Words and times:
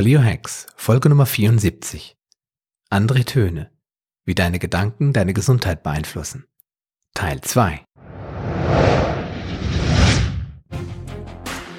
Paleo 0.00 0.22
Hacks, 0.24 0.66
Folge 0.76 1.10
Nummer 1.10 1.26
74. 1.26 2.16
Andere 2.88 3.22
Töne. 3.26 3.70
Wie 4.24 4.34
deine 4.34 4.58
Gedanken 4.58 5.12
deine 5.12 5.34
Gesundheit 5.34 5.82
beeinflussen. 5.82 6.46
Teil 7.12 7.42
2. 7.42 7.84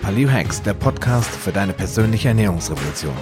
Paleo 0.04 0.30
Hacks, 0.30 0.62
der 0.62 0.76
Podcast 0.76 1.32
für 1.32 1.52
deine 1.52 1.74
persönliche 1.74 2.28
Ernährungsrevolution. 2.28 3.18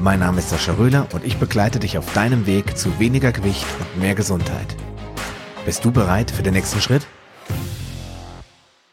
Mein 0.00 0.18
Name 0.18 0.40
ist 0.40 0.50
Sascha 0.50 0.72
Röhler 0.72 1.06
und 1.12 1.24
ich 1.24 1.36
begleite 1.36 1.78
dich 1.78 1.96
auf 1.96 2.12
deinem 2.12 2.44
Weg 2.44 2.76
zu 2.76 2.98
weniger 2.98 3.30
Gewicht 3.30 3.66
und 3.78 4.00
mehr 4.00 4.16
Gesundheit. 4.16 4.74
Bist 5.64 5.84
du 5.84 5.92
bereit 5.92 6.32
für 6.32 6.42
den 6.42 6.54
nächsten 6.54 6.80
Schritt? 6.80 7.06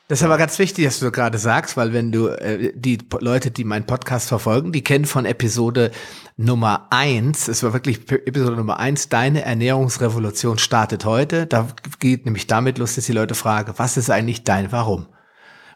Das 0.10 0.22
ist 0.22 0.26
aber 0.26 0.40
ganz 0.40 0.58
wichtig, 0.58 0.86
dass 0.86 1.00
du 1.00 1.12
gerade 1.12 1.38
sagst, 1.38 1.78
weil 1.78 1.94
wenn 1.94 2.12
du 2.12 2.30
äh, 2.30 2.74
die 2.74 2.98
Leute, 3.20 3.52
die 3.52 3.64
meinen 3.64 3.86
Podcast 3.86 4.28
verfolgen, 4.28 4.72
die 4.72 4.84
kennen 4.84 5.06
von 5.06 5.24
Episode 5.24 5.92
Nummer 6.36 6.88
eins, 6.90 7.48
es 7.48 7.62
war 7.62 7.74
wirklich 7.74 8.12
Episode 8.12 8.56
Nummer 8.56 8.80
eins, 8.80 9.10
deine 9.10 9.44
Ernährungsrevolution 9.44 10.58
startet 10.58 11.06
heute. 11.06 11.46
Da 11.46 11.68
geht 12.00 12.26
nämlich 12.26 12.48
damit 12.48 12.80
los, 12.80 12.96
dass 12.96 13.06
die 13.06 13.12
Leute 13.12 13.36
fragen, 13.36 13.76
was 13.78 13.98
ist 13.98 14.10
eigentlich 14.10 14.44
dein 14.44 14.72
Warum? 14.72 15.06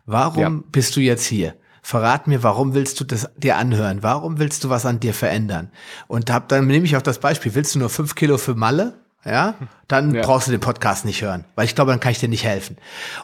Warum 0.07 0.41
ja. 0.41 0.63
bist 0.71 0.95
du 0.95 0.99
jetzt 0.99 1.27
hier? 1.27 1.53
Verrat 1.83 2.25
mir, 2.25 2.41
warum 2.41 2.73
willst 2.73 2.99
du 2.99 3.03
das 3.03 3.29
dir 3.37 3.57
anhören? 3.57 4.01
Warum 4.01 4.39
willst 4.39 4.63
du 4.63 4.69
was 4.71 4.87
an 4.87 4.99
dir 4.99 5.13
verändern? 5.13 5.69
Und 6.07 6.31
hab, 6.31 6.49
dann 6.49 6.65
nehme 6.65 6.85
ich 6.85 6.97
auch 6.97 7.03
das 7.03 7.19
Beispiel, 7.19 7.53
willst 7.53 7.75
du 7.75 7.79
nur 7.79 7.89
fünf 7.91 8.15
Kilo 8.15 8.39
für 8.39 8.55
Malle? 8.55 9.02
Ja, 9.25 9.55
dann 9.87 10.13
ja. 10.13 10.21
brauchst 10.21 10.47
du 10.47 10.51
den 10.51 10.59
Podcast 10.59 11.05
nicht 11.05 11.21
hören, 11.21 11.45
weil 11.55 11.65
ich 11.65 11.75
glaube, 11.75 11.91
dann 11.91 11.99
kann 11.99 12.11
ich 12.11 12.19
dir 12.19 12.29
nicht 12.29 12.43
helfen. 12.43 12.77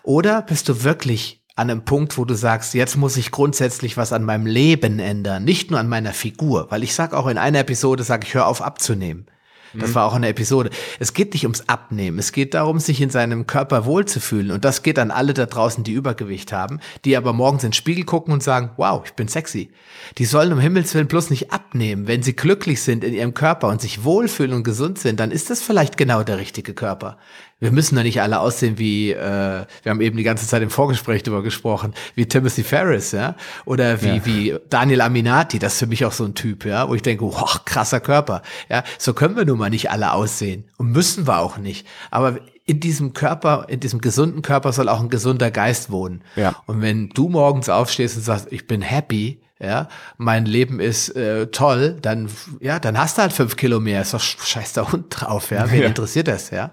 Oder 0.04 0.42
bist 0.42 0.70
du 0.70 0.84
wirklich 0.84 1.42
an 1.56 1.70
einem 1.70 1.84
Punkt, 1.84 2.18
wo 2.18 2.24
du 2.24 2.36
sagst, 2.36 2.74
jetzt 2.74 2.96
muss 2.96 3.18
ich 3.18 3.32
grundsätzlich 3.32 3.98
was 3.98 4.14
an 4.14 4.24
meinem 4.24 4.46
Leben 4.46 5.00
ändern, 5.00 5.44
nicht 5.44 5.72
nur 5.72 5.80
an 5.80 5.90
meiner 5.90 6.14
Figur, 6.14 6.68
weil 6.70 6.84
ich 6.84 6.96
sag 6.96 7.14
auch 7.14 7.28
in 7.28 7.38
einer 7.38 7.60
Episode, 7.60 8.04
sage 8.04 8.26
ich, 8.26 8.34
hör 8.34 8.48
auf 8.48 8.62
abzunehmen. 8.62 9.26
Das 9.74 9.92
mhm. 9.92 9.96
war 9.96 10.06
auch 10.06 10.14
eine 10.14 10.28
Episode. 10.28 10.70
Es 11.00 11.14
geht 11.14 11.34
nicht 11.34 11.44
ums 11.44 11.68
Abnehmen. 11.68 12.20
Es 12.20 12.32
geht 12.32 12.54
darum, 12.54 12.80
sich 12.80 13.02
in 13.02 13.10
seinem 13.10 13.48
Körper 13.48 13.86
wohlzufühlen. 13.86 14.52
Und 14.52 14.66
das 14.66 14.84
geht 14.84 15.00
an 15.00 15.12
alle 15.12 15.34
da 15.34 15.46
draußen, 15.46 15.84
die 15.84 15.94
Übergewicht 15.94 16.52
haben, 16.52 16.80
die 17.06 17.16
aber 17.18 17.34
morgens 17.34 17.64
in 17.64 17.70
den 17.70 17.74
Spiegel 17.74 18.06
gucken 18.06 18.34
und 18.34 18.44
sagen, 18.44 18.72
wow, 18.78 19.02
ich 19.06 19.14
bin 19.14 19.28
sexy. 19.28 19.72
Die 20.18 20.26
sollen 20.26 20.54
um 20.54 20.60
Himmels 20.60 20.94
Willen 20.96 21.08
bloß 21.08 21.30
nicht 21.30 21.52
abnehmen. 21.52 22.08
Wenn 22.08 22.24
sie 22.24 22.36
glücklich 22.36 22.82
sind 22.82 23.04
in 23.04 23.14
ihrem 23.14 23.34
Körper 23.34 23.68
und 23.68 23.82
sich 23.82 24.04
wohlfühlen 24.04 24.54
und 24.54 24.64
gesund 24.64 25.00
sind, 25.00 25.20
dann 25.20 25.32
ist 25.32 25.50
das 25.50 25.62
vielleicht 25.62 25.98
genau 25.98 26.24
der 26.24 26.38
richtige 26.38 26.74
Körper 26.74 27.18
wir 27.60 27.72
müssen 27.72 27.96
doch 27.96 28.04
nicht 28.04 28.22
alle 28.22 28.40
aussehen 28.40 28.78
wie, 28.78 29.12
äh, 29.12 29.66
wir 29.84 29.90
haben 29.90 30.02
eben 30.02 30.18
die 30.18 30.24
ganze 30.24 30.48
Zeit 30.48 30.62
im 30.62 30.70
Vorgespräch 30.70 31.24
darüber 31.24 31.44
gesprochen, 31.44 31.94
wie 32.16 32.26
Timothy 32.26 32.64
Ferris, 32.64 33.12
ja, 33.12 33.36
oder 33.66 34.02
wie, 34.02 34.08
ja. 34.08 34.26
wie 34.26 34.56
Daniel 34.70 35.02
Aminati, 35.02 35.60
das 35.60 35.74
ist 35.74 35.80
für 35.80 35.88
mich 35.88 36.06
auch 36.06 36.12
so 36.12 36.26
ein 36.26 36.36
Typ, 36.36 36.66
ja, 36.66 36.88
wo 36.90 36.96
ich 36.96 37.02
denke, 37.02 37.26
wow, 37.26 37.64
krasser 37.66 38.00
Körper, 38.00 38.42
ja, 38.70 38.84
so 38.98 39.14
können 39.14 39.36
wir 39.36 39.46
nun 39.46 39.58
mal 39.58 39.70
nicht 39.70 39.92
alle 39.92 40.14
aussehen 40.14 40.66
und 40.78 40.92
müssen 40.92 41.28
wir 41.28 41.40
auch 41.40 41.58
nicht, 41.58 41.86
aber 42.12 42.40
in 42.66 42.80
diesem 42.80 43.14
Körper, 43.14 43.66
in 43.68 43.80
diesem 43.80 44.00
gesunden 44.00 44.44
Körper 44.44 44.72
soll 44.72 44.90
auch 44.90 45.00
ein 45.00 45.10
gesunder 45.10 45.50
Geist 45.50 45.90
wohnen. 45.90 46.22
Ja. 46.36 46.56
Und 46.68 46.84
wenn 46.84 47.10
du 47.10 47.28
morgens 47.28 47.68
aufstehst 47.68 48.16
und 48.16 48.22
sagst, 48.22 48.48
ich 48.52 48.68
bin 48.68 48.84
happy, 48.84 49.42
ja, 49.60 49.90
mein 50.18 50.46
Leben 50.46 50.80
ist 50.80 51.10
äh, 51.16 51.48
toll, 51.48 51.98
dann, 52.00 52.30
ja, 52.60 52.80
dann 52.80 52.98
hast 53.00 53.18
du 53.18 53.24
halt 53.24 53.34
fünf 53.34 53.56
Kilo 53.56 53.80
mehr, 53.80 54.04
ist 54.04 54.14
doch 54.14 54.22
scheiß 54.22 54.74
der 54.74 54.92
Hund 54.92 55.08
drauf, 55.10 55.50
ja, 55.50 55.70
wen 55.72 55.82
ja. 55.82 55.88
interessiert 55.88 56.28
das, 56.28 56.52
ja? 56.52 56.70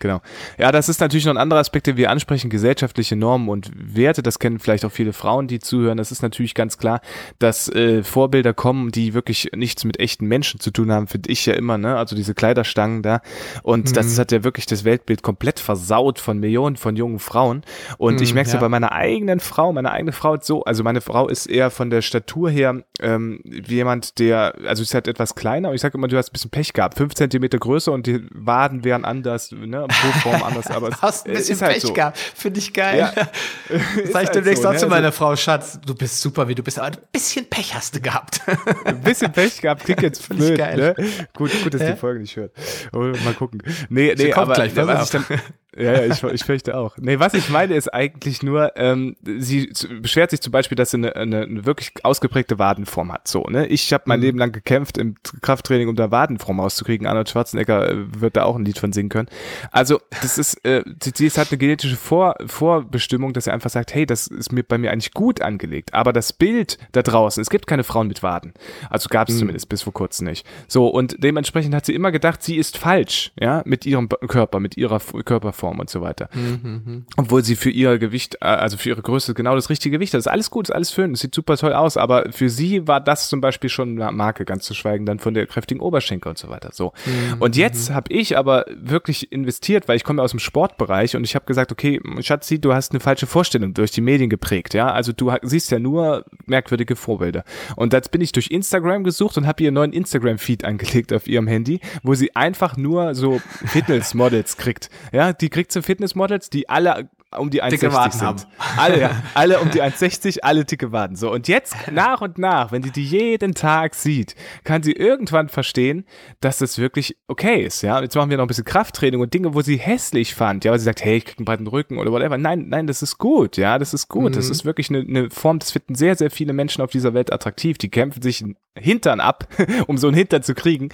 Genau. 0.00 0.22
Ja, 0.58 0.72
das 0.72 0.88
ist 0.88 1.00
natürlich 1.00 1.26
noch 1.26 1.34
ein 1.34 1.38
anderer 1.38 1.60
Aspekt, 1.60 1.86
den 1.86 1.98
wir 1.98 2.10
ansprechen, 2.10 2.48
gesellschaftliche 2.48 3.16
Normen 3.16 3.50
und 3.50 3.70
Werte. 3.74 4.22
Das 4.22 4.38
kennen 4.38 4.58
vielleicht 4.58 4.84
auch 4.86 4.90
viele 4.90 5.12
Frauen, 5.12 5.46
die 5.46 5.58
zuhören. 5.58 5.98
Das 5.98 6.10
ist 6.10 6.22
natürlich 6.22 6.54
ganz 6.54 6.78
klar, 6.78 7.02
dass 7.38 7.68
äh, 7.68 8.02
Vorbilder 8.02 8.54
kommen, 8.54 8.90
die 8.90 9.12
wirklich 9.12 9.50
nichts 9.54 9.84
mit 9.84 10.00
echten 10.00 10.26
Menschen 10.26 10.58
zu 10.58 10.70
tun 10.70 10.90
haben, 10.90 11.06
finde 11.06 11.30
ich 11.30 11.44
ja 11.44 11.52
immer, 11.52 11.76
ne? 11.76 11.96
Also 11.96 12.16
diese 12.16 12.34
Kleiderstangen 12.34 13.02
da. 13.02 13.20
Und 13.62 13.90
mhm. 13.90 13.92
das 13.92 14.18
hat 14.18 14.32
ja 14.32 14.42
wirklich 14.42 14.64
das 14.64 14.84
Weltbild 14.84 15.22
komplett 15.22 15.60
versaut 15.60 16.18
von 16.18 16.38
Millionen 16.38 16.76
von 16.76 16.96
jungen 16.96 17.18
Frauen. 17.18 17.62
Und 17.98 18.16
mhm, 18.16 18.22
ich 18.22 18.32
merke 18.32 18.46
es 18.46 18.54
ja. 18.54 18.58
ja 18.58 18.62
bei 18.62 18.70
meiner 18.70 18.92
eigenen 18.92 19.38
Frau, 19.38 19.70
meine 19.70 19.90
eigene 19.92 20.12
Frau 20.12 20.34
ist 20.34 20.46
so, 20.46 20.64
also 20.64 20.82
meine 20.82 21.02
Frau 21.02 21.28
ist 21.28 21.44
eher 21.44 21.70
von 21.70 21.90
der 21.90 22.00
Statur 22.00 22.48
her 22.48 22.82
ähm, 23.00 23.40
wie 23.44 23.74
jemand, 23.74 24.18
der, 24.18 24.54
also 24.64 24.82
ist 24.82 24.94
halt 24.94 25.08
etwas 25.08 25.34
kleiner 25.34 25.68
und 25.68 25.74
ich 25.74 25.82
sage 25.82 25.98
immer, 25.98 26.08
du 26.08 26.16
hast 26.16 26.30
ein 26.30 26.32
bisschen 26.32 26.50
Pech 26.50 26.72
gehabt, 26.72 26.96
fünf 26.96 27.14
Zentimeter 27.14 27.58
größer 27.58 27.92
und 27.92 28.06
die 28.06 28.26
Waden 28.32 28.82
wären 28.82 29.04
anders, 29.04 29.52
ne? 29.52 29.86
Pro-Form 29.90 30.42
anders, 30.42 30.66
aber 30.70 30.88
es 30.88 31.02
hast 31.02 31.26
ein 31.26 31.32
bisschen 31.32 31.56
ist 31.56 31.62
halt 31.62 31.74
Pech 31.74 31.82
so. 31.82 31.92
gehabt. 31.92 32.18
Finde 32.18 32.60
ich 32.60 32.72
geil. 32.72 32.98
Ja. 32.98 33.12
Sag 33.68 34.06
ich 34.06 34.14
halt 34.14 34.34
demnächst 34.34 34.62
so, 34.62 34.68
auch 34.68 34.72
ne? 34.72 34.78
zu 34.78 34.86
meiner 34.86 35.06
also, 35.06 35.18
Frau, 35.18 35.36
Schatz, 35.36 35.80
du 35.84 35.94
bist 35.94 36.20
super, 36.20 36.48
wie 36.48 36.54
du 36.54 36.62
bist, 36.62 36.78
aber 36.78 36.88
ein 36.88 37.02
bisschen 37.12 37.46
Pech 37.48 37.74
hast 37.74 37.94
du 37.94 38.00
gehabt. 38.00 38.40
ein 38.84 39.00
bisschen 39.00 39.32
Pech 39.32 39.60
gehabt, 39.60 39.84
klingt 39.84 40.02
jetzt 40.02 40.28
blöd, 40.28 40.58
geil. 40.58 40.76
Ne? 40.76 40.94
Gut, 41.34 41.50
gut, 41.62 41.74
dass 41.74 41.82
ja? 41.82 41.92
die 41.92 41.96
Folge 41.96 42.20
nicht 42.20 42.36
hört. 42.36 42.52
Oh, 42.92 42.98
mal 42.98 43.34
gucken. 43.34 43.62
Nee, 43.88 44.14
nee, 44.16 44.32
aber 44.32 44.54
gleich, 44.54 44.74
was 44.76 45.04
ich 45.04 45.10
dann, 45.10 45.40
ja, 45.76 45.92
ja, 45.92 46.06
ich, 46.06 46.22
ich 46.22 46.44
fürchte 46.44 46.76
auch. 46.76 46.96
Nee, 46.98 47.20
was 47.20 47.34
ich 47.34 47.48
meine 47.48 47.74
ist 47.74 47.92
eigentlich 47.94 48.42
nur, 48.42 48.72
ähm, 48.76 49.16
sie 49.22 49.72
beschwert 50.00 50.30
sich 50.30 50.40
zum 50.40 50.50
Beispiel, 50.50 50.74
dass 50.74 50.90
sie 50.90 50.96
eine, 50.96 51.14
eine, 51.14 51.42
eine 51.42 51.64
wirklich 51.64 51.92
ausgeprägte 52.02 52.58
Wadenform 52.58 53.12
hat. 53.12 53.28
So, 53.28 53.44
ne? 53.44 53.66
Ich 53.68 53.92
habe 53.92 54.04
mein 54.06 54.18
mhm. 54.18 54.24
Leben 54.24 54.38
lang 54.38 54.52
gekämpft 54.52 54.98
im 54.98 55.14
Krafttraining, 55.42 55.88
um 55.88 55.94
da 55.94 56.10
Wadenform 56.10 56.58
rauszukriegen. 56.58 57.06
Arnold 57.06 57.28
Schwarzenegger 57.28 57.88
äh, 57.88 58.20
wird 58.20 58.36
da 58.36 58.44
auch 58.44 58.56
ein 58.56 58.64
Lied 58.64 58.78
von 58.78 58.92
singen 58.92 59.10
können. 59.10 59.28
Also, 59.70 60.00
das 60.22 60.38
ist, 60.38 60.64
äh, 60.64 60.82
sie, 61.02 61.12
sie 61.14 61.30
hat 61.30 61.50
eine 61.50 61.58
genetische 61.58 61.96
Vor, 61.96 62.34
Vorbestimmung, 62.46 63.32
dass 63.32 63.44
sie 63.44 63.52
einfach 63.52 63.70
sagt, 63.70 63.94
hey, 63.94 64.06
das 64.06 64.26
ist 64.26 64.50
mir 64.52 64.64
bei 64.64 64.76
mir 64.76 64.90
eigentlich 64.90 65.12
gut 65.12 65.40
angelegt. 65.40 65.94
Aber 65.94 66.12
das 66.12 66.32
Bild 66.32 66.78
da 66.92 67.02
draußen, 67.02 67.40
es 67.40 67.48
gibt 67.48 67.68
keine 67.68 67.84
Frauen 67.84 68.08
mit 68.08 68.24
Waden. 68.24 68.54
Also 68.88 69.08
gab 69.08 69.28
es 69.28 69.36
mhm. 69.36 69.40
zumindest 69.40 69.68
bis 69.68 69.82
vor 69.82 69.92
kurzem 69.92 70.26
nicht. 70.26 70.44
So, 70.66 70.88
und 70.88 71.22
dementsprechend 71.22 71.76
hat 71.76 71.86
sie 71.86 71.94
immer 71.94 72.10
gedacht, 72.10 72.42
sie 72.42 72.56
ist 72.56 72.76
falsch, 72.76 73.30
ja, 73.38 73.62
mit 73.64 73.86
ihrem 73.86 74.08
Körper, 74.08 74.58
mit 74.58 74.76
ihrer 74.76 74.98
Körperform. 74.98 75.59
Form 75.60 75.78
und 75.78 75.90
so 75.90 76.00
weiter. 76.00 76.28
Mhm, 76.32 77.04
Obwohl 77.16 77.44
sie 77.44 77.54
für 77.54 77.70
ihr 77.70 77.98
Gewicht, 77.98 78.36
äh, 78.40 78.46
also 78.46 78.76
für 78.78 78.88
ihre 78.88 79.02
Größe 79.02 79.34
genau 79.34 79.54
das 79.54 79.68
richtige 79.68 79.98
Gewicht 79.98 80.14
hat. 80.14 80.18
Das 80.18 80.26
ist 80.26 80.32
alles 80.32 80.50
gut, 80.50 80.68
ist 80.68 80.74
alles 80.74 80.92
schön, 80.92 81.12
das 81.12 81.20
sieht 81.20 81.34
super 81.34 81.56
toll 81.56 81.74
aus, 81.74 81.96
aber 81.96 82.32
für 82.32 82.48
sie 82.48 82.88
war 82.88 83.00
das 83.00 83.28
zum 83.28 83.40
Beispiel 83.40 83.68
schon 83.68 84.00
eine 84.00 84.10
Marke, 84.12 84.44
ganz 84.44 84.64
zu 84.64 84.74
schweigen 84.74 85.04
dann 85.04 85.18
von 85.18 85.34
der 85.34 85.46
kräftigen 85.46 85.80
Oberschenkel 85.80 86.30
und 86.30 86.38
so 86.38 86.48
weiter. 86.48 86.70
So. 86.72 86.92
Mhm. 87.04 87.42
Und 87.42 87.56
jetzt 87.56 87.90
habe 87.90 88.12
ich 88.12 88.38
aber 88.38 88.64
wirklich 88.74 89.30
investiert, 89.32 89.86
weil 89.86 89.96
ich 89.96 90.04
komme 90.04 90.22
aus 90.22 90.30
dem 90.30 90.40
Sportbereich 90.40 91.14
und 91.16 91.24
ich 91.24 91.34
habe 91.34 91.44
gesagt, 91.44 91.72
okay, 91.72 92.00
Schatzi, 92.20 92.60
du 92.60 92.72
hast 92.72 92.92
eine 92.92 93.00
falsche 93.00 93.26
Vorstellung 93.26 93.74
durch 93.74 93.90
die 93.90 94.00
Medien 94.00 94.30
geprägt, 94.30 94.72
ja. 94.74 94.90
Also 94.90 95.12
du 95.12 95.32
siehst 95.42 95.70
ja 95.70 95.78
nur 95.78 96.24
merkwürdige 96.46 96.96
Vorbilder. 96.96 97.44
Und 97.76 97.92
jetzt 97.92 98.10
bin 98.10 98.22
ich 98.22 98.32
durch 98.32 98.50
Instagram 98.50 99.04
gesucht 99.04 99.36
und 99.36 99.46
habe 99.46 99.62
ihr 99.62 99.72
neuen 99.72 99.92
Instagram-Feed 99.92 100.64
angelegt 100.64 101.12
auf 101.12 101.28
ihrem 101.28 101.46
Handy, 101.46 101.80
wo 102.02 102.14
sie 102.14 102.34
einfach 102.34 102.76
nur 102.76 103.14
so 103.14 103.40
Fitness-Models 103.66 104.56
kriegt. 104.56 104.88
Ja, 105.12 105.32
die 105.32 105.49
kriegt 105.50 105.72
so 105.72 105.82
Fitnessmodels, 105.82 106.50
die 106.50 106.68
alle 106.68 107.08
um 107.38 107.50
die 107.50 107.62
1,60 107.62 108.12
sind. 108.12 108.22
Haben. 108.22 108.42
Alle, 108.76 109.00
ja, 109.00 109.22
alle 109.34 109.60
um 109.60 109.70
die 109.70 109.82
1,60, 109.82 110.40
alle 110.42 110.64
dicke 110.64 110.90
Waden. 110.90 111.16
So, 111.16 111.30
und 111.32 111.48
jetzt 111.48 111.74
nach 111.92 112.20
und 112.20 112.38
nach, 112.38 112.72
wenn 112.72 112.82
sie 112.82 112.90
die 112.90 113.04
jeden 113.04 113.54
Tag 113.54 113.94
sieht, 113.94 114.34
kann 114.64 114.82
sie 114.82 114.92
irgendwann 114.92 115.48
verstehen, 115.48 116.04
dass 116.40 116.58
das 116.58 116.78
wirklich 116.78 117.16
okay 117.28 117.62
ist. 117.62 117.82
Ja, 117.82 117.98
und 117.98 118.02
jetzt 118.02 118.14
machen 118.16 118.30
wir 118.30 118.36
noch 118.36 118.44
ein 118.44 118.48
bisschen 118.48 118.64
Krafttraining 118.64 119.20
und 119.20 119.32
Dinge, 119.32 119.54
wo 119.54 119.62
sie 119.62 119.76
hässlich 119.76 120.34
fand. 120.34 120.64
Ja, 120.64 120.72
weil 120.72 120.78
sie 120.78 120.84
sagt, 120.84 121.04
hey, 121.04 121.18
ich 121.18 121.24
krieg 121.24 121.38
einen 121.38 121.44
breiten 121.44 121.66
Rücken 121.66 121.98
oder 121.98 122.10
whatever. 122.10 122.36
Nein, 122.36 122.66
nein, 122.68 122.86
das 122.86 123.02
ist 123.02 123.18
gut. 123.18 123.56
Ja, 123.56 123.78
das 123.78 123.94
ist 123.94 124.08
gut. 124.08 124.32
Mhm. 124.32 124.36
Das 124.36 124.50
ist 124.50 124.64
wirklich 124.64 124.90
eine, 124.90 125.00
eine 125.00 125.30
Form, 125.30 125.58
das 125.58 125.70
finden 125.70 125.94
sehr, 125.94 126.16
sehr 126.16 126.30
viele 126.30 126.52
Menschen 126.52 126.82
auf 126.82 126.90
dieser 126.90 127.14
Welt 127.14 127.32
attraktiv. 127.32 127.78
Die 127.78 127.90
kämpfen 127.90 128.22
sich 128.22 128.42
einen 128.42 128.56
Hintern 128.76 129.20
ab, 129.20 129.48
um 129.86 129.98
so 129.98 130.08
einen 130.08 130.16
Hintern 130.16 130.42
zu 130.42 130.54
kriegen, 130.54 130.88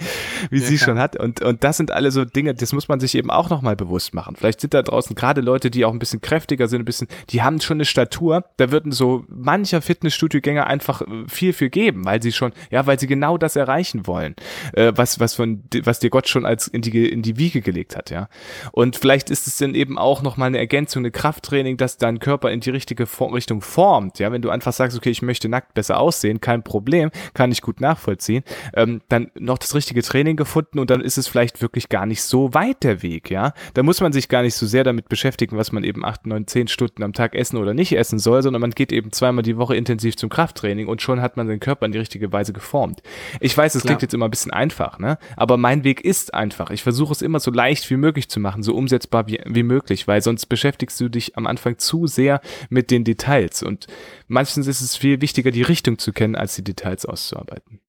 wie 0.49 0.59
ja, 0.59 0.65
sie 0.65 0.77
schon 0.77 0.99
hat. 0.99 1.15
Und, 1.15 1.41
und 1.41 1.63
das 1.63 1.77
sind 1.77 1.91
alle 1.91 2.11
so 2.11 2.25
Dinge, 2.25 2.53
das 2.53 2.73
muss 2.73 2.87
man 2.87 2.99
sich 2.99 3.15
eben 3.15 3.31
auch 3.31 3.49
nochmal 3.49 3.75
bewusst 3.75 4.13
machen. 4.13 4.35
Vielleicht 4.35 4.61
sind 4.61 4.73
da 4.73 4.81
draußen 4.81 5.15
gerade 5.15 5.41
Leute, 5.41 5.71
die 5.71 5.85
auch 5.85 5.93
ein 5.93 5.99
bisschen 5.99 6.21
kräftiger 6.27 6.67
sind, 6.67 6.81
ein 6.81 6.85
bisschen, 6.85 7.07
die 7.29 7.41
haben 7.41 7.61
schon 7.61 7.77
eine 7.77 7.85
Statur, 7.85 8.43
da 8.57 8.69
würden 8.69 8.91
so 8.91 9.23
mancher 9.29 9.81
Fitnessstudiogänger 9.81 10.67
einfach 10.67 11.01
äh, 11.01 11.05
viel 11.27 11.53
für 11.53 11.69
geben, 11.69 12.05
weil 12.05 12.21
sie 12.21 12.33
schon, 12.33 12.51
ja, 12.69 12.85
weil 12.85 12.99
sie 12.99 13.07
genau 13.07 13.37
das 13.37 13.55
erreichen 13.55 14.05
wollen, 14.07 14.35
äh, 14.73 14.91
was, 14.95 15.19
was 15.19 15.35
von, 15.35 15.63
was 15.83 15.99
dir 15.99 16.09
Gott 16.09 16.27
schon 16.27 16.45
als 16.45 16.67
in 16.67 16.81
die, 16.81 17.09
in 17.09 17.21
die 17.21 17.37
Wiege 17.37 17.61
gelegt 17.61 17.95
hat, 17.95 18.09
ja. 18.09 18.27
Und 18.71 18.97
vielleicht 18.97 19.29
ist 19.29 19.47
es 19.47 19.57
dann 19.57 19.73
eben 19.73 19.97
auch 19.97 20.21
nochmal 20.21 20.47
eine 20.47 20.57
Ergänzung, 20.57 21.01
eine 21.01 21.11
Krafttraining, 21.11 21.77
dass 21.77 21.97
dein 21.97 22.19
Körper 22.19 22.51
in 22.51 22.59
die 22.59 22.69
richtige 22.69 23.05
For 23.05 23.33
Richtung 23.33 23.61
formt, 23.61 24.19
ja. 24.19 24.31
Wenn 24.31 24.41
du 24.41 24.49
einfach 24.49 24.73
sagst, 24.73 24.97
okay, 24.97 25.09
ich 25.09 25.21
möchte 25.21 25.47
nackt 25.47 25.73
besser 25.73 25.99
aussehen, 25.99 26.41
kein 26.41 26.63
Problem, 26.63 27.09
kann 27.33 27.51
ich 27.51 27.61
gut 27.61 27.79
nachvollziehen, 27.79 28.43
ähm, 28.75 29.01
dann 29.07 29.31
noch 29.39 29.57
das 29.57 29.73
richtige 29.75 30.01
Training 30.01 30.35
gefunden 30.35 30.79
und 30.79 30.89
dann 30.89 31.01
ist 31.01 31.17
es 31.17 31.27
vielleicht 31.27 31.61
wirklich 31.61 31.87
gar 31.87 32.05
nicht 32.05 32.21
so 32.21 32.53
weit 32.53 32.83
der 32.83 33.01
Weg, 33.01 33.31
ja. 33.31 33.53
Da 33.73 33.83
muss 33.83 34.01
man 34.01 34.11
sich 34.11 34.27
gar 34.27 34.41
nicht 34.41 34.55
so 34.55 34.65
sehr 34.65 34.83
damit 34.83 35.07
beschäftigen, 35.07 35.57
was 35.57 35.71
man 35.71 35.83
eben 35.83 36.03
acht, 36.03 36.16
neun, 36.25 36.45
zehn 36.45 36.57
zehn 36.57 36.67
Stunden 36.67 37.03
am 37.03 37.13
Tag 37.13 37.35
essen 37.35 37.57
oder 37.57 37.73
nicht 37.73 37.93
essen 37.93 38.19
soll, 38.19 38.41
sondern 38.41 38.61
man 38.61 38.71
geht 38.71 38.91
eben 38.91 39.11
zweimal 39.11 39.43
die 39.43 39.57
Woche 39.57 39.75
intensiv 39.75 40.17
zum 40.17 40.29
Krafttraining 40.29 40.87
und 40.87 41.01
schon 41.01 41.21
hat 41.21 41.37
man 41.37 41.47
den 41.47 41.59
Körper 41.59 41.85
in 41.85 41.91
die 41.91 41.97
richtige 41.97 42.31
Weise 42.31 42.53
geformt. 42.53 43.01
Ich 43.39 43.57
weiß, 43.57 43.75
es 43.75 43.83
klingt 43.83 44.01
jetzt 44.01 44.13
immer 44.13 44.25
ein 44.25 44.31
bisschen 44.31 44.51
einfach, 44.51 44.99
ne? 44.99 45.17
Aber 45.35 45.57
mein 45.57 45.83
Weg 45.83 46.01
ist 46.01 46.33
einfach. 46.33 46.71
Ich 46.71 46.83
versuche 46.83 47.13
es 47.13 47.21
immer 47.21 47.39
so 47.39 47.51
leicht 47.51 47.89
wie 47.89 47.97
möglich 47.97 48.29
zu 48.29 48.39
machen, 48.39 48.63
so 48.63 48.73
umsetzbar 48.73 49.27
wie, 49.27 49.39
wie 49.45 49.63
möglich, 49.63 50.07
weil 50.07 50.21
sonst 50.21 50.47
beschäftigst 50.47 50.99
du 50.99 51.09
dich 51.09 51.37
am 51.37 51.47
Anfang 51.47 51.77
zu 51.77 52.07
sehr 52.07 52.41
mit 52.69 52.91
den 52.91 53.03
Details 53.03 53.63
und 53.63 53.87
meistens 54.27 54.67
ist 54.67 54.81
es 54.81 54.95
viel 54.95 55.21
wichtiger, 55.21 55.51
die 55.51 55.61
Richtung 55.61 55.97
zu 55.97 56.11
kennen, 56.11 56.35
als 56.35 56.55
die 56.55 56.63
Details 56.63 57.05
auszuarbeiten. 57.05 57.79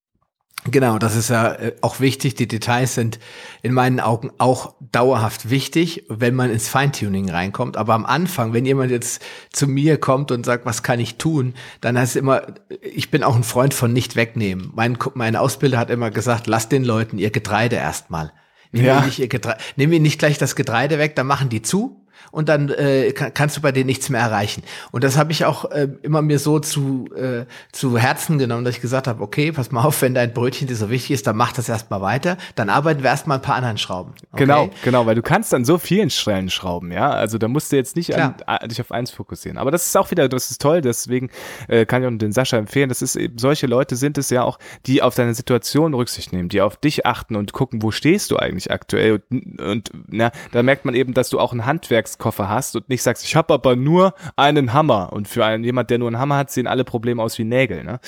Genau, 0.65 0.99
das 0.99 1.15
ist 1.15 1.29
ja 1.29 1.53
äh, 1.53 1.75
auch 1.81 1.99
wichtig. 1.99 2.35
Die 2.35 2.47
Details 2.47 2.95
sind 2.95 3.19
in 3.61 3.73
meinen 3.73 3.99
Augen 3.99 4.31
auch 4.39 4.75
dauerhaft 4.91 5.49
wichtig, 5.49 6.05
wenn 6.09 6.35
man 6.35 6.51
ins 6.51 6.67
Feintuning 6.67 7.29
reinkommt. 7.29 7.77
Aber 7.77 7.93
am 7.93 8.05
Anfang, 8.05 8.53
wenn 8.53 8.65
jemand 8.65 8.91
jetzt 8.91 9.23
zu 9.53 9.67
mir 9.67 9.97
kommt 9.97 10.31
und 10.31 10.45
sagt, 10.45 10.65
was 10.65 10.83
kann 10.83 10.99
ich 10.99 11.17
tun, 11.17 11.53
dann 11.79 11.97
heißt 11.97 12.11
es 12.11 12.15
immer, 12.17 12.41
ich 12.81 13.09
bin 13.09 13.23
auch 13.23 13.35
ein 13.35 13.43
Freund 13.43 13.73
von 13.73 13.93
nicht 13.93 14.15
wegnehmen. 14.17 14.71
Mein, 14.75 14.97
mein 15.13 15.35
Ausbilder 15.37 15.77
hat 15.77 15.89
immer 15.89 16.11
gesagt, 16.11 16.47
lass 16.47 16.67
den 16.67 16.83
Leuten 16.83 17.17
ihr 17.17 17.31
Getreide 17.31 17.77
erstmal. 17.77 18.33
Nimm, 18.71 18.85
ja. 18.85 19.07
ihr 19.17 19.29
Getreide, 19.29 19.59
nimm 19.77 19.93
ihnen 19.93 20.03
nicht 20.03 20.19
gleich 20.19 20.37
das 20.37 20.55
Getreide 20.55 20.99
weg, 20.99 21.15
dann 21.15 21.25
machen 21.25 21.49
die 21.49 21.61
zu 21.61 21.98
und 22.31 22.49
dann 22.49 22.69
äh, 22.69 23.11
kann, 23.11 23.33
kannst 23.33 23.57
du 23.57 23.61
bei 23.61 23.71
denen 23.71 23.87
nichts 23.87 24.09
mehr 24.09 24.21
erreichen. 24.21 24.63
Und 24.91 25.03
das 25.03 25.17
habe 25.17 25.31
ich 25.31 25.45
auch 25.45 25.71
äh, 25.71 25.87
immer 26.01 26.21
mir 26.21 26.39
so 26.39 26.59
zu, 26.59 27.07
äh, 27.15 27.45
zu 27.71 27.97
Herzen 27.97 28.37
genommen, 28.37 28.65
dass 28.65 28.75
ich 28.75 28.81
gesagt 28.81 29.07
habe, 29.07 29.21
okay, 29.21 29.51
pass 29.51 29.71
mal 29.71 29.83
auf, 29.83 30.01
wenn 30.01 30.13
dein 30.13 30.33
Brötchen 30.33 30.67
dir 30.67 30.75
so 30.75 30.89
wichtig 30.89 31.11
ist, 31.11 31.27
dann 31.27 31.37
mach 31.37 31.53
das 31.53 31.69
erstmal 31.69 32.01
weiter, 32.01 32.37
dann 32.55 32.69
arbeiten 32.69 33.03
wir 33.03 33.09
erstmal 33.09 33.37
ein 33.37 33.41
paar 33.41 33.55
anderen 33.55 33.77
Schrauben. 33.77 34.13
Okay? 34.31 34.43
Genau, 34.43 34.69
genau, 34.83 35.05
weil 35.05 35.15
du 35.15 35.21
kannst 35.21 35.53
an 35.53 35.65
so 35.65 35.77
vielen 35.77 36.09
Stellen 36.09 36.49
schrauben, 36.49 36.91
ja. 36.91 37.09
Also 37.09 37.37
da 37.37 37.47
musst 37.47 37.71
du 37.71 37.75
jetzt 37.75 37.95
nicht 37.95 38.15
an, 38.15 38.35
dich 38.65 38.81
auf 38.81 38.91
eins 38.91 39.11
fokussieren. 39.11 39.57
Aber 39.57 39.71
das 39.71 39.85
ist 39.85 39.97
auch 39.97 40.11
wieder, 40.11 40.29
das 40.29 40.51
ist 40.51 40.61
toll, 40.61 40.81
deswegen 40.81 41.29
äh, 41.67 41.85
kann 41.85 42.01
ich 42.01 42.07
auch 42.07 42.17
den 42.17 42.31
Sascha 42.31 42.57
empfehlen. 42.57 42.89
Das 42.89 43.01
ist 43.01 43.15
eben, 43.15 43.37
solche 43.37 43.67
Leute 43.67 43.95
sind 43.95 44.17
es 44.17 44.29
ja 44.29 44.43
auch, 44.43 44.59
die 44.85 45.01
auf 45.01 45.15
deine 45.15 45.33
Situation 45.33 45.93
Rücksicht 45.93 46.33
nehmen, 46.33 46.49
die 46.49 46.61
auf 46.61 46.77
dich 46.77 47.05
achten 47.05 47.35
und 47.35 47.53
gucken, 47.53 47.81
wo 47.81 47.91
stehst 47.91 48.31
du 48.31 48.37
eigentlich 48.37 48.71
aktuell. 48.71 49.21
Und, 49.29 49.61
und 49.61 49.91
na, 50.07 50.31
da 50.51 50.63
merkt 50.63 50.85
man 50.85 50.93
eben, 50.93 51.13
dass 51.13 51.29
du 51.29 51.39
auch 51.39 51.53
ein 51.53 51.65
Handwerks 51.65 52.18
Koffer 52.19 52.49
hast 52.49 52.75
und 52.75 52.87
nicht 52.89 53.01
sagst, 53.01 53.25
ich 53.25 53.35
habe 53.35 53.53
aber 53.53 53.75
nur 53.75 54.13
einen 54.35 54.73
Hammer. 54.73 55.11
Und 55.11 55.27
für 55.27 55.43
einen 55.43 55.63
jemand, 55.63 55.89
der 55.89 55.97
nur 55.97 56.07
einen 56.07 56.19
Hammer 56.19 56.37
hat, 56.37 56.51
sehen 56.51 56.67
alle 56.67 56.83
Probleme 56.83 57.23
aus 57.23 57.37
wie 57.39 57.43
Nägel. 57.43 57.83
Ne? 57.83 57.99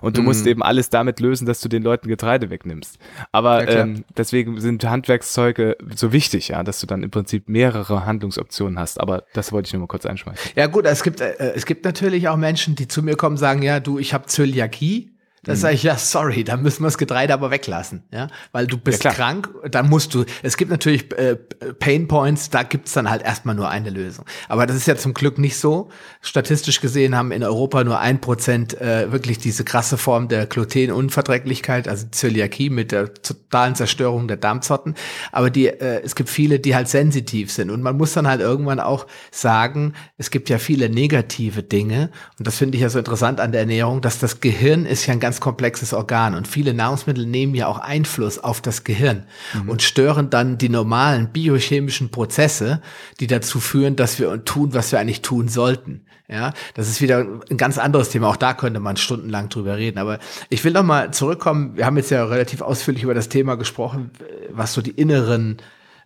Und 0.00 0.16
du 0.16 0.22
mhm. 0.22 0.26
musst 0.26 0.46
eben 0.46 0.62
alles 0.62 0.90
damit 0.90 1.20
lösen, 1.20 1.46
dass 1.46 1.60
du 1.60 1.68
den 1.68 1.82
Leuten 1.82 2.08
Getreide 2.08 2.50
wegnimmst. 2.50 2.98
Aber 3.30 3.70
ja, 3.70 3.82
ähm, 3.82 4.04
deswegen 4.16 4.60
sind 4.60 4.84
Handwerkszeuge 4.84 5.76
so 5.94 6.12
wichtig, 6.12 6.48
ja, 6.48 6.64
dass 6.64 6.80
du 6.80 6.86
dann 6.86 7.02
im 7.02 7.10
Prinzip 7.10 7.48
mehrere 7.48 8.04
Handlungsoptionen 8.04 8.78
hast. 8.78 9.00
Aber 9.00 9.24
das 9.34 9.52
wollte 9.52 9.68
ich 9.68 9.72
nur 9.74 9.80
mal 9.80 9.86
kurz 9.86 10.06
einschmeißen. 10.06 10.52
Ja 10.56 10.66
gut, 10.66 10.86
es 10.86 11.02
gibt 11.02 11.20
äh, 11.20 11.52
es 11.54 11.66
gibt 11.66 11.84
natürlich 11.84 12.28
auch 12.28 12.36
Menschen, 12.36 12.74
die 12.74 12.88
zu 12.88 13.02
mir 13.02 13.16
kommen, 13.16 13.36
sagen, 13.36 13.62
ja, 13.62 13.80
du, 13.80 13.98
ich 13.98 14.14
habe 14.14 14.26
Zöliakie 14.26 15.17
da 15.48 15.54
mhm. 15.54 15.58
sage 15.58 15.74
ich, 15.74 15.82
ja, 15.82 15.96
sorry, 15.96 16.44
da 16.44 16.58
müssen 16.58 16.82
wir 16.82 16.88
das 16.88 16.98
Getreide 16.98 17.32
aber 17.32 17.50
weglassen, 17.50 18.02
ja, 18.12 18.28
weil 18.52 18.66
du 18.66 18.76
bist 18.76 19.02
ja, 19.02 19.12
krank, 19.12 19.48
dann 19.70 19.88
musst 19.88 20.14
du, 20.14 20.26
es 20.42 20.58
gibt 20.58 20.70
natürlich 20.70 21.10
äh, 21.16 21.36
Pain 21.78 22.06
Points, 22.06 22.50
da 22.50 22.62
gibt's 22.62 22.92
dann 22.92 23.08
halt 23.08 23.22
erstmal 23.22 23.54
nur 23.54 23.70
eine 23.70 23.88
Lösung. 23.88 24.26
Aber 24.48 24.66
das 24.66 24.76
ist 24.76 24.86
ja 24.86 24.96
zum 24.96 25.14
Glück 25.14 25.38
nicht 25.38 25.56
so. 25.56 25.88
Statistisch 26.20 26.82
gesehen 26.82 27.16
haben 27.16 27.32
in 27.32 27.42
Europa 27.42 27.82
nur 27.82 27.98
ein 27.98 28.20
Prozent 28.20 28.78
äh, 28.78 29.10
wirklich 29.10 29.38
diese 29.38 29.64
krasse 29.64 29.96
Form 29.96 30.28
der 30.28 30.44
Glutenunverträglichkeit, 30.44 31.88
also 31.88 32.06
Zöliakie 32.10 32.68
mit 32.68 32.92
der 32.92 33.14
totalen 33.14 33.74
Zerstörung 33.74 34.28
der 34.28 34.36
Darmzotten. 34.36 34.94
Aber 35.32 35.48
die, 35.48 35.68
äh, 35.68 36.02
es 36.04 36.14
gibt 36.14 36.28
viele, 36.28 36.60
die 36.60 36.74
halt 36.74 36.88
sensitiv 36.88 37.50
sind. 37.50 37.70
Und 37.70 37.82
man 37.82 37.96
muss 37.96 38.12
dann 38.12 38.28
halt 38.28 38.42
irgendwann 38.42 38.80
auch 38.80 39.06
sagen, 39.30 39.94
es 40.18 40.30
gibt 40.30 40.50
ja 40.50 40.58
viele 40.58 40.90
negative 40.90 41.62
Dinge. 41.62 42.10
Und 42.38 42.46
das 42.46 42.58
finde 42.58 42.76
ich 42.76 42.82
ja 42.82 42.90
so 42.90 42.98
interessant 42.98 43.40
an 43.40 43.52
der 43.52 43.62
Ernährung, 43.62 44.02
dass 44.02 44.18
das 44.18 44.40
Gehirn 44.40 44.84
ist 44.84 45.06
ja 45.06 45.14
ein 45.14 45.20
ganz 45.20 45.37
komplexes 45.40 45.92
Organ 45.92 46.34
und 46.34 46.48
viele 46.48 46.74
Nahrungsmittel 46.74 47.26
nehmen 47.26 47.54
ja 47.54 47.66
auch 47.66 47.78
Einfluss 47.78 48.38
auf 48.38 48.60
das 48.60 48.84
Gehirn 48.84 49.24
mhm. 49.54 49.68
und 49.68 49.82
stören 49.82 50.30
dann 50.30 50.58
die 50.58 50.68
normalen 50.68 51.28
biochemischen 51.28 52.10
Prozesse, 52.10 52.80
die 53.20 53.26
dazu 53.26 53.60
führen, 53.60 53.96
dass 53.96 54.18
wir 54.18 54.44
tun, 54.44 54.74
was 54.74 54.92
wir 54.92 54.98
eigentlich 54.98 55.22
tun 55.22 55.48
sollten. 55.48 56.02
Ja, 56.30 56.52
das 56.74 56.88
ist 56.90 57.00
wieder 57.00 57.26
ein 57.50 57.56
ganz 57.56 57.78
anderes 57.78 58.10
Thema. 58.10 58.28
Auch 58.28 58.36
da 58.36 58.52
könnte 58.52 58.80
man 58.80 58.98
stundenlang 58.98 59.48
drüber 59.48 59.78
reden. 59.78 59.98
Aber 59.98 60.18
ich 60.50 60.62
will 60.62 60.72
noch 60.72 60.82
mal 60.82 61.10
zurückkommen. 61.10 61.74
Wir 61.76 61.86
haben 61.86 61.96
jetzt 61.96 62.10
ja 62.10 62.22
relativ 62.22 62.60
ausführlich 62.60 63.02
über 63.02 63.14
das 63.14 63.30
Thema 63.30 63.56
gesprochen, 63.56 64.10
was 64.50 64.74
so 64.74 64.82
die 64.82 64.90
inneren 64.90 65.56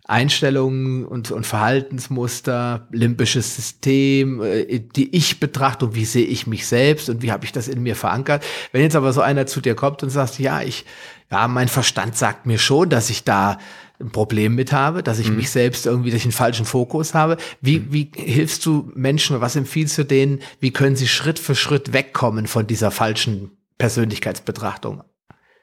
Einstellungen 0.05 1.05
und, 1.05 1.31
und 1.31 1.47
Verhaltensmuster, 1.47 2.87
limbisches 2.91 3.55
System, 3.55 4.41
äh, 4.41 4.79
die 4.79 5.15
ich 5.15 5.39
betrachte 5.39 5.95
wie 5.95 6.05
sehe 6.05 6.25
ich 6.25 6.45
mich 6.45 6.67
selbst 6.67 7.09
und 7.09 7.21
wie 7.21 7.31
habe 7.31 7.45
ich 7.45 7.53
das 7.53 7.67
in 7.67 7.81
mir 7.81 7.95
verankert. 7.95 8.43
Wenn 8.71 8.81
jetzt 8.81 8.95
aber 8.95 9.13
so 9.13 9.21
einer 9.21 9.45
zu 9.45 9.61
dir 9.61 9.75
kommt 9.75 10.03
und 10.03 10.09
sagt, 10.09 10.39
ja, 10.39 10.61
ich, 10.61 10.85
ja, 11.31 11.47
mein 11.47 11.69
Verstand 11.69 12.17
sagt 12.17 12.45
mir 12.45 12.59
schon, 12.59 12.89
dass 12.89 13.09
ich 13.09 13.23
da 13.23 13.57
ein 13.99 14.11
Problem 14.11 14.55
mit 14.55 14.73
habe, 14.73 15.03
dass 15.03 15.19
ich 15.19 15.29
mhm. 15.29 15.37
mich 15.37 15.51
selbst 15.51 15.85
irgendwie 15.85 16.11
durch 16.11 16.23
einen 16.23 16.31
falschen 16.33 16.65
Fokus 16.65 17.13
habe. 17.13 17.37
Wie, 17.61 17.79
mhm. 17.79 17.93
wie 17.93 18.11
hilfst 18.13 18.65
du 18.65 18.91
Menschen, 18.95 19.39
was 19.39 19.55
empfiehlst 19.55 19.97
du 19.97 20.03
denen, 20.03 20.39
wie 20.59 20.71
können 20.71 20.97
sie 20.97 21.07
Schritt 21.07 21.39
für 21.39 21.55
Schritt 21.55 21.93
wegkommen 21.93 22.47
von 22.47 22.67
dieser 22.67 22.91
falschen 22.91 23.51
Persönlichkeitsbetrachtung? 23.77 25.03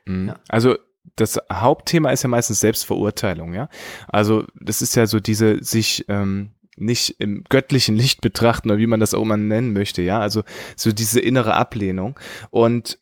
Mhm. 0.07 0.29
Ja. 0.29 0.37
Also 0.49 0.77
das 1.17 1.39
Hauptthema 1.53 2.11
ist 2.11 2.23
ja 2.23 2.29
meistens 2.29 2.61
Selbstverurteilung, 2.61 3.55
ja. 3.55 3.69
Also 4.09 4.45
das 4.59 4.83
ist 4.83 4.95
ja 4.97 5.07
so 5.07 5.21
diese 5.21 5.63
sich 5.63 6.05
ähm, 6.09 6.51
nicht 6.77 7.17
im 7.21 7.45
göttlichen 7.49 7.95
Licht 7.95 8.21
betrachten 8.21 8.71
oder 8.71 8.79
wie 8.79 8.87
man 8.87 9.01
das 9.01 9.15
auch 9.15 9.25
mal 9.25 9.37
nennen 9.37 9.73
möchte, 9.73 10.03
ja. 10.03 10.21
Also 10.21 10.43
so 10.77 10.93
diese 10.93 11.21
innere 11.21 11.55
Ablehnung 11.55 12.19
und 12.51 12.99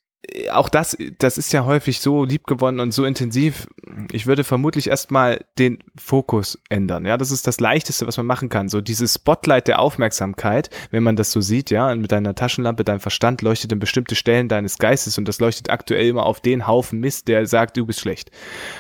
auch 0.51 0.69
das, 0.69 0.97
das 1.19 1.39
ist 1.39 1.53
ja 1.53 1.65
häufig 1.65 2.01
so 2.01 2.25
liebgewonnen 2.25 2.81
und 2.81 2.93
so 2.93 3.05
intensiv. 3.05 3.69
Ich 4.11 4.27
würde 4.27 4.43
vermutlich 4.43 4.89
erstmal 4.89 5.45
den 5.59 5.79
Fokus 5.97 6.59
ändern. 6.69 7.07
Ja, 7.07 7.17
das 7.17 7.31
ist 7.31 7.47
das 7.47 7.61
Leichteste, 7.61 8.07
was 8.07 8.17
man 8.17 8.27
machen 8.27 8.49
kann. 8.49 8.69
So 8.69 8.81
dieses 8.81 9.15
Spotlight 9.15 9.69
der 9.69 9.79
Aufmerksamkeit, 9.79 10.71
wenn 10.91 11.05
man 11.05 11.15
das 11.15 11.31
so 11.31 11.41
sieht, 11.41 11.71
ja, 11.71 11.95
mit 11.95 12.11
deiner 12.11 12.35
Taschenlampe, 12.35 12.85
dein 12.85 12.99
Verstand 12.99 13.43
leuchtet 13.43 13.73
in 13.73 13.79
bestimmte 13.79 14.17
Stellen 14.17 14.49
deines 14.49 14.79
Geistes 14.79 15.19
und 15.19 15.29
das 15.29 15.39
leuchtet 15.39 15.71
aktuell 15.71 16.09
immer 16.09 16.27
auf 16.27 16.41
den 16.41 16.67
Haufen 16.67 16.99
Mist, 16.99 17.29
der 17.29 17.47
sagt, 17.47 17.77
du 17.77 17.87
bist 17.87 18.01
schlecht. 18.01 18.31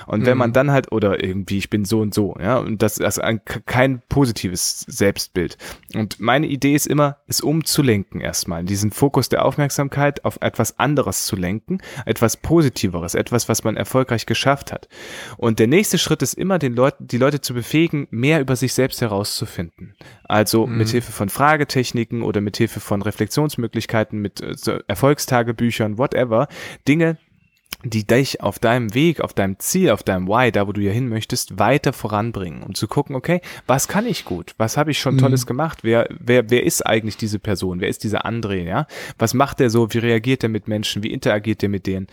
Und 0.07 0.21
mhm. 0.21 0.27
wenn 0.27 0.39
man 0.39 0.51
mhm. 0.51 0.55
dann 0.55 0.71
halt, 0.73 0.91
oder 0.91 1.23
irgendwie, 1.23 1.59
ich 1.59 1.71
bin 1.71 1.85
so 1.85 2.01
und 2.01 2.15
so, 2.15 2.35
ja, 2.41 2.59
und 2.59 2.83
das 2.83 2.99
ist 2.99 3.21
ein, 3.21 3.41
kein 3.45 4.03
positives 4.09 4.81
Selbstbild. 4.89 5.57
Und 5.95 6.19
meine 6.19 6.49
Idee 6.49 6.75
ist 6.75 6.89
immer, 6.89 7.19
es 7.29 7.41
umzulenken 7.41 8.21
erstmal, 8.21 8.65
diesen 8.65 8.91
Fokus 8.91 9.29
der 9.29 9.45
Aufmerksamkeit 9.45 10.25
auf 10.25 10.39
etwas 10.41 10.79
anderes 10.81 11.28
zu 11.29 11.37
lenken, 11.37 11.79
etwas 12.07 12.37
Positiveres, 12.37 13.15
etwas, 13.15 13.49
was 13.49 13.63
man 13.63 13.77
erfolgreich 13.77 14.27
geschafft 14.27 14.73
hat. 14.73 14.89
Und 15.37 15.59
der 15.59 15.67
nächste 15.67 15.99
Schritt 15.99 16.23
ist 16.23 16.35
immer, 16.35 16.59
den 16.59 16.75
Leuten, 16.75 17.07
die 17.07 17.19
Leute 17.19 17.41
zu 17.41 17.55
befähigen, 17.55 18.09
mehr 18.11 18.41
über 18.41 18.57
sich 18.57 18.75
selbst 18.75 19.01
herauszufinden. 19.01 19.95
Also 20.25 20.67
mhm. 20.67 20.79
mit 20.79 20.89
Hilfe 20.89 21.13
von 21.13 21.29
Fragetechniken 21.29 22.23
oder 22.23 22.41
mit 22.41 22.57
Hilfe 22.57 22.81
von 22.81 23.03
Reflexionsmöglichkeiten, 23.03 24.19
mit 24.21 24.41
äh, 24.41 24.81
Erfolgstagebüchern, 24.89 25.99
whatever, 25.99 26.49
Dinge, 26.89 27.19
die 27.85 28.05
dich 28.05 28.41
auf 28.41 28.59
deinem 28.59 28.93
Weg, 28.95 29.21
auf 29.21 29.33
deinem 29.33 29.59
Ziel, 29.61 29.91
auf 29.91 30.03
deinem 30.03 30.27
Why, 30.27 30.51
da 30.51 30.67
wo 30.67 30.73
du 30.73 30.81
ja 30.81 30.91
hin 30.91 31.09
möchtest, 31.09 31.61
weiter 31.61 31.93
voranbringen 31.93 32.65
und 32.65 32.77
zu 32.77 32.89
gucken, 32.89 33.15
okay, 33.15 33.41
was 33.69 33.87
kann 33.87 34.05
ich 34.05 34.25
gut? 34.25 34.55
Was 34.59 34.77
habe 34.77 34.91
ich 34.91 34.99
schon 34.99 35.15
mhm. 35.15 35.19
Tolles 35.19 35.47
gemacht? 35.47 35.81
Wer, 35.83 36.09
wer, 36.19 36.51
wer 36.51 36.65
ist 36.65 36.85
eigentlich 36.85 37.17
diese 37.17 37.39
Person? 37.39 37.81
Wer 37.81 37.89
ist 37.89 38.03
dieser 38.03 38.27
André? 38.27 38.65
Ja, 38.65 38.89
was 39.17 39.33
macht 39.33 39.61
er 39.61 39.71
so? 39.71 39.93
Wie 39.95 39.99
reagiert 39.99 40.43
er 40.43 40.49
mit 40.49 40.67
Menschen? 40.67 41.05
Wie 41.05 41.13
interagiert 41.13 41.63
er 41.63 41.69
mit 41.69 41.87
denen? 41.87 42.09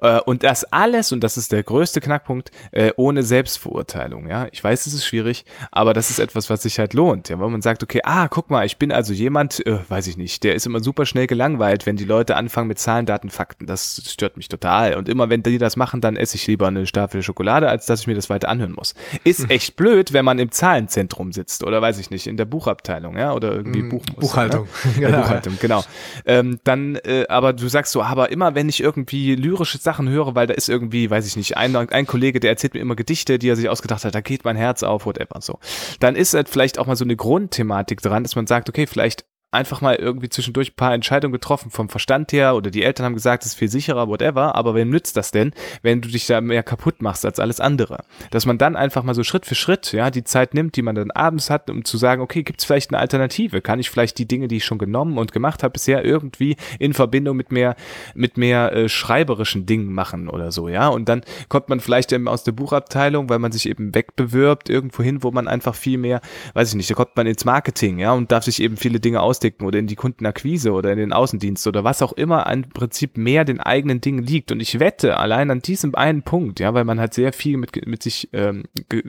Äh, 0.00 0.20
und 0.20 0.42
das 0.42 0.64
alles, 0.64 1.12
und 1.12 1.22
das 1.22 1.36
ist 1.36 1.52
der 1.52 1.64
größte 1.64 2.00
Knackpunkt, 2.00 2.50
äh, 2.72 2.92
ohne 2.96 3.22
Selbstverurteilung. 3.22 4.26
Ja, 4.26 4.48
ich 4.50 4.64
weiß, 4.64 4.86
es 4.86 4.94
ist 4.94 5.04
schwierig, 5.04 5.44
aber 5.70 5.92
das 5.92 6.08
ist 6.08 6.18
etwas, 6.18 6.48
was 6.48 6.62
sich 6.62 6.78
halt 6.78 6.94
lohnt. 6.94 7.28
Ja, 7.28 7.38
weil 7.38 7.50
man 7.50 7.60
sagt, 7.60 7.82
okay, 7.82 8.00
ah, 8.04 8.28
guck 8.28 8.48
mal, 8.48 8.64
ich 8.64 8.78
bin 8.78 8.90
also 8.90 9.12
jemand, 9.12 9.64
äh, 9.66 9.80
weiß 9.86 10.06
ich 10.06 10.16
nicht, 10.16 10.44
der 10.44 10.54
ist 10.54 10.64
immer 10.64 10.80
super 10.80 11.04
schnell 11.04 11.26
gelangweilt, 11.26 11.84
wenn 11.84 11.96
die 11.96 12.04
Leute 12.04 12.36
anfangen 12.36 12.68
mit 12.68 12.78
Zahlen, 12.78 13.04
Daten, 13.04 13.28
Fakten. 13.28 13.66
Das 13.66 14.02
stört 14.06 14.38
mich 14.38 14.48
total. 14.48 14.96
Und 15.00 15.08
immer 15.08 15.30
wenn 15.30 15.42
die 15.42 15.58
das 15.58 15.76
machen, 15.76 16.00
dann 16.00 16.16
esse 16.16 16.36
ich 16.36 16.46
lieber 16.46 16.68
eine 16.68 16.86
Staffel 16.86 17.22
Schokolade, 17.22 17.68
als 17.68 17.86
dass 17.86 18.02
ich 18.02 18.06
mir 18.06 18.14
das 18.14 18.30
weiter 18.30 18.48
anhören 18.48 18.72
muss. 18.72 18.94
Ist 19.24 19.40
hm. 19.40 19.50
echt 19.50 19.76
blöd, 19.76 20.12
wenn 20.12 20.24
man 20.24 20.38
im 20.38 20.52
Zahlenzentrum 20.52 21.32
sitzt 21.32 21.64
oder 21.64 21.80
weiß 21.80 21.98
ich 21.98 22.10
nicht, 22.10 22.26
in 22.26 22.36
der 22.36 22.44
Buchabteilung, 22.44 23.16
ja, 23.16 23.32
oder 23.32 23.52
irgendwie 23.52 23.82
mm, 23.82 23.88
Buch 23.88 24.04
Buchhaltung. 24.16 24.68
Ja? 25.00 25.08
genau. 25.08 25.22
Buchhaltung, 25.22 25.58
genau. 25.60 25.84
Ähm, 26.26 26.58
dann, 26.64 26.96
äh, 26.96 27.24
aber 27.28 27.54
du 27.54 27.68
sagst 27.68 27.92
so, 27.92 28.02
aber 28.02 28.30
immer 28.30 28.54
wenn 28.54 28.68
ich 28.68 28.82
irgendwie 28.82 29.34
lyrische 29.34 29.78
Sachen 29.78 30.08
höre, 30.08 30.34
weil 30.34 30.46
da 30.46 30.54
ist 30.54 30.68
irgendwie, 30.68 31.10
weiß 31.10 31.26
ich 31.26 31.36
nicht, 31.36 31.56
ein, 31.56 31.74
ein 31.74 32.06
Kollege, 32.06 32.40
der 32.40 32.50
erzählt 32.50 32.74
mir 32.74 32.80
immer 32.80 32.96
Gedichte, 32.96 33.38
die 33.38 33.48
er 33.48 33.56
sich 33.56 33.68
ausgedacht 33.68 34.04
hat, 34.04 34.14
da 34.14 34.20
geht 34.20 34.44
mein 34.44 34.56
Herz 34.56 34.82
auf, 34.82 35.06
whatever, 35.06 35.40
so. 35.40 35.58
Dann 36.00 36.14
ist 36.16 36.34
halt 36.34 36.48
vielleicht 36.48 36.78
auch 36.78 36.86
mal 36.86 36.96
so 36.96 37.04
eine 37.04 37.16
Grundthematik 37.16 38.02
dran, 38.02 38.22
dass 38.22 38.36
man 38.36 38.46
sagt, 38.46 38.68
okay, 38.68 38.86
vielleicht 38.86 39.24
einfach 39.52 39.80
mal 39.80 39.96
irgendwie 39.96 40.28
zwischendurch 40.28 40.72
ein 40.72 40.76
paar 40.76 40.94
Entscheidungen 40.94 41.32
getroffen 41.32 41.70
vom 41.70 41.88
Verstand 41.88 42.32
her 42.32 42.54
oder 42.54 42.70
die 42.70 42.84
Eltern 42.84 43.06
haben 43.06 43.14
gesagt, 43.14 43.42
es 43.42 43.52
ist 43.52 43.58
viel 43.58 43.68
sicherer, 43.68 44.08
whatever, 44.08 44.54
aber 44.54 44.74
wem 44.74 44.90
nützt 44.90 45.16
das 45.16 45.32
denn, 45.32 45.52
wenn 45.82 46.00
du 46.00 46.08
dich 46.08 46.26
da 46.26 46.40
mehr 46.40 46.62
kaputt 46.62 47.02
machst 47.02 47.24
als 47.24 47.40
alles 47.40 47.58
andere? 47.58 48.04
Dass 48.30 48.46
man 48.46 48.58
dann 48.58 48.76
einfach 48.76 49.02
mal 49.02 49.14
so 49.14 49.24
Schritt 49.24 49.46
für 49.46 49.56
Schritt, 49.56 49.92
ja, 49.92 50.10
die 50.10 50.22
Zeit 50.22 50.54
nimmt, 50.54 50.76
die 50.76 50.82
man 50.82 50.94
dann 50.94 51.10
abends 51.10 51.50
hat, 51.50 51.68
um 51.68 51.84
zu 51.84 51.98
sagen, 51.98 52.22
okay, 52.22 52.44
gibt 52.44 52.60
es 52.60 52.64
vielleicht 52.64 52.90
eine 52.90 53.00
Alternative? 53.00 53.60
Kann 53.60 53.80
ich 53.80 53.90
vielleicht 53.90 54.18
die 54.18 54.28
Dinge, 54.28 54.46
die 54.46 54.58
ich 54.58 54.64
schon 54.64 54.78
genommen 54.78 55.18
und 55.18 55.32
gemacht 55.32 55.64
habe 55.64 55.72
bisher 55.72 56.04
irgendwie 56.04 56.56
in 56.78 56.94
Verbindung 56.94 57.36
mit 57.36 57.50
mehr, 57.50 57.74
mit 58.14 58.36
mehr 58.36 58.72
äh, 58.72 58.88
schreiberischen 58.88 59.66
Dingen 59.66 59.92
machen 59.92 60.28
oder 60.28 60.52
so, 60.52 60.68
ja? 60.68 60.88
Und 60.88 61.08
dann 61.08 61.22
kommt 61.48 61.68
man 61.68 61.80
vielleicht 61.80 62.12
eben 62.12 62.28
aus 62.28 62.44
der 62.44 62.52
Buchabteilung, 62.52 63.28
weil 63.28 63.40
man 63.40 63.50
sich 63.50 63.68
eben 63.68 63.94
wegbewirbt 63.94 64.70
irgendwo 64.70 65.02
hin, 65.02 65.24
wo 65.24 65.32
man 65.32 65.48
einfach 65.48 65.74
viel 65.74 65.98
mehr, 65.98 66.20
weiß 66.54 66.68
ich 66.68 66.74
nicht, 66.76 66.90
da 66.90 66.94
kommt 66.94 67.16
man 67.16 67.26
ins 67.26 67.44
Marketing, 67.44 67.98
ja, 67.98 68.12
und 68.12 68.30
darf 68.30 68.44
sich 68.44 68.62
eben 68.62 68.76
viele 68.76 69.00
Dinge 69.00 69.20
aus 69.20 69.39
rausticken 69.40 69.66
oder 69.66 69.78
in 69.78 69.86
die 69.86 69.96
Kundenakquise 69.96 70.72
oder 70.72 70.92
in 70.92 70.98
den 70.98 71.12
Außendienst 71.12 71.66
oder 71.66 71.84
was 71.84 72.02
auch 72.02 72.12
immer 72.12 72.50
im 72.50 72.68
Prinzip 72.68 73.16
mehr 73.16 73.44
den 73.44 73.60
eigenen 73.60 74.00
Dingen 74.00 74.22
liegt. 74.22 74.52
Und 74.52 74.60
ich 74.60 74.78
wette, 74.78 75.16
allein 75.16 75.50
an 75.50 75.60
diesem 75.60 75.94
einen 75.94 76.22
Punkt, 76.22 76.60
ja, 76.60 76.74
weil 76.74 76.84
man 76.84 77.00
halt 77.00 77.14
sehr 77.14 77.32
viel 77.32 77.56
mit, 77.56 77.86
mit 77.86 78.02
sich 78.02 78.28
ähm, 78.32 78.64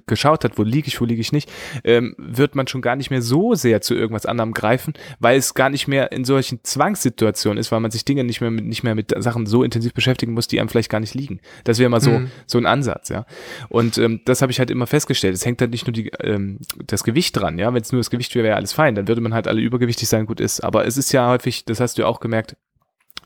geschaut 0.08 0.44
hat, 0.44 0.58
wo 0.58 0.64
liege 0.64 0.88
ich, 0.88 1.00
wo 1.02 1.06
liege 1.06 1.22
ich 1.22 1.32
nicht, 1.32 1.52
ähm, 1.84 2.16
wird 2.18 2.56
man 2.56 2.68
schon 2.68 2.82
gar 2.82 2.96
nicht 2.96 3.12
mehr 3.12 3.22
so 3.22 3.56
sehr 3.56 3.82
zu 3.82 3.96
irgendwas 3.96 4.26
anderem 4.26 4.54
greifen, 4.54 4.94
weil 5.20 5.38
es 5.38 5.54
gar 5.54 5.70
nicht 5.70 5.88
mehr 5.88 6.12
in 6.12 6.26
solchen 6.26 6.60
Zwangssituationen 6.64 7.58
ist, 7.58 7.72
weil 7.72 7.80
man 7.80 7.92
sich 7.92 8.06
Dinge 8.06 8.24
nicht 8.24 8.42
mehr 8.42 8.52
mit, 8.52 8.66
nicht 8.66 8.84
mehr 8.84 8.96
mit 8.96 9.14
Sachen 9.18 9.46
so 9.46 9.64
intensiv 9.64 9.94
beschäftigen 9.94 10.34
muss, 10.34 10.48
die 10.48 10.60
einem 10.60 10.70
vielleicht 10.70 10.90
gar 10.90 11.00
nicht 11.00 11.14
liegen. 11.14 11.40
Das 11.64 11.80
wäre 11.80 11.90
mal 11.90 12.02
so, 12.02 12.12
mhm. 12.12 12.32
so 12.46 12.58
ein 12.58 12.66
Ansatz, 12.66 13.10
ja. 13.10 13.26
Und 13.70 13.98
ähm, 13.98 14.22
das 14.26 14.42
habe 14.42 14.52
ich 14.52 14.60
halt 14.60 14.72
immer 14.72 14.88
festgestellt. 14.88 15.36
Es 15.36 15.46
hängt 15.46 15.62
halt 15.62 15.72
nicht 15.72 15.88
nur 15.88 15.94
die, 15.94 16.10
ähm, 16.22 16.60
das 16.88 17.04
Gewicht 17.04 17.38
dran, 17.38 17.58
ja. 17.58 17.74
Wenn 17.74 17.82
es 17.82 17.92
nur 17.92 18.00
das 18.00 18.10
Gewicht 18.10 18.34
wäre, 18.36 18.46
wäre 18.46 18.56
alles 18.56 18.74
fein. 18.74 18.96
Dann 18.96 19.08
würde 19.08 19.22
man 19.22 19.34
halt 19.34 19.48
alle 19.48 19.62
übergewichtig 19.62 20.08
sein, 20.08 20.21
gut 20.26 20.40
ist. 20.40 20.62
Aber 20.62 20.86
es 20.86 20.98
ist 20.98 21.12
ja 21.12 21.30
häufig, 21.30 21.66
das 21.66 21.80
hast 21.80 21.98
du 21.98 22.04
ja 22.04 22.08
auch 22.08 22.20
gemerkt, 22.20 22.56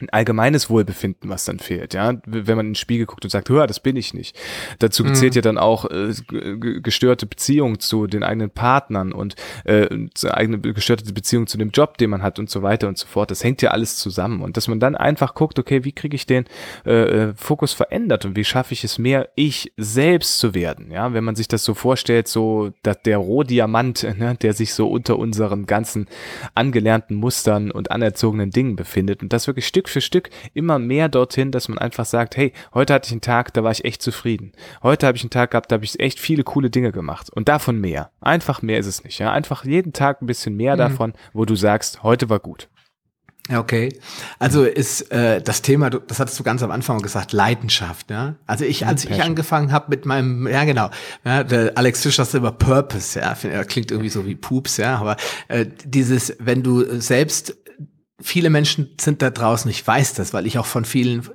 ein 0.01 0.09
allgemeines 0.09 0.69
Wohlbefinden, 0.69 1.29
was 1.29 1.45
dann 1.45 1.59
fehlt, 1.59 1.93
ja, 1.93 2.13
wenn 2.25 2.57
man 2.57 2.65
in 2.65 2.71
den 2.71 2.75
Spiegel 2.75 3.05
guckt 3.05 3.23
und 3.23 3.29
sagt, 3.29 3.49
hör, 3.49 3.67
das 3.67 3.79
bin 3.79 3.95
ich 3.95 4.13
nicht. 4.13 4.37
Dazu 4.79 5.03
mhm. 5.03 5.15
zählt 5.15 5.35
ja 5.35 5.41
dann 5.41 5.57
auch 5.57 5.85
äh, 5.89 6.13
gestörte 6.81 7.25
Beziehung 7.25 7.79
zu 7.79 8.07
den 8.07 8.23
eigenen 8.23 8.49
Partnern 8.49 9.13
und 9.13 9.35
äh, 9.63 9.87
eigene 10.29 10.59
gestörte 10.59 11.11
Beziehung 11.13 11.47
zu 11.47 11.57
dem 11.57 11.69
Job, 11.69 11.97
den 11.97 12.09
man 12.09 12.21
hat 12.21 12.39
und 12.39 12.49
so 12.49 12.61
weiter 12.61 12.87
und 12.87 12.97
so 12.97 13.07
fort. 13.07 13.31
Das 13.31 13.43
hängt 13.43 13.61
ja 13.61 13.71
alles 13.71 13.97
zusammen 13.97 14.41
und 14.41 14.57
dass 14.57 14.67
man 14.67 14.79
dann 14.79 14.95
einfach 14.95 15.33
guckt, 15.33 15.59
okay, 15.59 15.83
wie 15.83 15.91
kriege 15.91 16.15
ich 16.15 16.25
den 16.25 16.45
äh, 16.85 17.29
äh 17.29 17.33
Fokus 17.35 17.73
verändert 17.73 18.25
und 18.25 18.35
wie 18.35 18.43
schaffe 18.43 18.73
ich 18.73 18.83
es 18.83 18.97
mehr, 18.97 19.29
ich 19.35 19.73
selbst 19.77 20.39
zu 20.39 20.53
werden, 20.53 20.91
ja, 20.91 21.13
wenn 21.13 21.23
man 21.23 21.35
sich 21.35 21.47
das 21.47 21.63
so 21.63 21.73
vorstellt, 21.73 22.27
so 22.27 22.71
dass 22.83 23.01
der 23.01 23.17
Rohdiamant, 23.17 24.03
ne, 24.17 24.35
der 24.35 24.53
sich 24.53 24.73
so 24.73 24.89
unter 24.89 25.17
unseren 25.17 25.65
ganzen 25.65 26.07
angelernten 26.53 27.15
Mustern 27.15 27.71
und 27.71 27.91
anerzogenen 27.91 28.51
Dingen 28.51 28.75
befindet 28.75 29.23
und 29.23 29.31
das 29.33 29.47
wirklich 29.47 29.67
Stück 29.67 29.84
Stück 29.85 29.89
für 29.89 30.01
Stück 30.01 30.29
immer 30.53 30.79
mehr 30.79 31.09
dorthin, 31.09 31.51
dass 31.51 31.67
man 31.67 31.77
einfach 31.77 32.05
sagt, 32.05 32.37
hey, 32.37 32.53
heute 32.73 32.93
hatte 32.93 33.07
ich 33.07 33.11
einen 33.11 33.21
Tag, 33.21 33.53
da 33.53 33.63
war 33.63 33.71
ich 33.71 33.85
echt 33.85 34.01
zufrieden. 34.01 34.51
Heute 34.83 35.07
habe 35.07 35.17
ich 35.17 35.23
einen 35.23 35.29
Tag 35.29 35.51
gehabt, 35.51 35.71
da 35.71 35.75
habe 35.75 35.85
ich 35.85 35.99
echt 35.99 36.19
viele 36.19 36.43
coole 36.43 36.69
Dinge 36.69 36.91
gemacht. 36.91 37.29
Und 37.29 37.47
davon 37.47 37.79
mehr. 37.79 38.11
Einfach 38.21 38.61
mehr 38.61 38.79
ist 38.79 38.87
es 38.87 39.03
nicht. 39.03 39.19
Ja? 39.19 39.31
Einfach 39.31 39.65
jeden 39.65 39.93
Tag 39.93 40.21
ein 40.21 40.25
bisschen 40.25 40.55
mehr 40.55 40.73
mhm. 40.73 40.79
davon, 40.79 41.13
wo 41.33 41.45
du 41.45 41.55
sagst, 41.55 42.03
heute 42.03 42.29
war 42.29 42.39
gut. 42.39 42.69
Okay, 43.53 43.95
also 44.39 44.63
ist 44.63 45.11
äh, 45.11 45.39
das 45.39 45.61
Thema, 45.61 45.91
das 45.91 46.19
hattest 46.19 46.39
du 46.39 46.43
ganz 46.43 46.63
am 46.63 46.71
Anfang 46.71 46.99
gesagt, 47.03 47.31
Leidenschaft. 47.31 48.09
Ja? 48.09 48.35
Also 48.47 48.65
ich, 48.65 48.87
als 48.87 49.05
ich 49.05 49.21
angefangen 49.21 49.71
habe 49.71 49.85
mit 49.89 50.07
meinem, 50.07 50.47
ja 50.47 50.63
genau, 50.63 50.89
ja, 51.23 51.43
der 51.43 51.77
Alex 51.77 52.01
Fischer 52.01 52.25
sagt 52.25 52.33
immer 52.33 52.51
Purpose, 52.51 53.19
ja, 53.19 53.63
klingt 53.63 53.91
irgendwie 53.91 54.09
so 54.09 54.25
wie 54.25 54.33
Pups, 54.33 54.77
ja, 54.77 54.97
aber 54.97 55.15
äh, 55.47 55.67
dieses, 55.85 56.35
wenn 56.39 56.63
du 56.63 56.99
selbst 56.99 57.55
viele 58.21 58.49
Menschen 58.49 58.89
sind 58.99 59.21
da 59.21 59.29
draußen, 59.29 59.69
ich 59.69 59.85
weiß 59.85 60.13
das, 60.13 60.33
weil 60.33 60.45
ich 60.45 60.57
auch 60.57 60.65
von 60.65 60.85
vielen 60.85 61.29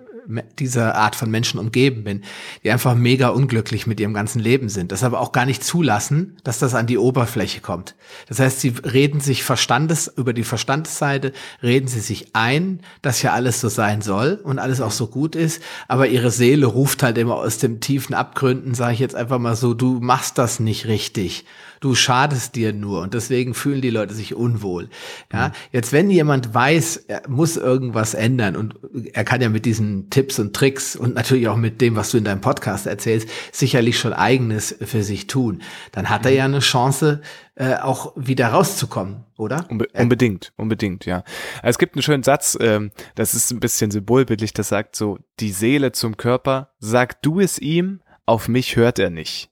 dieser 0.58 0.94
Art 0.94 1.16
von 1.16 1.30
Menschen 1.30 1.58
umgeben 1.58 2.04
bin, 2.04 2.22
die 2.62 2.70
einfach 2.70 2.94
mega 2.94 3.28
unglücklich 3.28 3.86
mit 3.86 4.00
ihrem 4.00 4.14
ganzen 4.14 4.38
Leben 4.38 4.68
sind, 4.68 4.92
das 4.92 5.02
aber 5.02 5.20
auch 5.20 5.32
gar 5.32 5.46
nicht 5.46 5.64
zulassen, 5.64 6.36
dass 6.44 6.58
das 6.58 6.74
an 6.74 6.86
die 6.86 6.98
Oberfläche 6.98 7.60
kommt. 7.60 7.96
Das 8.28 8.38
heißt, 8.38 8.60
sie 8.60 8.74
reden 8.84 9.20
sich 9.20 9.42
Verstandes, 9.42 10.12
über 10.16 10.32
die 10.32 10.44
Verstandesseite, 10.44 11.32
reden 11.62 11.88
sie 11.88 12.00
sich 12.00 12.28
ein, 12.34 12.80
dass 13.02 13.22
ja 13.22 13.32
alles 13.32 13.60
so 13.60 13.68
sein 13.68 14.02
soll 14.02 14.40
und 14.42 14.58
alles 14.58 14.80
auch 14.80 14.92
so 14.92 15.08
gut 15.08 15.34
ist, 15.34 15.62
aber 15.88 16.08
ihre 16.08 16.30
Seele 16.30 16.66
ruft 16.66 17.02
halt 17.02 17.18
immer 17.18 17.36
aus 17.36 17.58
dem 17.58 17.80
tiefen 17.80 18.14
Abgründen, 18.14 18.74
sage 18.74 18.94
ich 18.94 19.00
jetzt 19.00 19.16
einfach 19.16 19.38
mal 19.38 19.56
so, 19.56 19.74
du 19.74 20.00
machst 20.00 20.38
das 20.38 20.60
nicht 20.60 20.86
richtig 20.86 21.44
du 21.80 21.94
schadest 21.94 22.54
dir 22.56 22.72
nur 22.72 23.00
und 23.00 23.14
deswegen 23.14 23.54
fühlen 23.54 23.80
die 23.80 23.90
Leute 23.90 24.14
sich 24.14 24.34
unwohl. 24.34 24.88
Ja, 25.32 25.48
mhm. 25.48 25.52
jetzt 25.72 25.92
wenn 25.92 26.10
jemand 26.10 26.54
weiß, 26.54 27.04
er 27.08 27.22
muss 27.28 27.56
irgendwas 27.56 28.14
ändern 28.14 28.54
und 28.54 28.76
er 29.12 29.24
kann 29.24 29.40
ja 29.40 29.48
mit 29.48 29.64
diesen 29.64 30.10
Tipps 30.10 30.38
und 30.38 30.54
Tricks 30.54 30.94
und 30.94 31.14
natürlich 31.14 31.48
auch 31.48 31.56
mit 31.56 31.80
dem, 31.80 31.96
was 31.96 32.10
du 32.10 32.18
in 32.18 32.24
deinem 32.24 32.42
Podcast 32.42 32.86
erzählst, 32.86 33.28
sicherlich 33.50 33.98
schon 33.98 34.12
eigenes 34.12 34.76
für 34.80 35.02
sich 35.02 35.26
tun. 35.26 35.62
Dann 35.92 36.10
hat 36.10 36.26
er 36.26 36.32
mhm. 36.32 36.36
ja 36.36 36.44
eine 36.44 36.60
Chance, 36.60 37.22
äh, 37.54 37.76
auch 37.76 38.12
wieder 38.16 38.48
rauszukommen, 38.48 39.24
oder? 39.36 39.66
Unbe 39.68 39.86
unbedingt, 39.94 40.52
unbedingt, 40.56 41.04
ja. 41.06 41.24
Es 41.62 41.78
gibt 41.78 41.94
einen 41.94 42.02
schönen 42.02 42.22
Satz, 42.22 42.56
ähm, 42.60 42.90
das 43.14 43.34
ist 43.34 43.50
ein 43.50 43.60
bisschen 43.60 43.90
symbolbildlich, 43.90 44.52
das 44.52 44.68
sagt 44.68 44.96
so, 44.96 45.18
die 45.40 45.52
Seele 45.52 45.92
zum 45.92 46.16
Körper, 46.16 46.72
sag 46.78 47.22
du 47.22 47.40
es 47.40 47.58
ihm, 47.58 48.00
auf 48.26 48.48
mich 48.48 48.76
hört 48.76 48.98
er 48.98 49.10
nicht. 49.10 49.50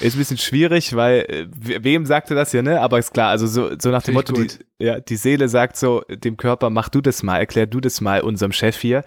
Ist 0.00 0.14
ein 0.14 0.18
bisschen 0.18 0.38
schwierig, 0.38 0.94
weil 0.94 1.20
äh, 1.28 1.46
wem 1.84 2.06
sagte 2.06 2.34
das 2.34 2.52
ja, 2.52 2.62
ne? 2.62 2.80
Aber 2.80 2.98
ist 2.98 3.12
klar, 3.12 3.30
also 3.30 3.46
so, 3.46 3.70
so 3.78 3.90
nach 3.90 4.02
dem 4.02 4.14
Motto, 4.14 4.34
die, 4.34 4.48
ja, 4.78 5.00
die 5.00 5.16
Seele 5.16 5.48
sagt 5.48 5.76
so 5.76 6.02
dem 6.08 6.36
Körper, 6.36 6.70
mach 6.70 6.88
du 6.88 7.00
das 7.00 7.22
mal, 7.22 7.38
erklär 7.38 7.66
du 7.66 7.80
das 7.80 8.00
mal 8.00 8.20
unserem 8.22 8.52
Chef 8.52 8.76
hier. 8.76 9.04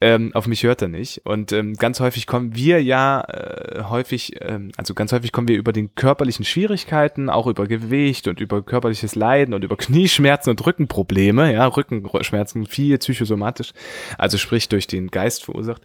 Ähm, 0.00 0.30
auf 0.34 0.46
mich 0.46 0.62
hört 0.62 0.82
er 0.82 0.88
nicht. 0.88 1.22
Und 1.24 1.52
ähm, 1.52 1.74
ganz 1.74 2.00
häufig 2.00 2.26
kommen 2.26 2.54
wir 2.54 2.82
ja 2.82 3.22
äh, 3.22 3.84
häufig, 3.84 4.36
ähm, 4.40 4.72
also 4.76 4.94
ganz 4.94 5.12
häufig 5.12 5.32
kommen 5.32 5.48
wir 5.48 5.56
über 5.56 5.72
den 5.72 5.94
körperlichen 5.94 6.44
Schwierigkeiten, 6.44 7.30
auch 7.30 7.46
über 7.46 7.66
Gewicht 7.66 8.28
und 8.28 8.40
über 8.40 8.62
körperliches 8.62 9.14
Leiden 9.14 9.54
und 9.54 9.64
über 9.64 9.76
Knieschmerzen 9.76 10.50
und 10.50 10.66
Rückenprobleme, 10.66 11.52
ja, 11.52 11.66
Rückenschmerzen, 11.66 12.66
viel 12.66 12.98
psychosomatisch, 12.98 13.72
also 14.18 14.38
sprich 14.38 14.68
durch 14.68 14.86
den 14.86 15.10
Geist 15.10 15.44
verursacht, 15.44 15.82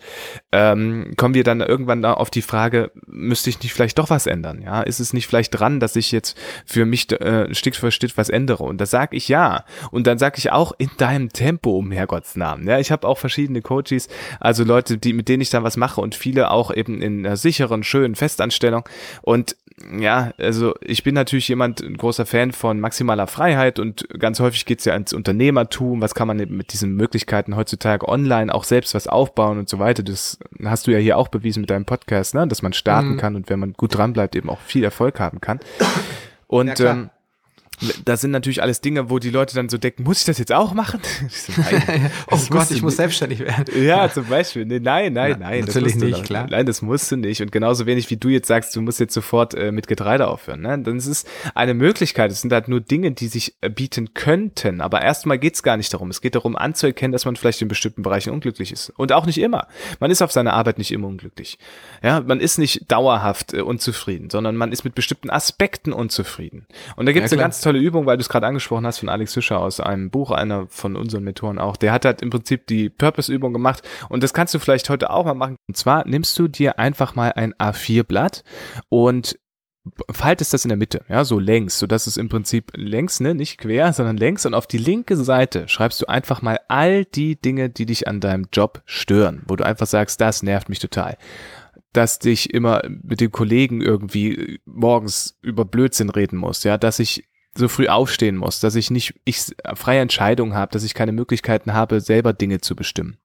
ähm, 0.52 1.14
kommen 1.18 1.34
wir 1.34 1.44
dann 1.44 1.62
irgendwann 1.62 2.04
auf 2.06 2.30
die 2.30 2.42
Frage, 2.42 2.92
müsste 3.08 3.50
ich 3.50 3.62
nicht 3.62 3.74
vielleicht 3.74 3.98
doch 3.98 4.10
was 4.10 4.21
ändern? 4.28 4.62
Ja, 4.64 4.82
ist 4.82 5.00
es 5.00 5.14
nicht 5.14 5.28
vielleicht 5.28 5.58
dran, 5.58 5.80
dass 5.80 5.96
ich 5.96 6.12
jetzt 6.12 6.38
für 6.66 6.86
mich 6.86 7.12
äh, 7.12 7.54
Stück 7.54 7.76
für 7.76 7.92
Stück 7.92 8.12
was 8.16 8.30
ändere? 8.30 8.64
Und 8.64 8.80
das 8.80 8.92
sage 8.92 9.16
ich 9.16 9.28
ja. 9.28 9.66
Und 9.92 10.08
dann 10.08 10.18
sage 10.18 10.36
ich 10.38 10.52
auch 10.52 10.74
in 10.78 10.90
deinem 10.98 11.30
Tempo, 11.30 11.78
um 11.78 11.92
Herrgotts 11.92 12.36
Namen. 12.36 12.68
Ja, 12.68 12.80
ich 12.80 12.92
habe 12.92 13.08
auch 13.08 13.18
verschiedene 13.18 13.62
Coaches, 13.62 14.08
also 14.40 14.64
Leute, 14.64 14.98
die, 14.98 15.14
mit 15.14 15.30
denen 15.30 15.42
ich 15.42 15.50
dann 15.50 15.64
was 15.64 15.78
mache 15.78 16.02
und 16.02 16.16
viele 16.16 16.52
auch 16.52 16.74
eben 16.74 17.02
in 17.02 17.26
einer 17.26 17.38
sicheren, 17.38 17.84
schönen 17.84 18.16
Festanstellung. 18.16 18.88
Und 19.22 19.56
ja, 19.98 20.34
also 20.38 20.74
ich 20.82 21.04
bin 21.04 21.16
natürlich 21.16 21.48
jemand, 21.48 21.82
ein 21.82 21.98
großer 21.98 22.26
Fan 22.26 22.52
von 22.52 22.80
maximaler 22.80 23.28
Freiheit 23.28 23.80
und 23.80 24.08
ganz 24.20 24.40
häufig 24.40 24.66
geht's 24.66 24.86
ja 24.86 24.96
ins 24.96 25.14
Unternehmertum. 25.14 26.02
Was 26.02 26.14
kann 26.16 26.28
man 26.28 26.38
mit 26.38 26.74
diesen 26.74 26.96
Möglichkeiten 26.96 27.56
heutzutage 27.56 28.08
online 28.08 28.54
auch 28.54 28.64
selbst 28.64 28.94
was 28.94 29.08
aufbauen 29.08 29.60
und 29.60 29.70
so 29.70 29.80
weiter. 29.80 30.04
Das 30.04 30.40
hast 30.64 30.88
du 30.88 30.92
ja 30.92 30.98
hier 30.98 31.18
auch 31.18 31.30
bewiesen 31.30 31.62
mit 31.62 31.70
deinem 31.70 31.86
Podcast, 31.86 32.36
ne? 32.36 32.48
dass 32.48 32.62
man 32.62 32.74
starten 32.74 33.14
mhm. 33.14 33.18
kann 33.18 33.36
und 33.36 33.50
wenn 33.50 33.60
man 33.60 33.74
gut 33.74 33.96
dran 33.96 34.11
bleibt, 34.14 34.36
eben 34.36 34.50
auch 34.50 34.60
viel 34.60 34.84
Erfolg 34.84 35.20
haben 35.20 35.42
kann. 35.42 35.60
Und 36.48 36.80
ja, 36.80 36.92
ähm, 36.92 37.10
das 38.06 38.22
sind 38.22 38.32
natürlich 38.32 38.62
alles 38.62 38.82
Dinge, 38.82 39.10
wo 39.10 39.20
die 39.20 39.30
Leute 39.30 39.56
dann 39.56 39.70
so 39.70 39.78
denken, 39.78 40.04
muss 40.04 40.20
ich 40.20 40.26
das 40.26 40.38
jetzt 40.38 40.52
auch 40.52 40.74
machen? 40.74 41.00
so, 41.30 41.54
oh 42.30 42.40
Gott, 42.50 42.72
ich 42.72 42.82
muss 42.82 42.98
selbstständig 42.98 43.40
werden. 43.40 43.66
Ja, 43.84 44.12
zum 44.12 44.26
Beispiel. 44.26 44.66
Nee, 44.66 44.80
nein, 44.80 45.14
nein, 45.14 45.38
Na, 45.40 45.50
nein. 45.50 45.66
Natürlich 45.66 45.96
nicht, 45.96 46.20
du, 46.20 46.24
klar. 46.24 46.48
Nein, 46.50 46.66
das 46.66 46.82
musst 46.82 47.12
du 47.12 47.16
nicht. 47.16 47.42
Und 47.42 47.52
genauso 47.52 47.86
wenig 47.86 48.10
wie 48.10 48.18
du 48.18 48.30
jetzt 48.30 48.48
sagst, 48.48 48.76
du 48.76 48.82
musst 48.82 49.00
jetzt 49.00 49.14
sofort 49.14 49.54
äh, 49.54 49.72
mit 49.72 49.88
Getreide 49.88 50.28
aufhören. 50.28 50.62
Ne? 50.62 50.80
Dann 50.80 50.98
ist 50.98 51.08
es 51.08 51.26
eine 51.56 51.74
Möglichkeit. 51.74 52.32
Es 52.32 52.42
sind 52.42 52.54
halt 52.54 52.68
nur 52.68 52.82
Dinge, 52.82 53.12
die 53.12 53.28
sich 53.28 53.56
äh, 53.62 53.70
bieten 53.70 54.14
könnten. 54.14 54.82
Aber 54.82 55.02
erstmal 55.02 55.40
geht's 55.40 55.64
gar 55.64 55.78
nicht 55.78 55.94
darum. 55.94 56.10
Es 56.10 56.22
geht 56.22 56.36
darum, 56.36 56.56
anzuerkennen, 56.56 57.12
dass 57.12 57.26
man 57.26 57.36
vielleicht 57.36 57.62
in 57.62 57.68
bestimmten 57.68 58.04
Bereichen 58.04 58.32
unglücklich 58.32 58.72
ist. 58.72 58.92
Und 58.92 59.12
auch 59.12 59.26
nicht 59.26 59.40
immer. 59.40 59.68
Man 60.00 60.12
ist 60.12 60.22
auf 60.22 60.32
seiner 60.32 60.54
Arbeit 60.54 60.78
nicht 60.78 60.92
immer 60.92 61.08
unglücklich. 61.08 61.58
Ja, 62.04 62.22
man 62.22 62.40
ist 62.40 62.58
nicht 62.58 62.92
dauerhaft 62.92 63.54
äh, 63.54 63.62
unzufrieden, 63.62 64.30
sondern 64.30 64.56
man 64.56 64.72
ist 64.72 64.84
mit 64.84 64.96
bestimmten 64.96 65.30
Aspekten 65.30 65.94
unzufrieden. 65.94 66.68
Und 66.96 67.06
da 67.06 67.12
gibt's 67.12 67.32
ja, 67.32 67.38
eine 67.38 67.44
ganz 67.44 67.62
tolle 67.62 67.71
Übung, 67.80 68.06
weil 68.06 68.18
du 68.18 68.22
es 68.22 68.30
gerade 68.30 68.48
angesprochen 68.48 68.86
hast 68.86 69.00
von 69.00 69.10
Alex 69.10 69.34
Fischer 69.34 69.60
aus 69.60 69.80
einem 69.80 70.10
Buch, 70.10 70.32
einer 70.32 70.68
von 70.68 70.96
unseren 70.96 71.24
Mentoren 71.24 71.60
auch. 71.60 71.78
Der 71.78 71.92
hat 71.92 72.06
halt 72.06 72.22
im 72.22 72.30
Prinzip 72.30 72.68
die 72.68 72.90
Purpose-Übung 72.90 73.54
gemacht 73.54 73.88
und 74.10 74.24
das 74.24 74.34
kannst 74.34 74.54
du 74.54 74.60
vielleicht 74.60 74.90
heute 74.90 75.10
auch 75.10 75.26
mal 75.26 75.34
machen. 75.34 75.56
Und 75.68 75.78
zwar 75.78 76.08
nimmst 76.08 76.38
du 76.40 76.48
dir 76.48 76.80
einfach 76.80 77.16
mal 77.16 77.34
ein 77.34 77.54
A4-Blatt 77.54 78.44
und 78.90 79.38
faltest 80.12 80.54
das 80.54 80.64
in 80.64 80.70
der 80.70 80.78
Mitte, 80.78 81.04
ja, 81.10 81.24
so 81.24 81.40
längs, 81.40 81.80
so 81.80 81.88
dass 81.88 82.06
es 82.06 82.18
im 82.18 82.30
Prinzip 82.30 82.72
längs, 82.76 83.20
ne, 83.20 83.34
nicht 83.34 83.58
quer, 83.58 83.94
sondern 83.94 84.16
längs 84.16 84.46
und 84.46 84.54
auf 84.54 84.68
die 84.68 84.78
linke 84.78 85.18
Seite 85.18 85.68
schreibst 85.68 86.00
du 86.02 86.06
einfach 86.06 86.44
mal 86.44 86.60
all 86.68 87.04
die 87.06 87.36
Dinge, 87.36 87.70
die 87.70 87.88
dich 87.88 88.08
an 88.08 88.20
deinem 88.20 88.48
Job 88.54 88.84
stören, 88.86 89.42
wo 89.48 89.56
du 89.56 89.66
einfach 89.66 89.88
sagst, 89.88 90.22
das 90.22 90.44
nervt 90.44 90.70
mich 90.70 90.80
total 90.80 91.18
dass 91.94 92.20
dich 92.20 92.54
immer 92.54 92.82
mit 92.88 93.20
den 93.20 93.32
Kollegen 93.32 93.82
irgendwie 93.82 94.62
morgens 94.66 95.38
über 95.42 95.66
Blödsinn 95.66 96.10
reden 96.10 96.38
muss, 96.38 96.64
ja, 96.64 96.78
dass 96.78 97.00
ich 97.00 97.28
so 97.58 97.68
früh 97.68 97.88
aufstehen 97.88 98.38
muss, 98.38 98.60
dass 98.60 98.76
ich 98.76 98.92
nicht 98.92 99.14
ich 99.26 99.54
freie 99.76 100.00
Entscheidungen 100.00 100.54
habe, 100.54 100.72
dass 100.72 100.84
ich 100.84 100.94
keine 100.94 101.12
Möglichkeiten 101.12 101.74
habe, 101.74 102.02
selber 102.02 102.34
Dinge 102.34 102.62
zu 102.62 102.76
bestimmen. 102.76 103.18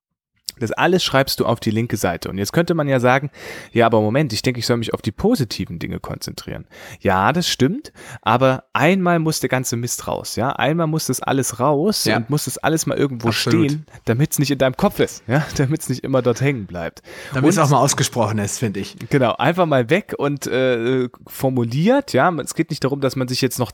Das 0.58 0.72
alles 0.72 1.04
schreibst 1.04 1.40
du 1.40 1.46
auf 1.46 1.60
die 1.60 1.70
linke 1.70 1.96
Seite. 1.96 2.28
Und 2.30 2.38
jetzt 2.38 2.52
könnte 2.52 2.74
man 2.74 2.88
ja 2.88 3.00
sagen, 3.00 3.30
ja, 3.72 3.86
aber 3.86 4.00
Moment, 4.00 4.32
ich 4.32 4.42
denke, 4.42 4.60
ich 4.60 4.66
soll 4.66 4.78
mich 4.78 4.94
auf 4.94 5.02
die 5.02 5.12
positiven 5.12 5.78
Dinge 5.78 6.00
konzentrieren. 6.00 6.66
Ja, 7.00 7.32
das 7.32 7.48
stimmt, 7.48 7.92
aber 8.22 8.64
einmal 8.72 9.18
muss 9.18 9.40
der 9.40 9.48
ganze 9.48 9.76
Mist 9.76 10.06
raus, 10.06 10.36
ja. 10.36 10.50
Einmal 10.50 10.86
muss 10.86 11.06
das 11.06 11.20
alles 11.20 11.60
raus 11.60 12.04
ja. 12.04 12.16
und 12.16 12.30
muss 12.30 12.46
das 12.46 12.58
alles 12.58 12.86
mal 12.86 12.96
irgendwo 12.96 13.28
Absolut. 13.28 13.70
stehen, 13.70 13.86
damit 14.04 14.32
es 14.32 14.38
nicht 14.38 14.50
in 14.50 14.58
deinem 14.58 14.76
Kopf 14.76 15.00
ist, 15.00 15.22
ja, 15.26 15.44
damit 15.56 15.82
es 15.82 15.88
nicht 15.88 16.04
immer 16.04 16.22
dort 16.22 16.40
hängen 16.40 16.66
bleibt. 16.66 17.02
Damit 17.34 17.50
es 17.50 17.58
auch 17.58 17.68
mal 17.68 17.80
ausgesprochen 17.80 18.38
ist, 18.38 18.58
finde 18.58 18.80
ich. 18.80 18.96
Genau, 19.10 19.34
einfach 19.36 19.66
mal 19.66 19.90
weg 19.90 20.14
und 20.16 20.46
äh, 20.46 21.08
formuliert, 21.26 22.12
ja. 22.12 22.32
Es 22.36 22.54
geht 22.54 22.70
nicht 22.70 22.84
darum, 22.84 23.00
dass 23.00 23.16
man 23.16 23.28
sich 23.28 23.40
jetzt 23.40 23.58
noch 23.58 23.72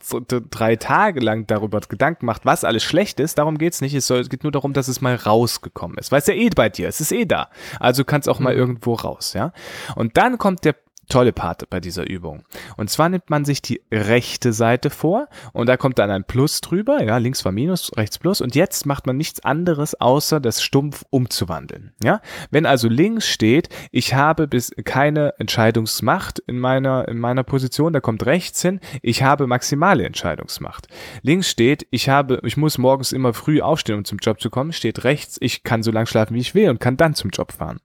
drei 0.51 0.77
Tage 0.77 1.21
lang 1.21 1.47
darüber 1.47 1.81
Gedanken 1.81 2.27
macht, 2.27 2.45
was 2.45 2.65
alles 2.65 2.83
schlecht 2.83 3.21
ist. 3.21 3.39
Darum 3.39 3.59
geht's 3.59 3.81
nicht. 3.81 3.95
Es, 3.95 4.07
soll, 4.07 4.21
es 4.21 4.29
geht 4.29 4.43
nur 4.43 4.53
darum, 4.53 4.73
dass 4.73 4.89
es 4.89 5.01
mal 5.01 5.15
rausgekommen 5.15 5.99
ist. 5.99 6.13
Weil 6.13 6.21
es 6.21 6.27
ja 6.27 6.35
eh 6.35 6.49
bei 6.51 6.69
dir. 6.79 6.89
Es 6.89 7.01
ist 7.01 7.13
eh 7.13 7.25
da. 7.25 7.49
Also 7.81 8.05
kannst 8.05 8.29
auch 8.29 8.39
mal 8.39 8.55
mhm. 8.55 8.61
irgendwo 8.61 8.95
raus, 8.95 9.35
ja. 9.35 9.53
Und 9.95 10.17
dann 10.17 10.39
kommt 10.39 10.65
der 10.65 10.77
tolle 11.13 11.33
Part 11.33 11.69
bei 11.69 11.79
dieser 11.79 12.09
Übung. 12.09 12.43
Und 12.79 12.89
zwar 12.89 13.11
nimmt 13.11 13.29
man 13.29 13.45
sich 13.45 13.61
die 13.61 13.83
rechte 13.93 14.55
Seite 14.55 14.89
vor 14.89 15.29
und 15.53 15.69
da 15.69 15.77
kommt 15.77 15.99
dann 15.99 16.11
ein 16.11 16.25
Plus 16.25 16.63
drüber, 16.63 17.03
ja, 17.03 17.19
links 17.19 17.45
war 17.45 17.53
Minus, 17.53 17.93
rechts 17.97 18.19
Plus 18.19 18.41
und 18.41 18.55
jetzt 18.55 18.87
macht 18.87 19.07
man 19.07 19.19
nichts 19.19 19.45
anderes, 19.45 20.01
außer 20.01 20.41
das 20.41 20.63
stumpf 20.63 21.05
umzuwandeln, 21.11 21.93
ja. 22.03 22.23
Wenn 22.51 22.65
also 22.65 22.89
links 22.89 23.29
steht, 23.29 23.69
ich 23.91 24.15
habe 24.15 24.49
bis 24.49 24.73
keine 24.85 25.35
Entscheidungsmacht 25.39 26.39
in 26.47 26.59
meiner, 26.59 27.07
in 27.09 27.19
meiner 27.19 27.43
Position, 27.43 27.93
da 27.93 28.01
kommt 28.01 28.25
rechts 28.25 28.63
hin, 28.63 28.81
ich 29.03 29.23
habe 29.23 29.47
maximale 29.47 30.07
Entscheidungsmacht. 30.07 30.89
Links 31.21 31.51
steht, 31.51 31.87
ich 31.91 32.09
habe, 32.09 32.41
ich 32.45 32.57
muss 32.57 32.79
morgens 32.79 33.13
immer 33.13 33.35
früh 33.35 33.61
aufstehen, 33.61 33.99
um 33.99 34.07
zum 34.07 34.17
Job 34.19 34.41
zu 34.41 34.49
kommen, 34.49 34.73
steht 34.73 35.05
rechts, 35.05 35.37
ich 35.41 35.63
kann 35.63 35.83
so 35.83 35.91
lange 35.91 36.07
schlafen, 36.07 36.35
wie 36.35 36.41
ich 36.41 36.55
will 36.55 36.71
und 36.71 36.81
kann 36.81 36.97
dann 36.97 37.15
zum 37.15 37.29
Job 37.29 37.53
fahren. 37.53 37.81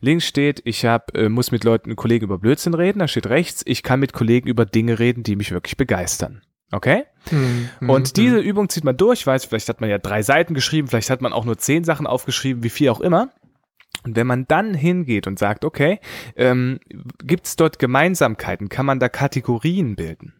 Links 0.00 0.24
steht, 0.24 0.62
ich 0.64 0.84
habe, 0.84 1.12
äh, 1.14 1.28
muss 1.28 1.50
mit 1.50 1.64
Leuten, 1.64 1.96
Kollegen 1.96 2.26
über 2.26 2.38
Blödsinn 2.38 2.59
Blödsinn 2.60 2.74
reden, 2.74 2.98
da 2.98 3.08
steht 3.08 3.26
rechts, 3.26 3.62
ich 3.64 3.82
kann 3.82 4.00
mit 4.00 4.12
Kollegen 4.12 4.48
über 4.48 4.66
Dinge 4.66 4.98
reden, 4.98 5.22
die 5.22 5.36
mich 5.36 5.50
wirklich 5.50 5.76
begeistern. 5.76 6.42
Okay? 6.72 7.04
Mhm. 7.30 7.70
Und 7.88 8.08
hm, 8.08 8.14
diese 8.14 8.36
hm. 8.36 8.44
Übung 8.44 8.68
zieht 8.68 8.84
man 8.84 8.96
durch, 8.96 9.26
weiß, 9.26 9.46
vielleicht 9.46 9.68
hat 9.68 9.80
man 9.80 9.90
ja 9.90 9.98
drei 9.98 10.22
Seiten 10.22 10.54
geschrieben, 10.54 10.88
vielleicht 10.88 11.10
hat 11.10 11.22
man 11.22 11.32
auch 11.32 11.44
nur 11.44 11.58
zehn 11.58 11.84
Sachen 11.84 12.06
aufgeschrieben, 12.06 12.62
wie 12.62 12.70
viel 12.70 12.90
auch 12.90 13.00
immer. 13.00 13.30
Und 14.04 14.16
wenn 14.16 14.26
man 14.26 14.46
dann 14.46 14.74
hingeht 14.74 15.26
und 15.26 15.38
sagt, 15.38 15.64
okay, 15.64 16.00
ähm, 16.36 16.80
gibt 17.22 17.46
es 17.46 17.56
dort 17.56 17.78
Gemeinsamkeiten, 17.78 18.68
kann 18.68 18.86
man 18.86 19.00
da 19.00 19.08
Kategorien 19.08 19.96
bilden? 19.96 20.34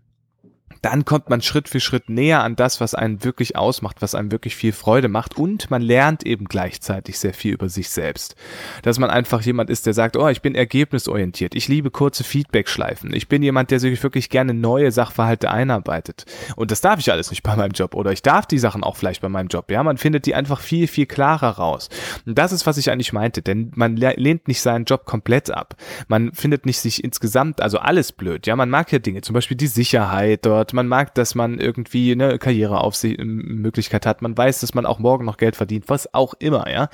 Dann 0.82 1.04
kommt 1.04 1.30
man 1.30 1.42
Schritt 1.42 1.68
für 1.68 1.80
Schritt 1.80 2.08
näher 2.08 2.42
an 2.42 2.56
das, 2.56 2.80
was 2.80 2.94
einen 2.94 3.22
wirklich 3.25 3.56
ausmacht, 3.56 3.96
was 4.00 4.14
einem 4.14 4.32
wirklich 4.32 4.56
viel 4.56 4.72
Freude 4.72 5.08
macht 5.08 5.37
und 5.37 5.70
man 5.70 5.82
lernt 5.82 6.25
eben 6.25 6.46
gleichzeitig 6.46 7.18
sehr 7.18 7.34
viel 7.34 7.54
über 7.54 7.68
sich 7.68 7.90
selbst. 7.90 8.34
Dass 8.82 8.99
man 8.99 9.10
einfach 9.10 9.42
jemand 9.42 9.70
ist, 9.70 9.87
der 9.87 9.94
sagt, 9.94 10.16
oh, 10.16 10.28
ich 10.28 10.42
bin 10.42 10.54
ergebnisorientiert, 10.54 11.54
ich 11.54 11.68
liebe 11.68 11.90
kurze 11.90 12.25
Feedback-Schleifen, 12.25 13.12
ich 13.14 13.28
bin 13.28 13.42
jemand, 13.42 13.70
der 13.70 13.80
sich 13.80 14.02
wirklich 14.02 14.30
gerne 14.30 14.54
neue 14.54 14.90
Sachverhalte 14.90 15.50
einarbeitet. 15.50 16.25
Und 16.56 16.70
das 16.70 16.80
darf 16.80 16.99
ich 16.99 17.12
alles 17.12 17.30
nicht 17.30 17.42
bei 17.42 17.56
meinem 17.56 17.72
Job 17.72 17.94
oder 17.94 18.12
ich 18.12 18.22
darf 18.22 18.46
die 18.46 18.58
Sachen 18.58 18.82
auch 18.82 18.96
vielleicht 18.96 19.20
bei 19.20 19.28
meinem 19.28 19.49
Job. 19.49 19.70
Ja, 19.70 19.82
man 19.82 19.99
findet 19.99 20.26
die 20.26 20.34
einfach 20.34 20.60
viel, 20.60 20.88
viel 20.88 21.06
klarer 21.06 21.50
raus. 21.50 21.88
Und 22.26 22.38
das 22.38 22.52
ist, 22.52 22.66
was 22.66 22.78
ich 22.78 22.90
eigentlich 22.90 23.12
meinte, 23.12 23.42
denn 23.42 23.70
man 23.75 23.96
lehnt 23.96 24.49
nicht 24.49 24.60
seinen 24.60 24.84
Job 24.84 25.04
komplett 25.04 25.50
ab. 25.50 25.76
Man 26.08 26.32
findet 26.32 26.66
nicht 26.66 26.78
sich 26.78 27.04
insgesamt, 27.04 27.60
also 27.60 27.78
alles 27.78 28.12
blöd. 28.12 28.46
Ja, 28.46 28.56
man 28.56 28.70
mag 28.70 28.90
ja 28.92 28.99
Dinge, 28.99 29.20
zum 29.22 29.34
Beispiel 29.34 29.56
die 29.56 29.66
Sicherheit 29.66 30.46
dort, 30.46 30.69
man 30.72 30.88
mag, 30.88 31.14
dass 31.14 31.34
man 31.34 31.58
irgendwie 31.58 32.12
eine 32.12 32.38
Karriereaufsichtsmöglichkeit 32.38 34.06
hat, 34.06 34.22
man 34.22 34.36
weiß, 34.36 34.60
dass 34.60 34.74
man 34.74 34.86
auch 34.86 34.98
morgen 34.98 35.24
noch 35.24 35.36
Geld 35.36 35.56
verdient, 35.56 35.88
was 35.88 36.12
auch 36.14 36.34
immer, 36.38 36.70
ja. 36.70 36.88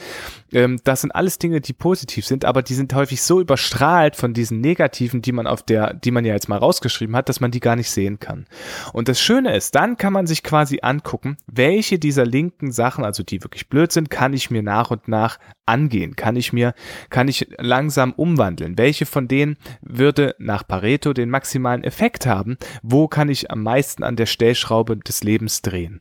Ähm, 0.53 0.79
das 0.85 1.03
sind 1.03 1.13
alles 1.13 1.39
Dinge, 1.39 1.61
die 1.61 1.73
positiv 1.73 2.27
sind, 2.27 2.45
aber 2.45 2.63
die 2.63 2.75
sind 2.75 2.95
häufig 2.95 3.23
so 3.23 3.41
überstrahlt 3.41 4.17
von 4.17 4.35
diesen 4.35 4.61
negativen, 4.61 5.23
die 5.23 5.33
man 5.33 5.47
auf 5.47 5.63
der, 5.63 5.95
die 5.95 6.11
man 6.11 6.25
ja 6.25 6.35
jetzt 6.35 6.49
mal 6.49 6.59
rausgeschrieben 6.59 7.17
hat, 7.17 7.29
dass 7.29 7.41
man 7.41 7.51
die 7.51 7.61
gar 7.61 7.77
nicht 7.77 7.91
sehen 7.91 8.21
kann. 8.21 8.47
Und 8.93 9.09
das 9.09 9.21
Schöne 9.21 9.55
ist, 9.55 9.75
dann 9.75 9.97
kann 9.97 10.13
man 10.13 10.27
sich 10.27 10.43
quasi 10.43 10.81
angucken, 10.83 11.37
welche 11.47 11.99
dieser 11.99 12.25
linken 12.25 12.73
Sachen, 12.73 13.05
also 13.05 13.23
die 13.23 13.43
wirklich 13.43 13.69
blöd 13.69 13.93
sind, 13.93 14.11
kann 14.11 14.33
ich 14.33 14.51
mir 14.51 14.63
nach 14.63 14.91
und 14.91 15.09
nach 15.09 15.39
angehen? 15.67 16.17
Kann 16.17 16.37
ich 16.37 16.53
mir, 16.53 16.75
kann 17.11 17.29
ich 17.29 17.49
langsam 17.59 18.13
umwandeln? 18.13 18.79
Welche 18.79 19.07
von 19.07 19.29
denen 19.29 19.57
würde 19.81 20.35
nach 20.39 20.67
Pareto 20.67 21.13
den 21.13 21.31
maximalen 21.31 21.85
Effekt 21.85 22.27
haben? 22.27 22.57
Wo 22.83 23.09
kann 23.09 23.29
ich 23.29 23.51
am 23.51 23.63
meisten 23.63 24.03
an 24.03 24.17
der 24.17 24.27
Stellschraube 24.27 24.97
des 24.97 25.23
Lebens 25.23 25.63
drehen? 25.63 26.01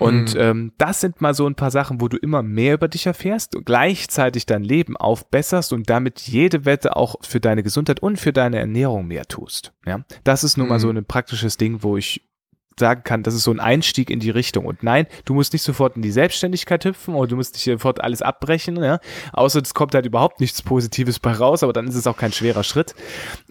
Und 0.00 0.34
mhm. 0.34 0.40
ähm, 0.40 0.72
das 0.78 1.02
sind 1.02 1.20
mal 1.20 1.34
so 1.34 1.46
ein 1.46 1.56
paar 1.56 1.70
Sachen, 1.70 2.00
wo 2.00 2.08
du 2.08 2.16
immer 2.16 2.42
mehr 2.42 2.74
über 2.74 2.88
dich 2.88 3.06
erfährst, 3.06 3.54
gleichzeitig 3.66 4.46
dein 4.46 4.64
Leben 4.64 4.96
aufbesserst 4.96 5.74
und 5.74 5.90
damit 5.90 6.20
jede 6.20 6.64
Wette 6.64 6.96
auch 6.96 7.16
für 7.20 7.38
deine 7.38 7.62
Gesundheit 7.62 8.00
und 8.00 8.18
für 8.18 8.32
deine 8.32 8.58
Ernährung 8.58 9.06
mehr 9.06 9.26
tust. 9.26 9.74
Ja, 9.84 10.00
das 10.24 10.42
ist 10.42 10.56
nun 10.56 10.68
mal 10.68 10.80
so 10.80 10.90
mhm. 10.90 10.98
ein 10.98 11.04
praktisches 11.04 11.58
Ding, 11.58 11.82
wo 11.82 11.98
ich 11.98 12.29
sagen 12.78 13.02
kann, 13.04 13.22
das 13.22 13.34
ist 13.34 13.44
so 13.44 13.50
ein 13.50 13.60
Einstieg 13.60 14.10
in 14.10 14.20
die 14.20 14.30
Richtung. 14.30 14.64
Und 14.64 14.82
nein, 14.82 15.06
du 15.24 15.34
musst 15.34 15.52
nicht 15.52 15.62
sofort 15.62 15.96
in 15.96 16.02
die 16.02 16.10
Selbstständigkeit 16.10 16.84
hüpfen 16.84 17.14
oder 17.14 17.28
du 17.28 17.36
musst 17.36 17.54
nicht 17.54 17.64
sofort 17.64 18.00
alles 18.00 18.22
abbrechen, 18.22 18.82
ja. 18.82 19.00
Außer 19.32 19.60
es 19.62 19.74
kommt 19.74 19.94
halt 19.94 20.06
überhaupt 20.06 20.40
nichts 20.40 20.62
Positives 20.62 21.18
bei 21.18 21.32
raus, 21.32 21.62
aber 21.62 21.72
dann 21.72 21.86
ist 21.86 21.94
es 21.94 22.06
auch 22.06 22.16
kein 22.16 22.32
schwerer 22.32 22.64
Schritt. 22.64 22.94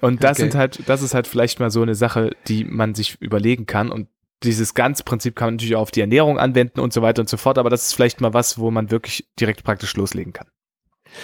Und 0.01 0.23
das 0.23 0.37
okay. 0.37 0.41
sind 0.41 0.55
halt, 0.55 0.89
das 0.89 1.01
ist 1.01 1.13
halt 1.13 1.27
vielleicht 1.27 1.59
mal 1.59 1.71
so 1.71 1.81
eine 1.81 1.95
Sache, 1.95 2.31
die 2.47 2.63
man 2.63 2.95
sich 2.95 3.21
überlegen 3.21 3.65
kann 3.65 3.91
und 3.91 4.07
dieses 4.43 4.73
ganze 4.73 5.03
Prinzip 5.03 5.35
kann 5.35 5.47
man 5.47 5.55
natürlich 5.55 5.75
auch 5.75 5.81
auf 5.81 5.91
die 5.91 6.01
Ernährung 6.01 6.39
anwenden 6.39 6.79
und 6.79 6.93
so 6.93 7.01
weiter 7.01 7.21
und 7.21 7.29
so 7.29 7.37
fort, 7.37 7.57
aber 7.57 7.69
das 7.69 7.87
ist 7.87 7.93
vielleicht 7.93 8.21
mal 8.21 8.33
was, 8.33 8.57
wo 8.57 8.71
man 8.71 8.89
wirklich 8.89 9.27
direkt 9.39 9.63
praktisch 9.63 9.95
loslegen 9.95 10.31
kann. 10.33 10.47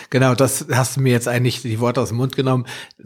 Genau, 0.10 0.36
das 0.36 0.68
hast 0.72 0.98
du 0.98 1.02
mir 1.02 1.12
jetzt 1.12 1.28
eigentlich 1.28 1.62
die 1.62 1.80
Worte 1.80 2.02
aus 2.02 2.10
dem 2.10 2.18
Mund 2.18 2.36
genommen. 2.36 2.66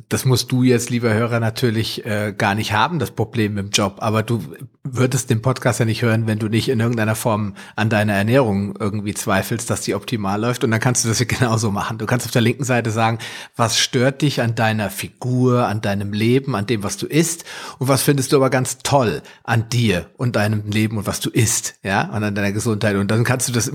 Das 0.09 0.25
musst 0.25 0.51
du 0.51 0.63
jetzt, 0.63 0.89
lieber 0.89 1.13
Hörer, 1.13 1.39
natürlich 1.39 2.05
äh, 2.05 2.33
gar 2.37 2.55
nicht 2.55 2.73
haben, 2.73 2.99
das 2.99 3.11
Problem 3.11 3.57
im 3.57 3.69
Job. 3.69 3.97
Aber 3.99 4.23
du 4.23 4.43
würdest 4.83 5.29
den 5.29 5.41
Podcast 5.41 5.79
ja 5.79 5.85
nicht 5.85 6.01
hören, 6.01 6.27
wenn 6.27 6.39
du 6.39 6.47
nicht 6.47 6.69
in 6.69 6.79
irgendeiner 6.79 7.15
Form 7.15 7.55
an 7.75 7.89
deiner 7.89 8.13
Ernährung 8.13 8.75
irgendwie 8.79 9.13
zweifelst, 9.13 9.69
dass 9.69 9.81
die 9.81 9.95
optimal 9.95 10.39
läuft. 10.39 10.63
Und 10.63 10.71
dann 10.71 10.79
kannst 10.79 11.03
du 11.03 11.09
das 11.09 11.19
ja 11.19 11.25
genauso 11.27 11.71
machen. 11.71 11.97
Du 11.97 12.05
kannst 12.05 12.25
auf 12.25 12.31
der 12.31 12.41
linken 12.41 12.63
Seite 12.63 12.91
sagen, 12.91 13.19
was 13.55 13.79
stört 13.79 14.21
dich 14.21 14.41
an 14.41 14.55
deiner 14.55 14.89
Figur, 14.89 15.67
an 15.67 15.81
deinem 15.81 16.13
Leben, 16.13 16.55
an 16.55 16.65
dem, 16.65 16.83
was 16.83 16.97
du 16.97 17.05
isst? 17.05 17.45
Und 17.77 17.87
was 17.87 18.03
findest 18.03 18.31
du 18.31 18.37
aber 18.37 18.49
ganz 18.49 18.79
toll 18.79 19.21
an 19.43 19.69
dir 19.69 20.09
und 20.17 20.35
deinem 20.35 20.69
Leben 20.69 20.97
und 20.97 21.07
was 21.07 21.19
du 21.19 21.29
isst, 21.29 21.75
ja, 21.83 22.03
und 22.13 22.23
an 22.23 22.35
deiner 22.35 22.51
Gesundheit. 22.51 22.95
Und 22.95 23.11
dann 23.11 23.23
kannst 23.23 23.47
du 23.47 23.53
das, 23.53 23.71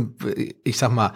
ich 0.65 0.79
sag 0.79 0.93
mal, 0.93 1.13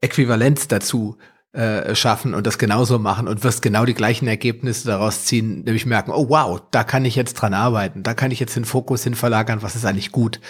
Äquivalenz 0.00 0.66
dazu 0.68 1.16
äh, 1.52 1.94
schaffen 1.94 2.34
und 2.34 2.46
das 2.46 2.58
genauso 2.58 2.98
machen 2.98 3.28
und 3.28 3.44
wirst 3.44 3.60
genau 3.60 3.84
die 3.84 3.94
gleichen 3.94 4.26
Ergebnisse 4.26 4.86
daraus 4.86 5.26
ziehen, 5.26 5.64
nämlich 5.64 5.84
merken, 5.84 6.10
oh 6.10 6.28
wow, 6.30 6.62
da 6.70 6.82
kann 6.82 7.04
ich 7.04 7.14
jetzt 7.14 7.34
dran 7.34 7.52
arbeiten, 7.52 8.02
da 8.02 8.14
kann 8.14 8.30
ich 8.30 8.40
jetzt 8.40 8.56
den 8.56 8.64
Fokus 8.64 9.04
hin 9.04 9.14
verlagern, 9.14 9.62
was 9.62 9.76
ist 9.76 9.84
eigentlich 9.84 10.12
gut 10.12 10.40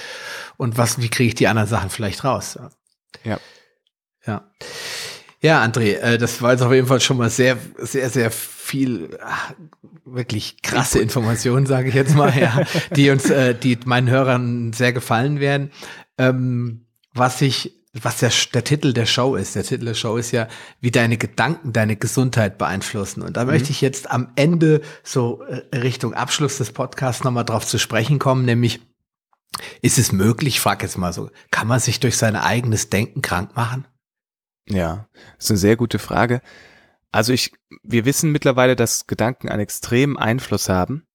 und 0.56 0.78
was, 0.78 1.00
wie 1.00 1.08
kriege 1.08 1.28
ich 1.28 1.34
die 1.34 1.48
anderen 1.48 1.68
Sachen 1.68 1.90
vielleicht 1.90 2.22
raus. 2.22 2.58
Ja. 3.24 3.40
Ja. 4.24 4.48
Ja, 5.40 5.64
André, 5.64 5.96
äh, 5.96 6.18
das 6.18 6.40
war 6.40 6.52
jetzt 6.52 6.62
auf 6.62 6.72
jeden 6.72 6.86
Fall 6.86 7.00
schon 7.00 7.16
mal 7.16 7.30
sehr, 7.30 7.58
sehr, 7.78 8.08
sehr 8.08 8.30
viel, 8.30 9.18
ach, 9.20 9.52
wirklich 10.04 10.62
krasse 10.62 11.00
Informationen, 11.00 11.66
sage 11.66 11.88
ich 11.88 11.96
jetzt 11.96 12.14
mal, 12.14 12.32
ja, 12.38 12.62
die 12.94 13.10
uns, 13.10 13.28
äh, 13.28 13.56
die 13.56 13.76
meinen 13.84 14.08
Hörern 14.08 14.72
sehr 14.72 14.92
gefallen 14.92 15.40
werden. 15.40 15.72
Ähm, 16.16 16.86
was 17.12 17.42
ich 17.42 17.81
was 18.00 18.18
der, 18.18 18.32
der 18.54 18.64
Titel 18.64 18.92
der 18.92 19.04
Show 19.04 19.36
ist. 19.36 19.54
Der 19.54 19.64
Titel 19.64 19.84
der 19.84 19.94
Show 19.94 20.16
ist 20.16 20.30
ja, 20.30 20.48
wie 20.80 20.90
deine 20.90 21.18
Gedanken 21.18 21.72
deine 21.72 21.96
Gesundheit 21.96 22.56
beeinflussen. 22.56 23.22
Und 23.22 23.36
da 23.36 23.44
mhm. 23.44 23.50
möchte 23.50 23.70
ich 23.70 23.80
jetzt 23.80 24.10
am 24.10 24.32
Ende 24.34 24.80
so 25.02 25.42
äh, 25.42 25.76
Richtung 25.76 26.14
Abschluss 26.14 26.58
des 26.58 26.72
Podcasts 26.72 27.22
nochmal 27.22 27.44
drauf 27.44 27.66
zu 27.66 27.78
sprechen 27.78 28.18
kommen, 28.18 28.44
nämlich, 28.44 28.80
ist 29.82 29.98
es 29.98 30.12
möglich, 30.12 30.54
ich 30.54 30.60
frage 30.60 30.86
jetzt 30.86 30.96
mal 30.96 31.12
so, 31.12 31.30
kann 31.50 31.68
man 31.68 31.80
sich 31.80 32.00
durch 32.00 32.16
sein 32.16 32.36
eigenes 32.36 32.88
Denken 32.88 33.20
krank 33.20 33.54
machen? 33.54 33.86
Ja, 34.68 35.06
das 35.36 35.46
ist 35.46 35.50
eine 35.50 35.58
sehr 35.58 35.76
gute 35.76 35.98
Frage. 35.98 36.40
Also 37.10 37.34
ich, 37.34 37.52
wir 37.82 38.06
wissen 38.06 38.32
mittlerweile, 38.32 38.74
dass 38.74 39.06
Gedanken 39.06 39.50
einen 39.50 39.60
extremen 39.60 40.16
Einfluss 40.16 40.70
haben 40.70 41.06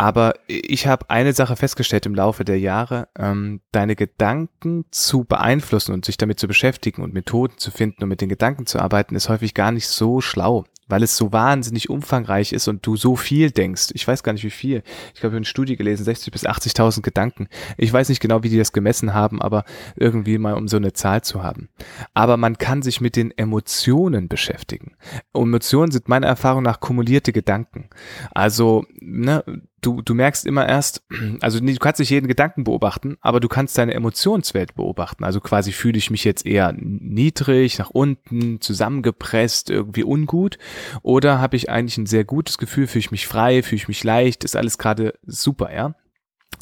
aber 0.00 0.32
ich 0.46 0.86
habe 0.86 1.10
eine 1.10 1.34
Sache 1.34 1.56
festgestellt 1.56 2.06
im 2.06 2.14
Laufe 2.14 2.42
der 2.42 2.58
Jahre, 2.58 3.08
ähm, 3.18 3.60
deine 3.70 3.96
Gedanken 3.96 4.86
zu 4.90 5.24
beeinflussen 5.24 5.92
und 5.92 6.06
sich 6.06 6.16
damit 6.16 6.40
zu 6.40 6.48
beschäftigen 6.48 7.02
und 7.02 7.12
Methoden 7.12 7.58
zu 7.58 7.70
finden, 7.70 8.04
um 8.04 8.08
mit 8.08 8.22
den 8.22 8.30
Gedanken 8.30 8.64
zu 8.64 8.78
arbeiten, 8.78 9.14
ist 9.14 9.28
häufig 9.28 9.52
gar 9.52 9.72
nicht 9.72 9.88
so 9.88 10.22
schlau 10.22 10.64
weil 10.90 11.02
es 11.02 11.16
so 11.16 11.32
wahnsinnig 11.32 11.88
umfangreich 11.88 12.52
ist 12.52 12.68
und 12.68 12.84
du 12.84 12.96
so 12.96 13.16
viel 13.16 13.50
denkst. 13.50 13.90
Ich 13.94 14.06
weiß 14.06 14.22
gar 14.22 14.32
nicht 14.32 14.44
wie 14.44 14.50
viel. 14.50 14.82
Ich 15.14 15.22
habe 15.22 15.36
eine 15.36 15.44
Studie 15.44 15.76
gelesen, 15.76 16.04
60 16.04 16.32
bis 16.32 16.46
80.000 16.46 17.02
Gedanken. 17.02 17.48
Ich 17.78 17.92
weiß 17.92 18.08
nicht 18.08 18.20
genau, 18.20 18.42
wie 18.42 18.48
die 18.48 18.58
das 18.58 18.72
gemessen 18.72 19.14
haben, 19.14 19.40
aber 19.40 19.64
irgendwie 19.96 20.36
mal 20.38 20.54
um 20.54 20.68
so 20.68 20.76
eine 20.76 20.92
Zahl 20.92 21.22
zu 21.22 21.42
haben. 21.42 21.68
Aber 22.12 22.36
man 22.36 22.58
kann 22.58 22.82
sich 22.82 23.00
mit 23.00 23.16
den 23.16 23.30
Emotionen 23.30 24.28
beschäftigen. 24.28 24.96
Emotionen 25.32 25.92
sind 25.92 26.08
meiner 26.08 26.26
Erfahrung 26.26 26.64
nach 26.64 26.80
kumulierte 26.80 27.32
Gedanken. 27.32 27.88
Also, 28.32 28.84
ne, 29.00 29.44
du, 29.80 30.02
du 30.02 30.14
merkst 30.14 30.46
immer 30.46 30.68
erst, 30.68 31.02
also 31.40 31.60
du 31.60 31.74
kannst 31.76 32.00
nicht 32.00 32.10
jeden 32.10 32.28
Gedanken 32.28 32.64
beobachten, 32.64 33.16
aber 33.20 33.40
du 33.40 33.48
kannst 33.48 33.76
deine 33.78 33.94
Emotionswelt 33.94 34.74
beobachten. 34.74 35.24
Also 35.24 35.40
quasi 35.40 35.72
fühle 35.72 35.98
ich 35.98 36.10
mich 36.10 36.24
jetzt 36.24 36.46
eher 36.46 36.72
niedrig, 36.76 37.78
nach 37.78 37.90
unten, 37.90 38.60
zusammengepresst, 38.60 39.70
irgendwie 39.70 40.04
ungut 40.04 40.58
oder 41.02 41.40
habe 41.40 41.56
ich 41.56 41.70
eigentlich 41.70 41.98
ein 41.98 42.06
sehr 42.06 42.24
gutes 42.24 42.58
Gefühl, 42.58 42.86
fühle 42.86 43.00
ich 43.00 43.10
mich 43.10 43.26
frei, 43.26 43.62
fühle 43.62 43.76
ich 43.76 43.88
mich 43.88 44.04
leicht, 44.04 44.44
ist 44.44 44.56
alles 44.56 44.78
gerade 44.78 45.14
super, 45.26 45.72
ja? 45.72 45.94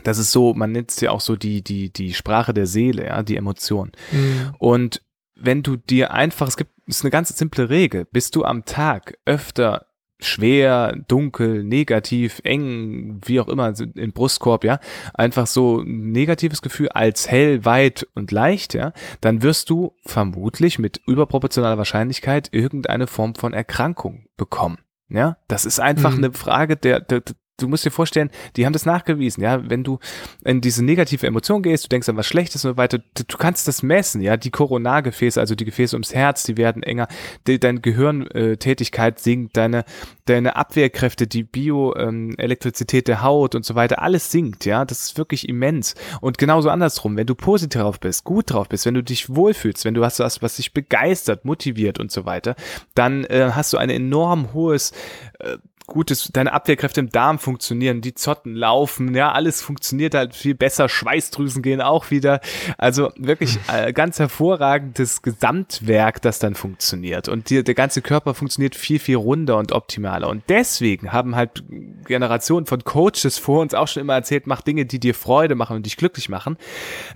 Das 0.05 0.19
ist 0.19 0.33
so, 0.33 0.55
man 0.55 0.73
nennt 0.73 0.91
es 0.91 1.01
ja 1.01 1.11
auch 1.11 1.21
so 1.21 1.35
die, 1.35 1.63
die, 1.63 1.93
die 1.93 2.15
Sprache 2.15 2.55
der 2.55 2.67
Seele, 2.67 3.07
ja, 3.07 3.23
die 3.23 3.37
Emotion. 3.37 3.93
Mhm. 4.13 4.55
Und 4.59 5.03
wenn 5.35 5.63
du 5.63 5.77
dir 5.77 6.13
einfach, 6.13 6.49
es 6.49 6.57
gibt, 6.57 6.73
es 6.87 6.99
ist 6.99 7.05
eine 7.05 7.11
ganz 7.11 7.37
simple 7.37 7.69
Regel, 7.69 8.05
bist 8.05 8.37
du 8.37 8.45
am 8.45 8.65
Tag 8.65 9.19
öfter 9.25 9.88
schwer, 10.21 10.97
dunkel, 11.07 11.63
negativ, 11.63 12.41
eng, 12.45 13.21
wie 13.25 13.41
auch 13.41 13.49
immer, 13.49 13.73
im 13.95 14.13
Brustkorb, 14.13 14.65
ja, 14.65 14.81
einfach 15.15 15.47
so 15.47 15.81
ein 15.81 16.11
negatives 16.11 16.63
Gefühl 16.63 16.89
als 16.89 17.31
hell, 17.31 17.65
weit 17.65 18.07
und 18.15 18.33
leicht, 18.33 18.75
ja, 18.75 18.93
dann 19.21 19.43
wirst 19.43 19.71
du 19.71 19.95
vermutlich 20.05 20.79
mit 20.79 21.01
überproportionaler 21.07 21.79
Wahrscheinlichkeit 21.79 22.49
irgendeine 22.53 23.07
Form 23.07 23.35
von 23.35 23.53
Erkrankung 23.53 24.27
bekommen. 24.37 24.79
Ja, 25.09 25.39
das 25.49 25.65
ist 25.65 25.81
einfach 25.81 26.13
mhm. 26.13 26.25
eine 26.25 26.33
Frage 26.33 26.77
der, 26.77 27.01
der, 27.01 27.23
du 27.59 27.69
musst 27.69 27.85
dir 27.85 27.91
vorstellen, 27.91 28.31
die 28.57 28.65
haben 28.65 28.73
das 28.73 28.87
nachgewiesen, 28.87 29.43
ja, 29.43 29.69
wenn 29.69 29.85
du 29.85 29.99
in 30.45 30.61
diese 30.61 30.85
negative 30.85 31.27
Emotion 31.27 31.63
gehst, 31.63 31.85
du 31.85 31.89
denkst 31.89 32.09
an 32.09 32.17
was 32.17 32.27
Schlechtes 32.27 32.65
und 32.65 32.73
so 32.73 32.77
weiter, 32.77 32.99
du, 32.99 33.25
du 33.27 33.37
kannst 33.37 33.69
das 33.69 33.83
messen, 33.83 34.21
ja, 34.21 34.37
die 34.37 34.51
Koronargefäße, 34.51 35.41
also 35.41 35.55
die 35.55 35.65
Gefäße 35.65 35.97
ums 35.97 36.15
Herz, 36.15 36.45
die 36.45 36.57
werden 36.57 36.83
enger, 36.83 37.09
die, 37.47 37.59
deine 37.59 37.81
Gehirntätigkeit 37.81 39.19
sinkt, 39.19 39.57
deine, 39.57 39.85
deine 40.27 40.57
Abwehrkräfte, 40.57 41.27
die 41.27 41.43
Bioelektrizität 41.43 43.09
ähm, 43.09 43.13
der 43.13 43.23
Haut 43.23 43.55
und 43.55 43.65
so 43.65 43.75
weiter, 43.75 44.03
alles 44.03 44.31
sinkt, 44.31 44.65
ja, 44.65 44.85
das 44.85 45.03
ist 45.03 45.19
wirklich 45.19 45.49
immens. 45.49 45.95
Und 46.21 46.39
genauso 46.39 46.71
andersrum, 46.71 47.17
wenn 47.17 47.27
du 47.27 47.35
positiv 47.35 47.81
drauf 47.81 48.01
bist, 48.01 48.25
gut 48.25 48.53
drauf 48.53 48.69
bist, 48.69 48.87
wenn 48.87 48.95
du 48.95 49.03
dich 49.03 49.35
wohlfühlst, 49.35 49.85
wenn 49.85 49.95
du 49.95 50.05
hast 50.05 50.21
was, 50.21 50.43
was 50.43 50.57
dich 50.57 50.73
begeistert, 50.73 51.45
motiviert 51.45 51.99
und 51.99 52.13
so 52.13 52.25
weiter, 52.25 52.55
dann 52.95 53.25
äh, 53.25 53.51
hast 53.53 53.73
du 53.73 53.79
ein 53.79 53.91
enorm 53.91 54.53
hohes 54.53 54.93
äh, 55.41 55.59
gutes, 55.89 56.29
deine 56.33 56.53
Abwehrkräfte 56.53 57.01
im 57.01 57.11
Darm 57.11 57.39
funktionieren, 57.39 58.01
die 58.01 58.15
Zotten 58.15 58.55
laufen, 58.55 59.15
ja, 59.15 59.33
alles 59.33 59.63
funktioniert 59.63 60.15
halt 60.15 60.37
viel 60.37 60.55
besser, 60.55 60.89
Schweißdrüsen 60.89 61.63
gehen 61.63 61.81
auch 61.81 62.11
wieder. 62.11 62.41
Also 62.77 63.11
wirklich 63.17 63.59
äh, 63.73 63.93
ganz 63.93 64.19
hervorragendes 64.19 65.23
Gesamtwerk, 65.23 66.23
das 66.23 66.39
dann 66.39 66.55
funktioniert. 66.55 67.29
Und 67.29 67.51
die, 67.51 67.65
der 67.65 67.75
ganze 67.75 68.03
Körper 68.03 68.35
funktioniert 68.35 68.77
viel, 68.77 68.99
viel 68.99 69.17
runder 69.17 69.57
und 69.57 69.73
optimaler. 69.73 70.29
Und 70.29 70.45
deswegen 70.49 71.13
haben 71.13 71.35
halt 71.35 71.65
Generationen 72.07 72.67
von 72.67 72.85
Coaches 72.85 73.39
vor 73.39 73.63
uns 73.63 73.75
auch 73.75 73.89
schon 73.89 74.03
immer 74.03 74.15
erzählt, 74.15 74.47
mach 74.47 74.61
Dinge, 74.61 74.85
die 74.85 75.01
dir 75.01 75.15
Freude 75.15 75.55
machen 75.55 75.77
und 75.77 75.87
dich 75.87 75.97
glücklich 75.97 76.29
machen. 76.29 76.59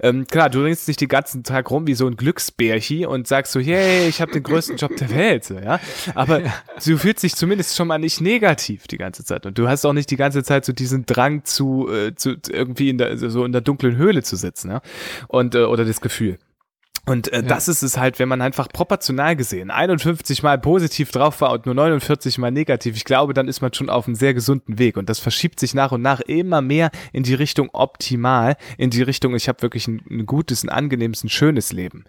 Ähm, 0.00 0.26
klar, 0.26 0.48
du 0.48 0.62
ringst 0.62 0.88
nicht 0.88 1.00
den 1.00 1.08
ganzen 1.08 1.44
Tag 1.44 1.70
rum 1.70 1.86
wie 1.86 1.94
so 1.94 2.06
ein 2.06 2.16
Glücksbärchi 2.16 3.04
und 3.04 3.28
sagst 3.28 3.52
so, 3.52 3.60
hey, 3.60 4.08
ich 4.08 4.22
habe 4.22 4.32
den 4.32 4.42
größten 4.42 4.78
Job 4.78 4.96
der 4.96 5.10
Welt, 5.10 5.50
ja. 5.50 5.78
Aber 6.14 6.40
du 6.84 6.96
fühlst 6.96 7.22
dich 7.22 7.34
zumindest 7.34 7.76
schon 7.76 7.86
mal 7.86 7.98
nicht 7.98 8.22
negativ 8.22 8.61
negativ 8.62 8.86
die 8.86 8.98
ganze 8.98 9.24
Zeit. 9.24 9.46
Und 9.46 9.58
du 9.58 9.68
hast 9.68 9.84
auch 9.84 9.92
nicht 9.92 10.10
die 10.10 10.16
ganze 10.16 10.42
Zeit 10.42 10.64
so 10.64 10.72
diesen 10.72 11.06
Drang 11.06 11.44
zu, 11.44 11.88
äh, 11.90 12.14
zu 12.14 12.36
irgendwie 12.50 12.90
in 12.90 12.98
der, 12.98 13.16
so 13.18 13.44
in 13.44 13.52
der 13.52 13.60
dunklen 13.60 13.96
Höhle 13.96 14.22
zu 14.22 14.36
sitzen, 14.36 14.70
ja. 14.70 14.80
Und, 15.28 15.54
äh, 15.54 15.64
oder 15.64 15.84
das 15.84 16.00
Gefühl. 16.00 16.38
Und 17.04 17.32
äh, 17.32 17.36
ja. 17.36 17.42
das 17.42 17.66
ist 17.66 17.82
es 17.82 17.98
halt, 17.98 18.20
wenn 18.20 18.28
man 18.28 18.40
einfach 18.40 18.68
proportional 18.68 19.34
gesehen 19.34 19.72
51 19.72 20.44
mal 20.44 20.56
positiv 20.56 21.10
drauf 21.10 21.40
war 21.40 21.50
und 21.50 21.66
nur 21.66 21.74
49 21.74 22.38
mal 22.38 22.52
negativ. 22.52 22.94
Ich 22.94 23.04
glaube, 23.04 23.34
dann 23.34 23.48
ist 23.48 23.60
man 23.60 23.74
schon 23.74 23.90
auf 23.90 24.06
einem 24.06 24.14
sehr 24.14 24.34
gesunden 24.34 24.78
Weg 24.78 24.96
und 24.96 25.08
das 25.08 25.18
verschiebt 25.18 25.58
sich 25.58 25.74
nach 25.74 25.90
und 25.90 26.00
nach 26.00 26.20
immer 26.20 26.62
mehr 26.62 26.92
in 27.12 27.24
die 27.24 27.34
Richtung 27.34 27.70
optimal, 27.72 28.56
in 28.78 28.90
die 28.90 29.02
Richtung, 29.02 29.34
ich 29.34 29.48
habe 29.48 29.62
wirklich 29.62 29.88
ein, 29.88 30.00
ein, 30.08 30.26
gutes, 30.26 30.62
ein 30.62 30.68
angenehmes, 30.68 31.24
ein 31.24 31.28
schönes 31.28 31.72
Leben. 31.72 32.04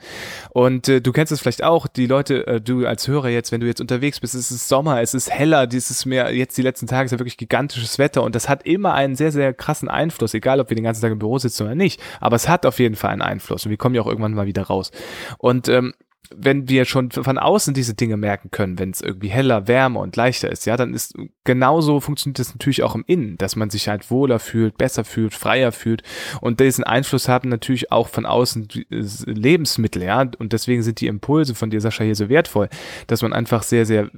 Und 0.52 0.88
äh, 0.88 1.02
du 1.02 1.12
kennst 1.12 1.32
es 1.32 1.40
vielleicht 1.40 1.64
auch, 1.64 1.88
die 1.88 2.06
Leute, 2.06 2.46
äh, 2.46 2.62
du 2.62 2.86
als 2.86 3.08
Hörer 3.08 3.30
jetzt, 3.30 3.52
wenn 3.52 3.62
du 3.62 3.68
jetzt 3.68 3.82
unterwegs 3.82 4.20
bist, 4.20 4.36
es 4.36 4.52
ist 4.52 4.68
Sommer, 4.68 5.02
es 5.02 5.16
ist 5.16 5.32
heller, 5.32 5.66
dieses 5.66 6.06
mehr, 6.06 6.32
jetzt 6.36 6.56
die 6.56 6.62
letzten 6.62 6.86
Tage 6.86 7.06
ist 7.06 7.12
ja 7.14 7.20
wirklich 7.20 7.38
gigantisches 7.38 7.98
Wetter 7.98 8.22
und 8.22 8.36
das 8.36 8.48
hat 8.48 8.68
immer 8.68 8.94
einen 8.94 9.16
sehr, 9.16 9.32
sehr 9.32 9.56
krassen 9.56 9.90
Einfluss, 9.90 10.36
egal 10.36 10.60
ob 10.60 10.70
wir 10.70 10.76
den 10.76 10.84
ganzen 10.84 11.02
Tag 11.02 11.12
im 11.12 11.18
Büro 11.18 11.40
sitzen 11.40 11.64
oder 11.64 11.74
nicht, 11.74 12.00
aber 12.20 12.36
es 12.36 12.48
hat 12.48 12.68
auf 12.68 12.78
jeden 12.78 12.96
Fall 12.96 13.10
einen 13.10 13.24
Einfluss 13.24 13.66
und 13.66 13.72
wir 13.72 13.78
kommen 13.78 13.96
ja 13.96 14.02
auch 14.04 14.08
irgendwann 14.08 14.36
mal 14.36 14.46
wieder 14.46 14.62
raus 14.62 14.83
aus. 14.84 14.92
Und 15.38 15.70
ähm, 15.70 15.94
wenn 16.36 16.70
wir 16.70 16.86
schon 16.86 17.12
von 17.12 17.38
außen 17.38 17.74
diese 17.74 17.94
Dinge 17.94 18.18
merken 18.18 18.50
können, 18.50 18.80
wenn 18.80 18.90
es 18.90 19.02
irgendwie 19.02 19.30
heller, 19.30 19.68
wärmer 19.68 20.00
und 20.00 20.16
leichter 20.16 20.52
ist, 20.52 20.66
ja, 20.66 20.78
dann 20.78 20.94
ist 20.94 21.16
genauso 21.44 22.00
funktioniert 22.00 22.40
das 22.40 22.54
natürlich 22.54 22.82
auch 22.82 22.96
im 22.96 23.04
Innen, 23.06 23.38
dass 23.38 23.56
man 23.56 23.70
sich 23.70 23.88
halt 23.88 24.10
wohler 24.10 24.40
fühlt, 24.40 24.78
besser 24.78 25.04
fühlt, 25.04 25.34
freier 25.34 25.72
fühlt 25.72 26.02
und 26.42 26.60
diesen 26.60 26.86
Einfluss 26.86 27.28
haben 27.28 27.50
natürlich 27.50 27.92
auch 27.92 28.08
von 28.08 28.26
außen 28.26 28.68
Lebensmittel, 28.90 30.04
ja, 30.04 30.22
und 30.22 30.54
deswegen 30.54 30.82
sind 30.82 31.02
die 31.02 31.08
Impulse 31.08 31.56
von 31.56 31.70
dir, 31.70 31.82
Sascha, 31.82 32.04
hier 32.04 32.16
so 32.16 32.30
wertvoll, 32.30 32.70
dass 33.08 33.22
man 33.22 33.34
einfach 33.34 33.64
sehr, 33.64 33.86
sehr 33.86 34.10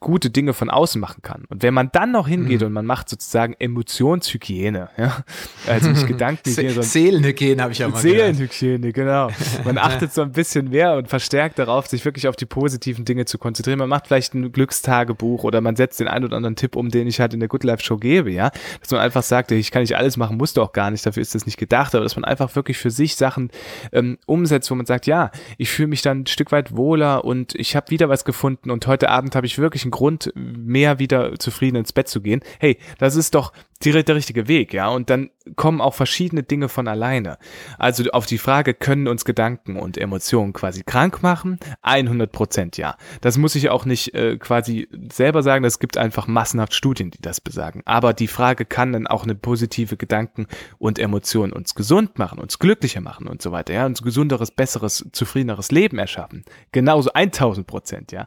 gute 0.00 0.30
Dinge 0.30 0.52
von 0.52 0.70
außen 0.70 1.00
machen 1.00 1.22
kann. 1.22 1.44
Und 1.48 1.62
wenn 1.62 1.74
man 1.74 1.90
dann 1.92 2.12
noch 2.12 2.28
hingeht 2.28 2.60
mhm. 2.60 2.68
und 2.68 2.72
man 2.72 2.86
macht 2.86 3.08
sozusagen 3.08 3.54
Emotionshygiene, 3.58 4.90
ja, 4.96 5.24
also 5.66 5.90
nicht 5.90 6.06
Gedankenhygiene, 6.06 6.68
sondern 6.70 6.88
Seelenhygiene 6.88 7.62
habe 7.62 7.72
ich 7.72 7.78
ja 7.78 7.88
mal 7.88 8.00
Seelenhygiene, 8.00 8.92
genau. 8.92 9.30
Man 9.64 9.78
achtet 9.86 10.12
so 10.12 10.22
ein 10.22 10.32
bisschen 10.32 10.70
mehr 10.70 10.94
und 10.94 11.08
verstärkt 11.08 11.58
darauf, 11.58 11.86
sich 11.86 12.04
wirklich 12.04 12.28
auf 12.28 12.36
die 12.36 12.46
positiven 12.46 13.04
Dinge 13.04 13.24
zu 13.24 13.38
konzentrieren. 13.38 13.78
Man 13.78 13.88
macht 13.88 14.06
vielleicht 14.06 14.34
ein 14.34 14.52
Glückstagebuch 14.52 15.44
oder 15.44 15.60
man 15.60 15.76
setzt 15.76 16.00
den 16.00 16.08
einen 16.08 16.24
oder 16.26 16.36
anderen 16.36 16.56
Tipp 16.56 16.76
um, 16.76 16.90
den 16.90 17.06
ich 17.06 17.20
halt 17.20 17.34
in 17.34 17.40
der 17.40 17.48
Good 17.48 17.64
Life 17.64 17.82
Show 17.82 17.96
gebe, 17.96 18.30
ja, 18.30 18.50
dass 18.80 18.90
man 18.90 19.00
einfach 19.00 19.22
sagt, 19.22 19.50
ich 19.50 19.70
kann 19.70 19.82
nicht 19.82 19.96
alles 19.96 20.16
machen, 20.16 20.36
musst 20.36 20.56
du 20.56 20.62
auch 20.62 20.72
gar 20.72 20.90
nicht, 20.90 21.04
dafür 21.04 21.20
ist 21.20 21.34
das 21.34 21.46
nicht 21.46 21.58
gedacht, 21.58 21.94
aber 21.94 22.04
dass 22.04 22.16
man 22.16 22.24
einfach 22.24 22.54
wirklich 22.54 22.78
für 22.78 22.90
sich 22.90 23.16
Sachen 23.16 23.50
ähm, 23.92 24.18
umsetzt, 24.26 24.70
wo 24.70 24.74
man 24.74 24.86
sagt, 24.86 25.06
ja, 25.06 25.30
ich 25.58 25.70
fühle 25.70 25.88
mich 25.88 26.02
dann 26.02 26.20
ein 26.20 26.26
Stück 26.26 26.52
weit 26.52 26.76
wohler 26.76 27.24
und 27.24 27.54
ich 27.54 27.76
habe 27.76 27.90
wieder 27.90 28.08
was 28.08 28.24
gefunden 28.24 28.70
und 28.70 28.86
heute 28.86 29.10
Abend 29.10 29.34
habe 29.34 29.46
ich 29.46 29.58
wirklich 29.58 29.65
einen 29.74 29.90
Grund, 29.90 30.32
mehr 30.34 30.98
wieder 30.98 31.38
zufrieden 31.38 31.76
ins 31.76 31.92
Bett 31.92 32.08
zu 32.08 32.20
gehen. 32.20 32.40
Hey, 32.58 32.78
das 32.98 33.16
ist 33.16 33.34
doch 33.34 33.52
die, 33.82 33.92
der 33.92 34.14
richtige 34.14 34.48
Weg, 34.48 34.72
ja. 34.72 34.88
Und 34.88 35.10
dann 35.10 35.30
kommen 35.54 35.80
auch 35.80 35.94
verschiedene 35.94 36.42
Dinge 36.42 36.68
von 36.68 36.88
alleine. 36.88 37.38
Also 37.78 38.10
auf 38.10 38.26
die 38.26 38.38
Frage, 38.38 38.74
können 38.74 39.06
uns 39.06 39.24
Gedanken 39.24 39.76
und 39.76 39.98
Emotionen 39.98 40.52
quasi 40.52 40.82
krank 40.82 41.22
machen? 41.22 41.58
100 41.82 42.32
Prozent 42.32 42.76
ja. 42.78 42.96
Das 43.20 43.38
muss 43.38 43.54
ich 43.54 43.68
auch 43.68 43.84
nicht 43.84 44.14
äh, 44.14 44.38
quasi 44.38 44.88
selber 45.12 45.42
sagen. 45.42 45.64
Es 45.64 45.78
gibt 45.78 45.98
einfach 45.98 46.26
massenhaft 46.26 46.74
Studien, 46.74 47.10
die 47.10 47.20
das 47.20 47.40
besagen. 47.40 47.82
Aber 47.84 48.12
die 48.12 48.28
Frage, 48.28 48.64
kann 48.64 48.92
dann 48.92 49.06
auch 49.06 49.24
eine 49.24 49.34
positive 49.34 49.96
Gedanken 49.96 50.46
und 50.78 50.98
Emotionen 50.98 51.52
uns 51.52 51.74
gesund 51.74 52.18
machen, 52.18 52.38
uns 52.38 52.58
glücklicher 52.58 53.00
machen 53.00 53.28
und 53.28 53.42
so 53.42 53.52
weiter, 53.52 53.74
ja. 53.74 53.86
Uns 53.86 54.02
gesunderes, 54.02 54.50
besseres, 54.50 55.06
zufriedeneres 55.12 55.70
Leben 55.70 55.98
erschaffen. 55.98 56.44
Genauso 56.72 57.12
1000 57.12 57.66
Prozent, 57.66 58.10
ja. 58.10 58.26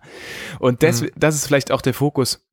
Und 0.59 0.83
das, 0.83 1.01
mhm. 1.01 1.09
das 1.17 1.28
ist 1.35 1.47
vielleicht 1.47 1.71
auch 1.71 1.81
der 1.81 1.93
Fokus 1.93 2.45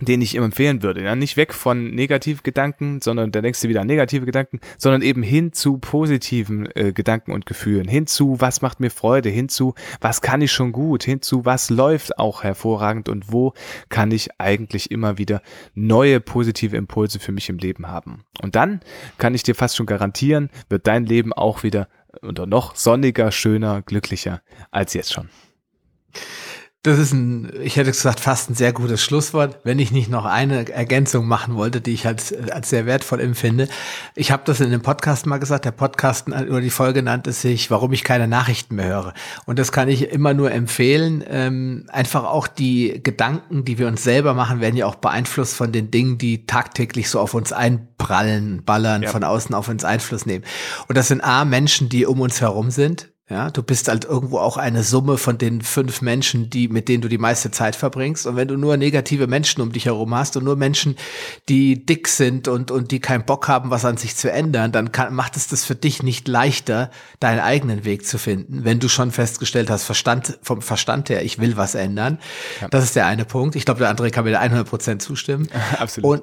den 0.00 0.22
ich 0.22 0.34
ihm 0.34 0.42
empfehlen 0.42 0.82
würde. 0.82 1.02
Ja, 1.02 1.14
nicht 1.14 1.36
weg 1.36 1.52
von 1.52 1.94
negativen 1.94 2.42
Gedanken, 2.42 3.00
sondern 3.00 3.32
da 3.32 3.40
denkst 3.40 3.60
du 3.60 3.68
wieder 3.68 3.82
an 3.82 3.86
negative 3.86 4.26
Gedanken, 4.26 4.60
sondern 4.78 5.02
eben 5.02 5.22
hin 5.22 5.52
zu 5.52 5.78
positiven 5.78 6.68
äh, 6.74 6.92
Gedanken 6.92 7.32
und 7.32 7.46
Gefühlen, 7.46 7.86
hin 7.86 8.06
zu 8.06 8.40
was 8.40 8.62
macht 8.62 8.80
mir 8.80 8.90
Freude, 8.90 9.28
hin 9.28 9.48
zu 9.48 9.74
was 10.00 10.22
kann 10.22 10.40
ich 10.40 10.52
schon 10.52 10.72
gut, 10.72 11.02
hin 11.02 11.22
zu 11.22 11.44
was 11.44 11.70
läuft 11.70 12.18
auch 12.18 12.42
hervorragend 12.42 13.08
und 13.08 13.30
wo 13.32 13.52
kann 13.88 14.10
ich 14.10 14.30
eigentlich 14.38 14.90
immer 14.90 15.18
wieder 15.18 15.42
neue 15.74 16.20
positive 16.20 16.76
Impulse 16.76 17.20
für 17.20 17.32
mich 17.32 17.48
im 17.48 17.58
Leben 17.58 17.88
haben. 17.88 18.24
Und 18.40 18.56
dann 18.56 18.80
kann 19.18 19.34
ich 19.34 19.42
dir 19.42 19.54
fast 19.54 19.76
schon 19.76 19.86
garantieren, 19.86 20.50
wird 20.68 20.86
dein 20.86 21.04
Leben 21.04 21.32
auch 21.32 21.62
wieder 21.62 21.88
oder 22.22 22.46
noch 22.46 22.74
sonniger, 22.74 23.30
schöner, 23.30 23.82
glücklicher 23.82 24.42
als 24.70 24.94
jetzt 24.94 25.12
schon. 25.12 25.28
Das 26.82 26.98
ist 26.98 27.12
ein, 27.12 27.52
ich 27.60 27.76
hätte 27.76 27.90
gesagt, 27.90 28.20
fast 28.20 28.48
ein 28.48 28.54
sehr 28.54 28.72
gutes 28.72 29.02
Schlusswort, 29.02 29.58
wenn 29.64 29.78
ich 29.78 29.92
nicht 29.92 30.08
noch 30.08 30.24
eine 30.24 30.66
Ergänzung 30.72 31.28
machen 31.28 31.54
wollte, 31.54 31.82
die 31.82 31.92
ich 31.92 32.06
als, 32.06 32.32
als 32.32 32.70
sehr 32.70 32.86
wertvoll 32.86 33.20
empfinde. 33.20 33.68
Ich 34.14 34.32
habe 34.32 34.44
das 34.46 34.60
in 34.60 34.70
dem 34.70 34.80
Podcast 34.80 35.26
mal 35.26 35.36
gesagt, 35.36 35.66
der 35.66 35.72
Podcast 35.72 36.28
oder 36.28 36.62
die 36.62 36.70
Folge 36.70 37.02
nannte 37.02 37.32
sich, 37.32 37.70
warum 37.70 37.92
ich 37.92 38.02
keine 38.02 38.28
Nachrichten 38.28 38.76
mehr 38.76 38.86
höre. 38.86 39.14
Und 39.44 39.58
das 39.58 39.72
kann 39.72 39.90
ich 39.90 40.10
immer 40.10 40.32
nur 40.32 40.52
empfehlen. 40.52 41.22
Ähm, 41.28 41.84
einfach 41.88 42.24
auch 42.24 42.46
die 42.46 43.02
Gedanken, 43.02 43.66
die 43.66 43.76
wir 43.76 43.86
uns 43.86 44.02
selber 44.02 44.32
machen, 44.32 44.62
werden 44.62 44.76
ja 44.76 44.86
auch 44.86 44.94
beeinflusst 44.94 45.56
von 45.56 45.72
den 45.72 45.90
Dingen, 45.90 46.16
die 46.16 46.46
tagtäglich 46.46 47.10
so 47.10 47.20
auf 47.20 47.34
uns 47.34 47.52
einprallen, 47.52 48.62
ballern, 48.64 49.02
ja. 49.02 49.10
von 49.10 49.22
außen 49.22 49.54
auf 49.54 49.68
uns 49.68 49.84
Einfluss 49.84 50.24
nehmen. 50.24 50.46
Und 50.88 50.96
das 50.96 51.08
sind 51.08 51.22
A, 51.22 51.44
Menschen, 51.44 51.90
die 51.90 52.06
um 52.06 52.22
uns 52.22 52.40
herum 52.40 52.70
sind, 52.70 53.09
ja, 53.30 53.48
du 53.48 53.62
bist 53.62 53.86
halt 53.86 54.04
irgendwo 54.04 54.38
auch 54.38 54.56
eine 54.56 54.82
Summe 54.82 55.16
von 55.16 55.38
den 55.38 55.62
fünf 55.62 56.02
Menschen, 56.02 56.50
die, 56.50 56.66
mit 56.66 56.88
denen 56.88 57.00
du 57.00 57.08
die 57.08 57.16
meiste 57.16 57.52
Zeit 57.52 57.76
verbringst. 57.76 58.26
Und 58.26 58.34
wenn 58.34 58.48
du 58.48 58.56
nur 58.56 58.76
negative 58.76 59.28
Menschen 59.28 59.60
um 59.62 59.70
dich 59.70 59.84
herum 59.84 60.12
hast 60.16 60.36
und 60.36 60.42
nur 60.42 60.56
Menschen, 60.56 60.96
die 61.48 61.86
dick 61.86 62.08
sind 62.08 62.48
und, 62.48 62.72
und 62.72 62.90
die 62.90 62.98
keinen 62.98 63.24
Bock 63.24 63.46
haben, 63.46 63.70
was 63.70 63.84
an 63.84 63.96
sich 63.96 64.16
zu 64.16 64.32
ändern, 64.32 64.72
dann 64.72 64.90
kann, 64.90 65.14
macht 65.14 65.36
es 65.36 65.46
das 65.46 65.64
für 65.64 65.76
dich 65.76 66.02
nicht 66.02 66.26
leichter, 66.26 66.90
deinen 67.20 67.38
eigenen 67.38 67.84
Weg 67.84 68.04
zu 68.04 68.18
finden, 68.18 68.64
wenn 68.64 68.80
du 68.80 68.88
schon 68.88 69.12
festgestellt 69.12 69.70
hast, 69.70 69.84
Verstand, 69.84 70.38
vom 70.42 70.60
Verstand 70.60 71.08
her, 71.08 71.22
ich 71.22 71.38
will 71.38 71.56
was 71.56 71.76
ändern. 71.76 72.18
Ja. 72.60 72.68
Das 72.68 72.82
ist 72.82 72.96
der 72.96 73.06
eine 73.06 73.24
Punkt. 73.24 73.54
Ich 73.54 73.64
glaube, 73.64 73.78
der 73.78 73.90
andere 73.90 74.10
kann 74.10 74.24
mir 74.24 74.32
da 74.32 74.40
100 74.40 74.68
Prozent 74.68 75.02
zustimmen. 75.02 75.48
Absolut. 75.78 76.22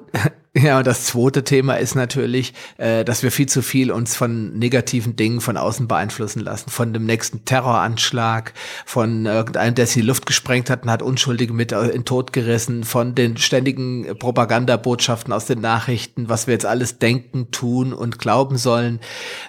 Ja, 0.60 0.78
und 0.78 0.86
das 0.88 1.04
zweite 1.04 1.44
Thema 1.44 1.74
ist 1.74 1.94
natürlich, 1.94 2.52
äh, 2.78 3.04
dass 3.04 3.22
wir 3.22 3.30
viel 3.30 3.46
zu 3.46 3.62
viel 3.62 3.92
uns 3.92 4.16
von 4.16 4.58
negativen 4.58 5.14
Dingen 5.14 5.40
von 5.40 5.56
außen 5.56 5.86
beeinflussen 5.86 6.40
lassen. 6.40 6.68
Von 6.68 6.92
dem 6.92 7.06
nächsten 7.06 7.44
Terroranschlag, 7.44 8.54
von 8.84 9.26
irgendeinem, 9.26 9.76
der 9.76 9.86
sich 9.86 9.94
die 9.94 10.00
Luft 10.02 10.26
gesprengt 10.26 10.68
hat 10.68 10.82
und 10.82 10.90
hat 10.90 11.02
Unschuldige 11.02 11.52
mit 11.52 11.70
äh, 11.70 11.88
in 11.88 12.04
Tod 12.04 12.32
gerissen, 12.32 12.82
von 12.82 13.14
den 13.14 13.36
ständigen 13.36 14.18
Propagandabotschaften 14.18 15.32
aus 15.32 15.44
den 15.44 15.60
Nachrichten, 15.60 16.28
was 16.28 16.48
wir 16.48 16.54
jetzt 16.54 16.66
alles 16.66 16.98
denken, 16.98 17.52
tun 17.52 17.92
und 17.92 18.18
glauben 18.18 18.56
sollen. 18.56 18.98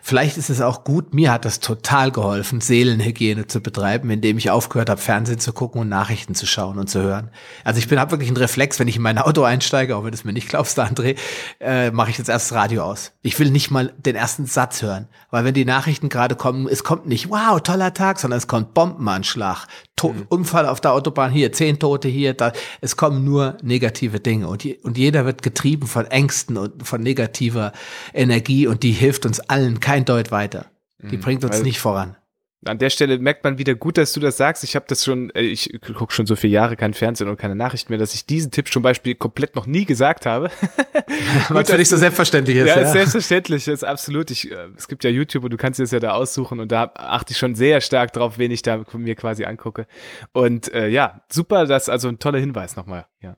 Vielleicht 0.04 0.38
ist 0.38 0.52
es 0.52 0.62
auch 0.62 0.84
gut, 0.84 1.15
mir 1.15 1.32
hat 1.32 1.43
das 1.43 1.60
total 1.60 2.12
geholfen, 2.12 2.62
Seelenhygiene 2.62 3.48
zu 3.48 3.62
betreiben, 3.62 4.12
indem 4.12 4.38
ich 4.38 4.52
aufgehört 4.52 4.91
habe, 4.91 5.02
Fernsehen 5.02 5.39
zu 5.39 5.54
gucken 5.54 5.82
und 5.82 5.89
Nachrichten 5.89 6.36
zu 6.36 6.45
schauen 6.45 6.78
und 6.78 6.88
zu 6.88 7.02
hören. 7.02 7.32
Also 7.63 7.80
ich 7.80 7.88
bin 7.88 8.00
habe 8.00 8.12
wirklich 8.12 8.30
einen 8.30 8.38
Reflex, 8.38 8.78
wenn 8.78 8.88
ich 8.88 8.98
in 8.98 9.02
mein 9.02 9.17
Auto 9.17 9.41
einsteige, 9.41 9.95
auch 9.95 10.04
wenn 10.04 10.12
du 10.12 10.17
es 10.17 10.24
mir 10.24 10.34
nicht 10.34 10.50
glaubst, 10.50 10.78
da 10.78 10.98
André, 10.99 11.17
äh, 11.59 11.91
mache 11.91 12.12
ich 12.12 12.17
jetzt 12.17 12.29
erst 12.29 12.51
das 12.51 12.57
Radio 12.57 12.83
aus. 12.83 13.12
Ich 13.21 13.39
will 13.39 13.51
nicht 13.51 13.71
mal 13.71 13.93
den 13.97 14.15
ersten 14.15 14.45
Satz 14.45 14.81
hören, 14.81 15.07
weil 15.31 15.45
wenn 15.45 15.53
die 15.53 15.65
Nachrichten 15.65 16.09
gerade 16.09 16.35
kommen, 16.35 16.67
es 16.67 16.83
kommt 16.83 17.07
nicht, 17.07 17.29
wow, 17.29 17.62
toller 17.62 17.93
Tag, 17.93 18.19
sondern 18.19 18.38
es 18.38 18.47
kommt 18.47 18.73
Bombenanschlag, 18.73 19.67
to 19.95 20.09
mhm. 20.09 20.25
Unfall 20.29 20.65
auf 20.65 20.81
der 20.81 20.93
Autobahn 20.93 21.31
hier, 21.31 21.51
zehn 21.51 21.79
Tote 21.79 22.07
hier, 22.07 22.33
da, 22.33 22.51
es 22.81 22.95
kommen 22.95 23.23
nur 23.23 23.57
negative 23.62 24.19
Dinge 24.19 24.47
und, 24.47 24.63
je, 24.63 24.77
und 24.83 24.97
jeder 24.97 25.25
wird 25.25 25.41
getrieben 25.41 25.88
von 25.88 26.05
Ängsten 26.05 26.57
und 26.57 26.85
von 26.88 27.01
negativer 27.01 27.71
Energie 28.13 28.67
und 28.67 28.83
die 28.83 28.91
hilft 28.91 29.25
uns 29.25 29.39
allen 29.39 29.79
kein 29.79 30.05
Deut 30.05 30.31
weiter. 30.31 30.65
Die 31.01 31.17
mhm. 31.17 31.21
bringt 31.21 31.43
uns 31.45 31.57
weil, 31.57 31.63
nicht 31.63 31.79
voran. 31.79 32.17
An 32.65 32.78
der 32.78 32.89
Stelle 32.89 33.19
merkt 33.19 33.45
man 33.45 33.58
wieder 33.58 33.74
gut, 33.74 33.98
dass 33.98 34.12
du 34.12 34.19
das 34.19 34.36
sagst. 34.36 34.65
Ich 34.65 34.76
habe 34.76 34.86
das 34.89 35.06
schon, 35.06 35.30
äh, 35.30 35.41
ich 35.41 35.80
gucke 35.95 36.13
schon 36.13 36.26
so 36.26 36.36
viele 36.36 36.52
Jahre 36.54 36.76
kein 36.76 36.93
Fernsehen 36.93 37.30
und 37.30 37.38
keine 37.38 37.56
Nachrichten 37.56 37.91
mehr, 37.91 38.00
dass 38.00 38.13
ich 38.13 38.26
diesen 38.26 38.52
Tipp 38.52 38.67
zum 38.72 38.84
Beispiel 38.84 39.15
komplett 39.15 39.56
noch 39.56 39.65
nie 39.65 39.86
gesagt 39.86 40.26
habe. 40.26 40.52
Was 41.50 41.69
für 41.69 41.78
dich 41.78 41.88
so 41.88 41.95
selbstverständlich 41.95 42.58
ist. 42.58 42.67
Ja, 42.67 42.82
ja. 42.82 42.91
selbstverständlich, 42.91 43.67
ist 43.67 43.86
absolut. 43.86 44.30
Ich, 44.30 44.52
äh, 44.52 44.67
es 44.76 44.89
gibt 44.89 45.06
ja 45.06 45.10
YouTube 45.10 45.45
und 45.45 45.52
du 45.52 45.58
kannst 45.58 45.80
es 45.80 45.91
ja 45.91 46.00
da 46.00 46.12
aussuchen 46.12 46.60
und 46.60 46.69
da 46.72 46.91
achte 46.95 47.32
ich 47.32 47.38
schon 47.38 47.56
sehr 47.56 47.80
stark 47.80 48.12
drauf, 48.12 48.38
wen 48.38 48.52
ich 48.52 48.62
da 48.62 48.84
mir 48.93 49.15
quasi 49.15 49.45
angucke. 49.45 49.88
Und 50.34 50.74
äh, 50.74 50.89
ja, 50.89 51.22
super, 51.32 51.65
das 51.65 51.88
also 51.88 52.10
ein 52.10 52.19
toller 52.19 52.39
Hinweis 52.39 52.76
nochmal. 52.76 53.06
Ja. 53.22 53.38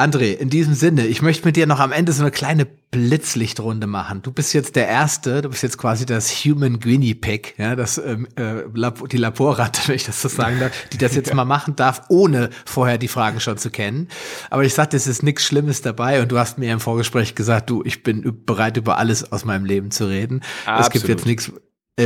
André, 0.00 0.32
in 0.32 0.48
diesem 0.48 0.74
Sinne, 0.74 1.06
ich 1.06 1.20
möchte 1.20 1.46
mit 1.46 1.56
dir 1.56 1.66
noch 1.66 1.78
am 1.78 1.92
Ende 1.92 2.12
so 2.12 2.22
eine 2.22 2.30
kleine 2.30 2.64
Blitzlichtrunde 2.64 3.86
machen. 3.86 4.22
Du 4.22 4.32
bist 4.32 4.52
jetzt 4.54 4.74
der 4.74 4.88
Erste, 4.88 5.42
du 5.42 5.50
bist 5.50 5.62
jetzt 5.62 5.78
quasi 5.78 6.06
das 6.06 6.30
Human 6.44 6.80
Guinea 6.80 7.14
Pig, 7.20 7.54
ja, 7.58 7.76
das, 7.76 7.98
ähm, 7.98 8.26
äh, 8.36 8.62
die 9.12 9.16
Laborratte, 9.16 9.82
wenn 9.86 9.96
ich 9.96 10.04
das 10.04 10.22
so 10.22 10.28
sagen 10.28 10.58
darf, 10.58 10.72
die 10.92 10.98
das 10.98 11.14
jetzt 11.14 11.34
mal 11.34 11.44
machen 11.44 11.76
darf, 11.76 12.02
ohne 12.08 12.50
vorher 12.64 12.98
die 12.98 13.08
Fragen 13.08 13.40
schon 13.40 13.58
zu 13.58 13.70
kennen. 13.70 14.08
Aber 14.48 14.64
ich 14.64 14.74
sagte, 14.74 14.96
es 14.96 15.06
ist 15.06 15.22
nichts 15.22 15.44
Schlimmes 15.44 15.82
dabei 15.82 16.22
und 16.22 16.32
du 16.32 16.38
hast 16.38 16.58
mir 16.58 16.72
im 16.72 16.80
Vorgespräch 16.80 17.34
gesagt, 17.34 17.70
du, 17.70 17.82
ich 17.84 18.02
bin 18.02 18.44
bereit, 18.46 18.76
über 18.78 18.98
alles 18.98 19.30
aus 19.30 19.44
meinem 19.44 19.64
Leben 19.64 19.90
zu 19.90 20.08
reden. 20.08 20.40
Absolut. 20.64 20.86
Es 20.86 20.92
gibt 20.92 21.08
jetzt 21.08 21.26
nichts, 21.26 21.52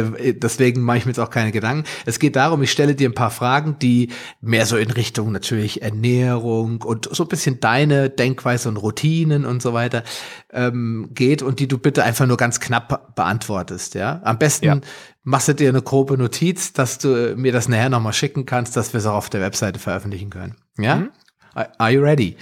deswegen 0.03 0.83
mache 0.83 0.99
ich 0.99 1.05
mir 1.07 1.11
jetzt 1.11 1.19
auch 1.19 1.31
keine 1.31 1.53
Gedanken. 1.53 1.89
Es 2.07 2.19
geht 2.19 2.37
darum, 2.37 2.63
ich 2.63 2.71
stelle 2.71 2.95
dir 2.95 3.09
ein 3.09 3.15
paar 3.15 3.31
Fragen, 3.31 3.77
die 3.81 4.11
mehr 4.41 4.67
so 4.67 4.77
in 4.77 4.91
Richtung 4.91 5.33
natürlich 5.33 5.83
Ernährung 5.83 6.83
und 6.83 7.09
so 7.15 7.25
ein 7.25 7.29
bisschen 7.29 7.61
deine 7.61 8.11
Denkweise 8.11 8.69
und 8.69 8.77
Routinen 8.77 9.45
und 9.45 9.63
so 9.63 9.73
weiter 9.73 10.05
ähm, 10.53 11.11
geht 11.13 11.43
und 11.43 11.61
die 11.61 11.69
du 11.69 11.79
bitte 11.79 12.05
einfach 12.05 12.27
nur 12.27 12.37
ganz 12.37 12.61
knapp 12.61 13.15
beantwortest. 13.15 13.95
Ja, 13.95 14.21
am 14.25 14.39
besten 14.39 14.67
ja. 14.67 14.81
machst 15.23 15.49
du 15.49 15.55
dir 15.55 15.69
eine 15.69 15.83
grobe 15.83 16.19
Notiz, 16.19 16.73
dass 16.73 16.99
du 16.99 17.35
mir 17.37 17.53
das 17.53 17.69
nachher 17.69 17.89
nochmal 17.89 18.13
schicken 18.13 18.47
kannst, 18.47 18.77
dass 18.77 18.93
wir 18.93 18.99
es 18.99 19.07
auch 19.07 19.15
auf 19.15 19.31
der 19.31 19.41
Webseite 19.41 19.79
veröffentlichen 19.79 20.31
können. 20.31 20.57
Ja, 20.79 20.97
mhm. 20.97 21.11
are 21.55 21.91
you 21.91 22.03
ready? 22.03 22.37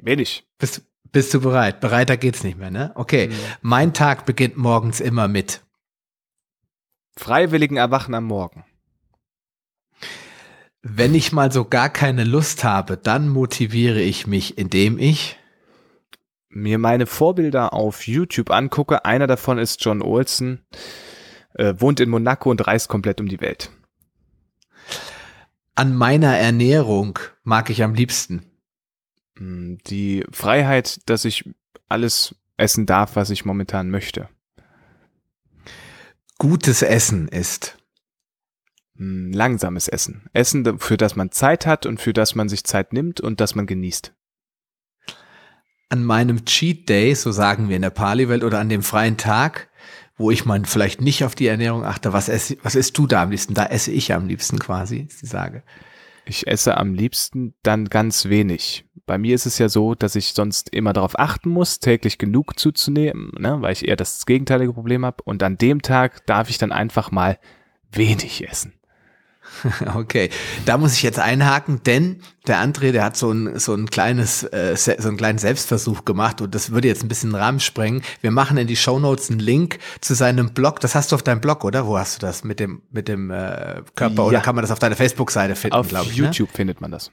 Bin 0.00 0.18
ich. 0.18 0.44
Bist, 0.58 0.82
bist 1.12 1.34
du 1.34 1.40
bereit? 1.40 1.80
Bereiter 1.80 2.16
geht's 2.16 2.44
nicht 2.44 2.58
mehr, 2.58 2.70
ne? 2.70 2.92
Okay. 2.94 3.28
Mhm. 3.28 3.34
Mein 3.62 3.94
Tag 3.94 4.26
beginnt 4.26 4.56
morgens 4.56 5.00
immer 5.00 5.28
mit 5.28 5.62
Freiwilligen 7.18 7.76
Erwachen 7.76 8.14
am 8.14 8.24
Morgen. 8.24 8.64
Wenn 10.82 11.16
ich 11.16 11.32
mal 11.32 11.50
so 11.50 11.64
gar 11.64 11.88
keine 11.90 12.22
Lust 12.22 12.62
habe, 12.62 12.96
dann 12.96 13.28
motiviere 13.28 14.00
ich 14.00 14.28
mich, 14.28 14.56
indem 14.56 14.98
ich 15.00 15.36
mir 16.48 16.78
meine 16.78 17.06
Vorbilder 17.06 17.72
auf 17.74 18.06
YouTube 18.06 18.52
angucke. 18.52 19.04
Einer 19.04 19.26
davon 19.26 19.58
ist 19.58 19.84
John 19.84 20.00
Olsen, 20.00 20.64
äh, 21.54 21.74
wohnt 21.78 21.98
in 21.98 22.08
Monaco 22.08 22.52
und 22.52 22.64
reist 22.64 22.88
komplett 22.88 23.20
um 23.20 23.26
die 23.26 23.40
Welt. 23.40 23.72
An 25.74 25.96
meiner 25.96 26.36
Ernährung 26.36 27.18
mag 27.42 27.68
ich 27.68 27.82
am 27.82 27.94
liebsten. 27.94 28.44
Hm, 29.36 29.78
die 29.88 30.24
Freiheit, 30.30 31.00
dass 31.10 31.24
ich 31.24 31.50
alles 31.88 32.36
essen 32.56 32.86
darf, 32.86 33.16
was 33.16 33.30
ich 33.30 33.44
momentan 33.44 33.90
möchte 33.90 34.28
gutes 36.38 36.82
Essen 36.82 37.28
ist? 37.28 37.76
Hm, 38.96 39.32
langsames 39.32 39.88
Essen. 39.88 40.28
Essen, 40.32 40.78
für 40.78 40.96
das 40.96 41.16
man 41.16 41.30
Zeit 41.30 41.66
hat 41.66 41.86
und 41.86 42.00
für 42.00 42.12
das 42.12 42.34
man 42.34 42.48
sich 42.48 42.64
Zeit 42.64 42.92
nimmt 42.92 43.20
und 43.20 43.40
das 43.40 43.54
man 43.54 43.66
genießt. 43.66 44.14
An 45.90 46.04
meinem 46.04 46.44
Cheat 46.44 46.88
Day, 46.88 47.14
so 47.14 47.32
sagen 47.32 47.68
wir 47.68 47.76
in 47.76 47.82
der 47.82 47.90
Pali-Welt, 47.90 48.44
oder 48.44 48.58
an 48.58 48.68
dem 48.68 48.82
freien 48.82 49.16
Tag, 49.16 49.68
wo 50.16 50.30
ich 50.30 50.44
mal 50.44 50.62
vielleicht 50.64 51.00
nicht 51.00 51.24
auf 51.24 51.34
die 51.34 51.46
Ernährung 51.46 51.84
achte, 51.84 52.12
was, 52.12 52.28
esse, 52.28 52.58
was 52.62 52.74
isst 52.74 52.98
du 52.98 53.06
da 53.06 53.22
am 53.22 53.30
liebsten? 53.30 53.54
Da 53.54 53.66
esse 53.66 53.92
ich 53.92 54.12
am 54.12 54.26
liebsten 54.26 54.58
quasi, 54.58 55.06
ist 55.08 55.22
die 55.22 55.26
Sage. 55.26 55.62
Ich 56.28 56.46
esse 56.46 56.76
am 56.76 56.92
liebsten 56.92 57.54
dann 57.62 57.86
ganz 57.86 58.26
wenig. 58.26 58.84
Bei 59.06 59.16
mir 59.16 59.34
ist 59.34 59.46
es 59.46 59.56
ja 59.56 59.70
so, 59.70 59.94
dass 59.94 60.14
ich 60.14 60.34
sonst 60.34 60.68
immer 60.74 60.92
darauf 60.92 61.18
achten 61.18 61.48
muss, 61.48 61.80
täglich 61.80 62.18
genug 62.18 62.58
zuzunehmen, 62.58 63.32
ne, 63.38 63.56
weil 63.62 63.72
ich 63.72 63.88
eher 63.88 63.96
das 63.96 64.26
gegenteilige 64.26 64.74
Problem 64.74 65.06
habe. 65.06 65.22
Und 65.24 65.42
an 65.42 65.56
dem 65.56 65.80
Tag 65.80 66.26
darf 66.26 66.50
ich 66.50 66.58
dann 66.58 66.70
einfach 66.70 67.10
mal 67.10 67.38
wenig 67.90 68.46
essen. 68.46 68.77
Okay, 69.94 70.30
da 70.64 70.78
muss 70.78 70.94
ich 70.94 71.02
jetzt 71.02 71.18
einhaken, 71.18 71.80
denn 71.84 72.20
der 72.46 72.58
André, 72.62 72.92
der 72.92 73.04
hat 73.04 73.16
so 73.16 73.30
ein, 73.32 73.58
so 73.58 73.74
ein 73.74 73.86
kleines, 73.86 74.42
äh, 74.44 74.76
so 74.76 75.08
einen 75.08 75.16
kleinen 75.16 75.38
Selbstversuch 75.38 76.04
gemacht 76.04 76.40
und 76.40 76.54
das 76.54 76.70
würde 76.70 76.88
jetzt 76.88 77.02
ein 77.02 77.08
bisschen 77.08 77.30
den 77.30 77.36
Rahmen 77.36 77.60
sprengen. 77.60 78.02
Wir 78.20 78.30
machen 78.30 78.56
in 78.56 78.66
die 78.66 78.76
Show 78.76 78.98
Notes 78.98 79.30
einen 79.30 79.40
Link 79.40 79.78
zu 80.00 80.14
seinem 80.14 80.54
Blog. 80.54 80.80
Das 80.80 80.94
hast 80.94 81.12
du 81.12 81.16
auf 81.16 81.22
deinem 81.22 81.40
Blog, 81.40 81.64
oder? 81.64 81.86
Wo 81.86 81.98
hast 81.98 82.16
du 82.16 82.26
das 82.26 82.44
mit 82.44 82.60
dem 82.60 82.82
mit 82.90 83.08
dem 83.08 83.30
äh, 83.30 83.82
Körper? 83.94 84.22
Ja. 84.22 84.28
Oder 84.28 84.40
kann 84.40 84.54
man 84.54 84.62
das 84.62 84.70
auf 84.70 84.78
deiner 84.78 84.96
Facebook-Seite 84.96 85.56
finden? 85.56 85.76
Auf 85.76 85.86
ich, 85.86 85.92
ne? 85.92 86.24
YouTube 86.24 86.48
ne? 86.50 86.56
findet 86.56 86.80
man 86.80 86.90
das. 86.90 87.10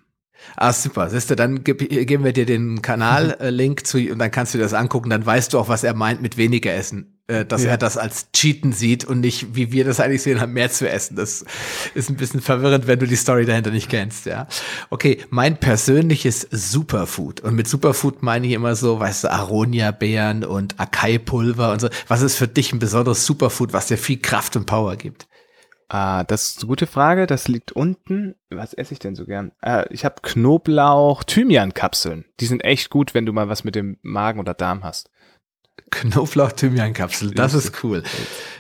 Ah, 0.56 0.74
super. 0.74 1.10
Siehst 1.10 1.30
du, 1.30 1.36
dann 1.36 1.64
geben 1.64 2.24
wir 2.24 2.34
dir 2.34 2.46
den 2.46 2.82
Kanal-Link 2.82 3.88
zu 3.88 3.98
und 3.98 4.20
dann 4.20 4.32
kannst 4.32 4.54
du 4.54 4.58
dir 4.58 4.64
das 4.64 4.74
angucken. 4.74 5.10
Dann 5.10 5.26
weißt 5.26 5.54
du 5.54 5.60
auch, 5.60 5.70
was 5.70 5.84
er 5.84 5.96
meint 5.96 6.22
mit 6.22 6.38
weniger 6.38 6.74
Essen. 6.74 7.15
Äh, 7.28 7.44
dass 7.44 7.64
ja. 7.64 7.72
er 7.72 7.78
das 7.78 7.98
als 7.98 8.32
Cheaten 8.34 8.72
sieht 8.72 9.04
und 9.04 9.20
nicht, 9.20 9.56
wie 9.56 9.72
wir 9.72 9.84
das 9.84 10.00
eigentlich 10.00 10.22
sehen, 10.22 10.40
haben 10.40 10.54
mehr 10.54 10.70
zu 10.70 10.88
essen. 10.88 11.16
Das 11.16 11.44
ist 11.96 12.10
ein 12.10 12.18
bisschen 12.18 12.40
verwirrend, 12.40 12.86
wenn 12.86 13.00
du 13.00 13.08
die 13.08 13.16
Story 13.16 13.46
dahinter 13.46 13.72
nicht 13.72 13.90
kennst, 13.90 14.28
ja. 14.28 14.48
Okay, 14.92 15.18
mein 15.32 15.58
persönliches 15.58 16.48
Superfood. 16.52 17.40
Und 17.40 17.56
mit 17.56 17.68
Superfood 17.68 18.22
meine 18.22 18.46
ich 18.46 18.54
immer 18.54 18.76
so, 18.76 19.00
weißt 19.00 19.24
du, 19.24 19.32
Aronia-Beeren 19.32 20.44
und 20.44 20.80
Akai-Pulver 20.80 21.72
und 21.72 21.82
so. 21.82 21.90
Was 22.08 22.22
ist 22.22 22.36
für 22.36 22.48
dich 22.48 22.72
ein 22.74 22.80
besonderes 22.80 23.26
Superfood, 23.26 23.74
was 23.74 23.88
dir 23.88 23.98
viel 23.98 24.20
Kraft 24.20 24.56
und 24.56 24.68
Power 24.68 24.96
gibt? 24.96 25.28
Ah, 25.88 26.24
das 26.24 26.48
ist 26.48 26.60
eine 26.60 26.68
gute 26.68 26.88
Frage. 26.88 27.26
Das 27.26 27.48
liegt 27.48 27.72
unten. 27.72 28.36
Was 28.50 28.74
esse 28.74 28.94
ich 28.94 29.00
denn 29.00 29.16
so 29.16 29.26
gern? 29.26 29.52
Ah, 29.62 29.86
ich 29.90 30.06
habe 30.06 30.16
Knoblauch, 30.22 31.24
Thymian-Kapseln. 31.24 32.26
Die 32.40 32.46
sind 32.46 32.64
echt 32.64 32.90
gut, 32.90 33.14
wenn 33.14 33.26
du 33.26 33.34
mal 33.34 33.50
was 33.50 33.64
mit 33.64 33.76
dem 33.76 33.98
Magen 34.02 34.40
oder 34.40 34.54
Darm 34.54 34.84
hast. 34.84 35.10
Knoblauch-Thymian-Kapsel, 35.92 37.32
das 37.32 37.54
ist 37.54 37.84
cool. 37.84 38.04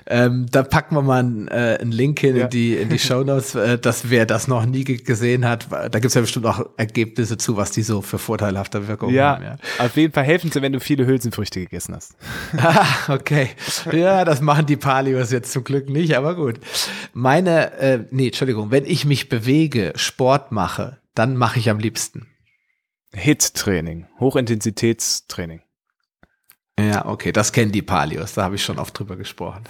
Ähm, 0.07 0.45
da 0.51 0.63
packen 0.63 0.95
wir 0.95 1.01
mal 1.01 1.19
einen, 1.19 1.47
äh, 1.47 1.77
einen 1.81 1.91
Link 1.91 2.19
hin 2.19 2.35
ja. 2.35 2.43
in 2.45 2.49
die, 2.49 2.75
in 2.75 2.89
die 2.89 2.99
Show 2.99 3.23
Notes, 3.23 3.55
äh, 3.55 3.77
dass 3.79 4.09
wer 4.09 4.25
das 4.25 4.47
noch 4.47 4.65
nie 4.65 4.83
gesehen 4.83 5.45
hat, 5.45 5.67
da 5.71 5.99
gibt's 5.99 6.13
ja 6.13 6.21
bestimmt 6.21 6.45
auch 6.45 6.69
Ergebnisse 6.77 7.37
zu, 7.37 7.57
was 7.57 7.71
die 7.71 7.81
so 7.81 8.01
für 8.01 8.19
vorteilhafte 8.19 8.87
Wirkungen 8.87 9.13
ja, 9.13 9.35
haben. 9.35 9.43
Ja, 9.43 9.57
auf 9.79 9.97
jeden 9.97 10.13
Fall 10.13 10.23
helfen 10.23 10.51
sie, 10.51 10.61
wenn 10.61 10.73
du 10.73 10.79
viele 10.79 11.05
Hülsenfrüchte 11.05 11.59
gegessen 11.59 11.95
hast. 11.95 12.15
ah, 12.57 12.85
okay. 13.07 13.49
Ja, 13.91 14.23
das 14.23 14.41
machen 14.41 14.67
die 14.67 14.77
Palios 14.77 15.31
jetzt 15.31 15.51
zum 15.51 15.63
Glück 15.63 15.89
nicht, 15.89 16.15
aber 16.15 16.35
gut. 16.35 16.59
Meine, 17.13 17.73
äh, 17.73 17.99
nee, 18.11 18.27
Entschuldigung, 18.27 18.71
wenn 18.71 18.85
ich 18.85 19.05
mich 19.05 19.27
bewege, 19.29 19.93
Sport 19.95 20.51
mache, 20.51 20.99
dann 21.15 21.35
mache 21.35 21.59
ich 21.59 21.69
am 21.69 21.79
liebsten. 21.79 22.27
Hit-Training, 23.13 24.07
Hochintensitätstraining. 24.19 25.61
Ja, 26.77 27.05
okay, 27.05 27.31
das 27.31 27.53
kennen 27.53 27.71
die 27.71 27.81
Palios, 27.81 28.33
da 28.33 28.43
habe 28.43 28.55
ich 28.55 28.63
schon 28.63 28.79
oft 28.79 28.97
drüber 28.97 29.15
gesprochen. 29.15 29.63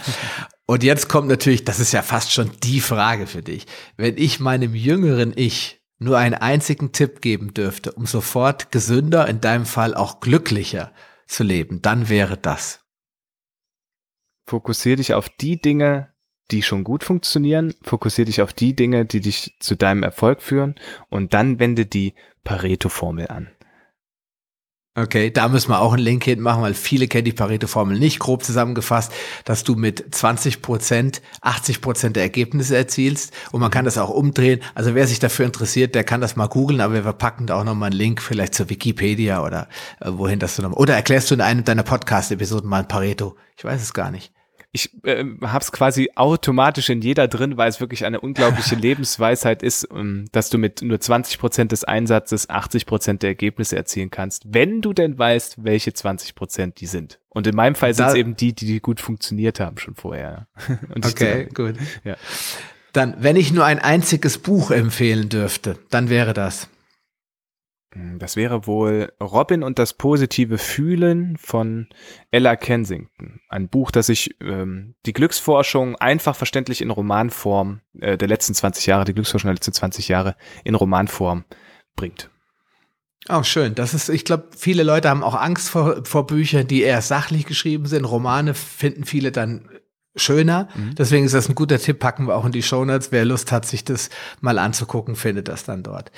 Und 0.66 0.84
jetzt 0.84 1.08
kommt 1.08 1.28
natürlich, 1.28 1.64
das 1.64 1.80
ist 1.80 1.92
ja 1.92 2.02
fast 2.02 2.32
schon 2.32 2.50
die 2.64 2.80
Frage 2.80 3.28
für 3.28 3.44
dich. 3.44 3.68
Wenn 3.96 4.18
ich 4.18 4.40
meinem 4.40 4.74
jüngeren 4.74 5.34
Ich 5.36 5.82
nur 6.00 6.18
einen 6.18 6.34
einzigen 6.34 6.92
Tipp 6.92 7.22
geben 7.22 7.54
dürfte, 7.54 7.92
um 7.92 8.08
sofort 8.08 8.72
gesünder, 8.72 9.28
in 9.28 9.40
deinem 9.40 9.66
Fall 9.66 9.94
auch 9.94 10.20
glücklicher 10.20 10.92
zu 11.28 11.44
leben, 11.44 11.82
dann 11.82 12.10
wäre 12.10 12.38
das. 12.38 12.82
Fokussier 14.48 14.96
dich 14.96 15.14
auf 15.14 15.30
die 15.30 15.62
Dinge, 15.62 16.12
die 16.52 16.62
schon 16.62 16.84
gut 16.84 17.04
funktionieren, 17.04 17.74
fokussier 17.82 18.26
dich 18.26 18.42
auf 18.42 18.54
die 18.54 18.76
Dinge, 18.76 19.06
die 19.06 19.22
dich 19.22 19.56
zu 19.60 19.76
deinem 19.76 20.04
Erfolg 20.04 20.42
führen 20.42 20.76
und 21.10 21.34
dann 21.34 21.60
wende 21.60 21.86
die 21.86 22.14
Pareto-Formel 22.44 23.28
an. 23.28 23.55
Okay, 24.98 25.30
da 25.30 25.50
müssen 25.50 25.72
wir 25.72 25.82
auch 25.82 25.92
einen 25.92 26.04
Link 26.04 26.24
hinmachen, 26.24 26.62
weil 26.62 26.74
viele 26.74 27.10
kennen 27.10 27.26
die 27.26 27.34
Pareto-Formel 27.34 28.00
nicht. 28.00 28.18
Grob 28.18 28.44
zusammengefasst, 28.44 29.12
dass 29.44 29.66
du 29.66 29.76
mit 29.76 30.16
20 30.16 30.62
Prozent 30.62 31.22
80 31.42 31.82
Prozent 31.82 32.16
der 32.16 32.24
Ergebnisse 32.24 32.78
erzielst 32.78 33.34
und 33.52 33.60
man 33.60 33.72
kann 33.72 33.84
das 33.84 33.98
auch 33.98 34.10
umdrehen. 34.10 34.62
Also 34.74 34.96
wer 34.96 35.06
sich 35.06 35.20
dafür 35.20 35.48
interessiert, 35.48 35.96
der 35.96 36.06
kann 36.06 36.22
das 36.22 36.38
mal 36.38 36.48
googeln, 36.48 36.80
aber 36.80 36.94
wir 36.94 37.04
verpacken 37.04 37.46
da 37.46 37.60
auch 37.60 37.66
nochmal 37.66 37.90
einen 37.90 38.00
Link 38.00 38.22
vielleicht 38.22 38.56
zur 38.56 38.70
Wikipedia 38.70 39.44
oder 39.44 39.68
äh, 40.00 40.12
wohin 40.14 40.40
das 40.40 40.56
du 40.56 40.62
noch, 40.62 40.72
oder 40.72 40.96
erklärst 40.96 41.30
du 41.30 41.36
in 41.36 41.42
einem 41.42 41.66
deiner 41.66 41.84
Podcast-Episoden 41.84 42.70
mal 42.70 42.86
Pareto? 42.86 43.36
Ich 43.58 43.66
weiß 43.66 43.82
es 43.82 43.94
gar 43.94 44.12
nicht 44.12 44.35
ich 44.76 44.92
äh, 45.06 45.24
habe 45.42 45.64
es 45.64 45.72
quasi 45.72 46.10
automatisch 46.16 46.90
in 46.90 47.02
jeder 47.02 47.30
drin, 47.30 47.56
weil 47.56 47.70
es 47.70 47.80
wirklich 47.80 48.04
eine 48.04 48.20
unglaubliche 48.20 48.76
Lebensweisheit 48.76 49.64
ist, 49.64 49.86
um, 49.86 50.00
ähm, 50.00 50.26
dass 50.34 50.50
du 50.50 50.58
mit 50.58 50.82
nur 50.82 51.00
20 51.00 51.40
Prozent 51.40 51.72
des 51.72 51.86
Einsatzes 51.86 52.50
80 52.50 52.86
Prozent 52.86 53.24
der 53.24 53.30
Ergebnisse 53.30 53.78
erzielen 53.78 54.12
kannst, 54.12 54.44
wenn 54.54 54.82
du 54.82 54.92
denn 54.92 55.18
weißt, 55.18 55.64
welche 55.64 55.94
20 55.94 56.36
Prozent 56.36 56.82
die 56.82 56.88
sind. 56.88 57.20
Und 57.30 57.48
in 57.48 57.56
meinem 57.56 57.76
Fall 57.76 57.94
sind 57.94 58.08
es 58.08 58.16
eben 58.16 58.36
die, 58.36 58.54
die 58.54 58.82
gut 58.82 59.00
funktioniert 59.00 59.62
haben 59.62 59.78
schon 59.78 59.96
vorher. 59.96 60.48
okay, 60.96 61.48
gut. 61.54 61.76
Ja. 62.04 62.18
Dann, 62.92 63.16
wenn 63.20 63.38
ich 63.38 63.54
nur 63.54 63.66
ein 63.66 63.80
einziges 63.80 64.38
Buch 64.38 64.72
empfehlen 64.72 65.30
dürfte, 65.30 65.78
dann 65.90 66.10
wäre 66.10 66.34
das. 66.34 66.68
Hm, 67.96 68.20
das 68.20 68.36
wäre 68.36 68.68
wohl 68.68 69.14
Robin 69.22 69.64
und 69.64 69.80
das 69.80 69.94
positive 69.94 70.58
Fühlen 70.58 71.38
von 71.38 71.88
Ella 72.30 72.58
Kensington. 72.58 73.40
Ein 73.48 73.70
Buch, 73.70 73.90
das 73.90 74.08
sich 74.08 74.36
ähm, 74.42 74.96
die 75.06 75.14
Glücksforschung 75.14 75.96
einfach 75.96 76.36
verständlich 76.36 76.82
in 76.82 76.92
Romanform 76.92 77.80
äh, 78.00 78.18
der 78.18 78.28
letzten 78.28 78.54
20 78.54 78.86
Jahre, 78.86 79.06
die 79.06 79.14
Glücksforschung 79.14 79.48
der 79.48 79.56
letzten 79.56 79.74
20 79.74 80.10
Jahre 80.10 80.36
in 80.66 80.76
Romanform 80.76 81.46
bringt. 81.96 82.30
Auch 83.28 83.40
oh, 83.40 83.44
schön. 83.44 83.74
Das 83.74 83.94
ist, 83.94 84.10
ich 84.10 84.26
glaube, 84.26 84.50
viele 84.56 84.84
Leute 84.84 85.10
haben 85.10 85.24
auch 85.24 85.34
Angst 85.34 85.70
vor, 85.70 86.06
vor 86.06 86.28
Büchern, 86.28 86.68
die 86.68 86.84
eher 86.84 87.02
sachlich 87.02 87.46
geschrieben 87.46 87.88
sind. 87.88 88.04
Romane 88.04 88.54
finden 88.54 89.06
viele 89.06 89.32
dann 89.32 89.70
schöner. 90.16 90.68
Mhm. 90.76 90.96
Deswegen 90.96 91.26
ist 91.26 91.34
das 91.34 91.50
ein 91.50 91.56
guter 91.56 91.80
Tipp, 91.80 92.00
packen 92.00 92.28
wir 92.28 92.36
auch 92.36 92.46
in 92.46 92.52
die 92.52 92.62
Show 92.62 92.86
Notes. 92.86 93.12
Wer 93.12 93.26
Lust 93.26 93.52
hat, 93.52 93.66
sich 93.66 93.84
das 93.84 94.10
mal 94.42 94.60
anzugucken, 94.60 95.16
findet 95.16 95.48
das 95.48 95.64
dann 95.64 95.82
dort. 95.82 96.12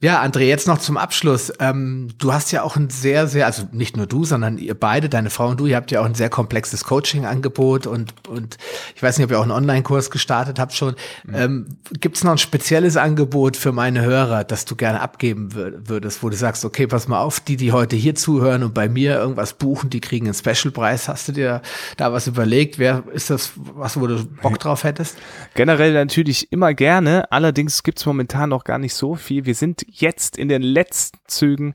Ja, 0.00 0.22
André, 0.22 0.42
jetzt 0.42 0.68
noch 0.68 0.78
zum 0.78 0.96
Abschluss. 0.96 1.52
Ähm, 1.58 2.10
du 2.18 2.32
hast 2.32 2.52
ja 2.52 2.62
auch 2.62 2.76
ein 2.76 2.88
sehr, 2.88 3.26
sehr, 3.26 3.46
also 3.46 3.64
nicht 3.72 3.96
nur 3.96 4.06
du, 4.06 4.24
sondern 4.24 4.56
ihr 4.56 4.78
beide, 4.78 5.08
deine 5.08 5.28
Frau 5.28 5.48
und 5.48 5.58
du, 5.58 5.66
ihr 5.66 5.74
habt 5.74 5.90
ja 5.90 6.00
auch 6.00 6.04
ein 6.04 6.14
sehr 6.14 6.30
komplexes 6.30 6.84
Coaching-Angebot 6.84 7.88
und, 7.88 8.14
und 8.28 8.58
ich 8.94 9.02
weiß 9.02 9.18
nicht, 9.18 9.24
ob 9.24 9.32
ihr 9.32 9.40
auch 9.40 9.42
einen 9.42 9.50
Online-Kurs 9.50 10.12
gestartet 10.12 10.60
habt 10.60 10.72
schon. 10.72 10.94
Mhm. 11.24 11.34
Ähm, 11.34 11.66
Gibt 12.00 12.16
es 12.16 12.22
noch 12.22 12.30
ein 12.30 12.38
spezielles 12.38 12.96
Angebot 12.96 13.56
für 13.56 13.72
meine 13.72 14.02
Hörer, 14.02 14.44
das 14.44 14.66
du 14.66 14.76
gerne 14.76 15.00
abgeben 15.00 15.52
würdest, 15.52 16.22
wo 16.22 16.28
du 16.28 16.36
sagst, 16.36 16.64
okay, 16.64 16.86
pass 16.86 17.08
mal 17.08 17.20
auf, 17.20 17.40
die, 17.40 17.56
die 17.56 17.72
heute 17.72 17.96
hier 17.96 18.14
zuhören 18.14 18.62
und 18.62 18.74
bei 18.74 18.88
mir 18.88 19.16
irgendwas 19.16 19.54
buchen, 19.54 19.90
die 19.90 20.00
kriegen 20.00 20.26
einen 20.26 20.34
Special-Preis. 20.34 21.08
Hast 21.08 21.26
du 21.26 21.32
dir 21.32 21.60
da 21.96 22.12
was 22.12 22.28
überlegt? 22.28 22.78
Wer 22.78 23.02
ist 23.12 23.30
das, 23.30 23.50
was, 23.56 23.98
wo 23.98 24.06
du 24.06 24.24
Bock 24.42 24.60
drauf 24.60 24.84
hättest? 24.84 25.16
Generell 25.54 25.92
natürlich 25.92 26.52
immer 26.52 26.72
gerne. 26.72 27.32
Allerdings 27.32 27.82
gibt 27.82 27.98
es 27.98 28.06
momentan 28.06 28.50
noch 28.50 28.62
gar 28.62 28.78
nicht 28.78 28.94
so 28.94 29.16
viel. 29.16 29.44
Wir 29.44 29.56
sind 29.56 29.87
jetzt 29.90 30.36
in 30.36 30.48
den 30.48 30.62
letzten 30.62 31.18
Zügen, 31.26 31.74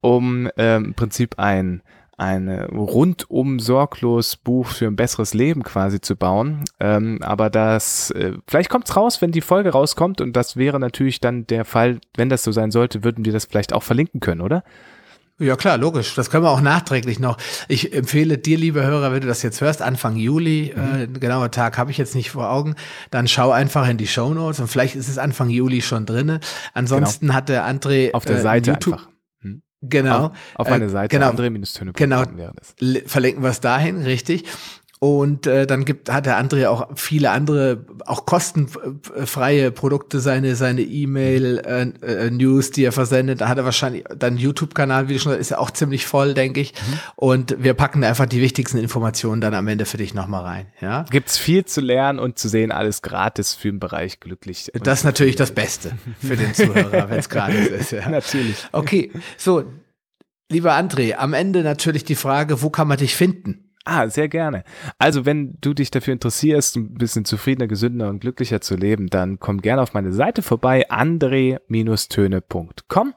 um 0.00 0.48
ähm, 0.56 0.86
im 0.86 0.94
Prinzip 0.94 1.38
ein 1.38 1.82
ein 2.18 2.48
rundum 2.48 3.58
sorglos 3.58 4.36
Buch 4.36 4.68
für 4.68 4.86
ein 4.86 4.96
besseres 4.96 5.34
Leben 5.34 5.64
quasi 5.64 6.00
zu 6.00 6.14
bauen. 6.14 6.62
Ähm, 6.78 7.18
aber 7.22 7.50
das, 7.50 8.12
äh, 8.12 8.34
vielleicht 8.46 8.70
kommt's 8.70 8.96
raus, 8.96 9.20
wenn 9.20 9.32
die 9.32 9.40
Folge 9.40 9.70
rauskommt 9.70 10.20
und 10.20 10.36
das 10.36 10.56
wäre 10.56 10.78
natürlich 10.78 11.18
dann 11.18 11.46
der 11.48 11.64
Fall, 11.64 11.98
wenn 12.16 12.28
das 12.28 12.44
so 12.44 12.52
sein 12.52 12.70
sollte, 12.70 13.02
würden 13.02 13.24
wir 13.24 13.32
das 13.32 13.46
vielleicht 13.46 13.72
auch 13.72 13.82
verlinken 13.82 14.20
können, 14.20 14.40
oder? 14.40 14.62
Ja 15.42 15.56
klar, 15.56 15.76
logisch. 15.76 16.14
Das 16.14 16.30
können 16.30 16.44
wir 16.44 16.50
auch 16.50 16.60
nachträglich 16.60 17.18
noch. 17.18 17.36
Ich 17.68 17.92
empfehle 17.92 18.38
dir, 18.38 18.56
liebe 18.56 18.84
Hörer, 18.84 19.12
wenn 19.12 19.20
du 19.20 19.26
das 19.26 19.42
jetzt 19.42 19.60
hörst, 19.60 19.82
Anfang 19.82 20.16
Juli, 20.16 20.72
mhm. 20.74 21.16
äh, 21.16 21.18
genauer 21.18 21.50
Tag 21.50 21.78
habe 21.78 21.90
ich 21.90 21.98
jetzt 21.98 22.14
nicht 22.14 22.30
vor 22.30 22.50
Augen, 22.50 22.76
dann 23.10 23.26
schau 23.26 23.50
einfach 23.50 23.88
in 23.88 23.96
die 23.96 24.06
Show 24.06 24.32
Notes 24.32 24.60
und 24.60 24.68
vielleicht 24.68 24.94
ist 24.94 25.08
es 25.08 25.18
Anfang 25.18 25.50
Juli 25.50 25.82
schon 25.82 26.06
drinne. 26.06 26.40
Ansonsten 26.74 27.26
genau. 27.26 27.36
hat 27.36 27.48
der 27.48 27.66
André 27.66 28.12
auf 28.12 28.24
der 28.24 28.36
äh, 28.36 28.40
Seite 28.40 28.70
YouTube, 28.70 28.94
einfach. 28.94 29.08
Hm? 29.40 29.62
Genau. 29.82 30.26
Auf, 30.26 30.32
auf 30.54 30.70
meine 30.70 30.84
äh, 30.84 30.88
Seite, 30.88 31.16
äh, 31.16 31.18
genau, 31.18 31.30
André-Töne. 31.30 31.92
Genau, 31.92 32.22
verlinken 33.06 33.42
wir 33.42 33.50
es 33.50 33.60
dahin, 33.60 34.02
richtig. 34.02 34.44
Und 35.02 35.48
äh, 35.48 35.66
dann 35.66 35.84
gibt, 35.84 36.12
hat 36.12 36.26
der 36.26 36.40
André 36.40 36.68
auch 36.68 36.90
viele 36.94 37.32
andere, 37.32 37.84
auch 38.06 38.24
kostenfreie 38.24 39.72
Produkte, 39.72 40.20
seine 40.20 40.54
seine 40.54 40.82
E-Mail-News, 40.82 42.66
äh, 42.66 42.70
äh, 42.70 42.72
die 42.72 42.84
er 42.84 42.92
versendet. 42.92 43.40
Da 43.40 43.48
hat 43.48 43.58
er 43.58 43.64
wahrscheinlich 43.64 44.04
dann 44.16 44.36
YouTube-Kanal, 44.36 45.08
wie 45.08 45.14
du 45.14 45.18
schon 45.18 45.32
ist 45.32 45.50
ja 45.50 45.58
auch 45.58 45.72
ziemlich 45.72 46.06
voll, 46.06 46.34
denke 46.34 46.60
ich. 46.60 46.74
Mhm. 46.74 46.98
Und 47.16 47.56
wir 47.58 47.74
packen 47.74 48.04
einfach 48.04 48.26
die 48.26 48.40
wichtigsten 48.40 48.78
Informationen 48.78 49.40
dann 49.40 49.54
am 49.54 49.66
Ende 49.66 49.86
für 49.86 49.96
dich 49.96 50.14
nochmal 50.14 50.44
rein. 50.44 50.66
Ja? 50.80 51.04
Gibt's 51.10 51.36
viel 51.36 51.64
zu 51.64 51.80
lernen 51.80 52.20
und 52.20 52.38
zu 52.38 52.48
sehen, 52.48 52.70
alles 52.70 53.02
gratis 53.02 53.54
für 53.54 53.72
den 53.72 53.80
Bereich 53.80 54.20
glücklich. 54.20 54.70
Das 54.72 55.00
ist 55.00 55.04
natürlich 55.04 55.34
das 55.34 55.50
Beste 55.50 55.98
für 56.20 56.36
den 56.36 56.54
Zuhörer, 56.54 57.10
wenn 57.10 57.18
es 57.18 57.28
gratis 57.28 57.66
ist. 57.66 57.90
Ja. 57.90 58.08
Natürlich. 58.08 58.68
Okay, 58.70 59.10
so, 59.36 59.64
lieber 60.48 60.74
André, 60.74 61.14
am 61.14 61.34
Ende 61.34 61.64
natürlich 61.64 62.04
die 62.04 62.14
Frage, 62.14 62.62
wo 62.62 62.70
kann 62.70 62.86
man 62.86 62.98
dich 62.98 63.16
finden? 63.16 63.61
Ah, 63.84 64.08
sehr 64.08 64.28
gerne. 64.28 64.62
Also, 64.98 65.26
wenn 65.26 65.58
du 65.60 65.74
dich 65.74 65.90
dafür 65.90 66.12
interessierst, 66.12 66.76
ein 66.76 66.94
bisschen 66.94 67.24
zufriedener, 67.24 67.66
gesünder 67.66 68.08
und 68.08 68.20
glücklicher 68.20 68.60
zu 68.60 68.76
leben, 68.76 69.08
dann 69.08 69.40
komm 69.40 69.60
gerne 69.60 69.82
auf 69.82 69.92
meine 69.92 70.12
Seite 70.12 70.42
vorbei, 70.42 70.88
andre-töne.com. 70.88 73.14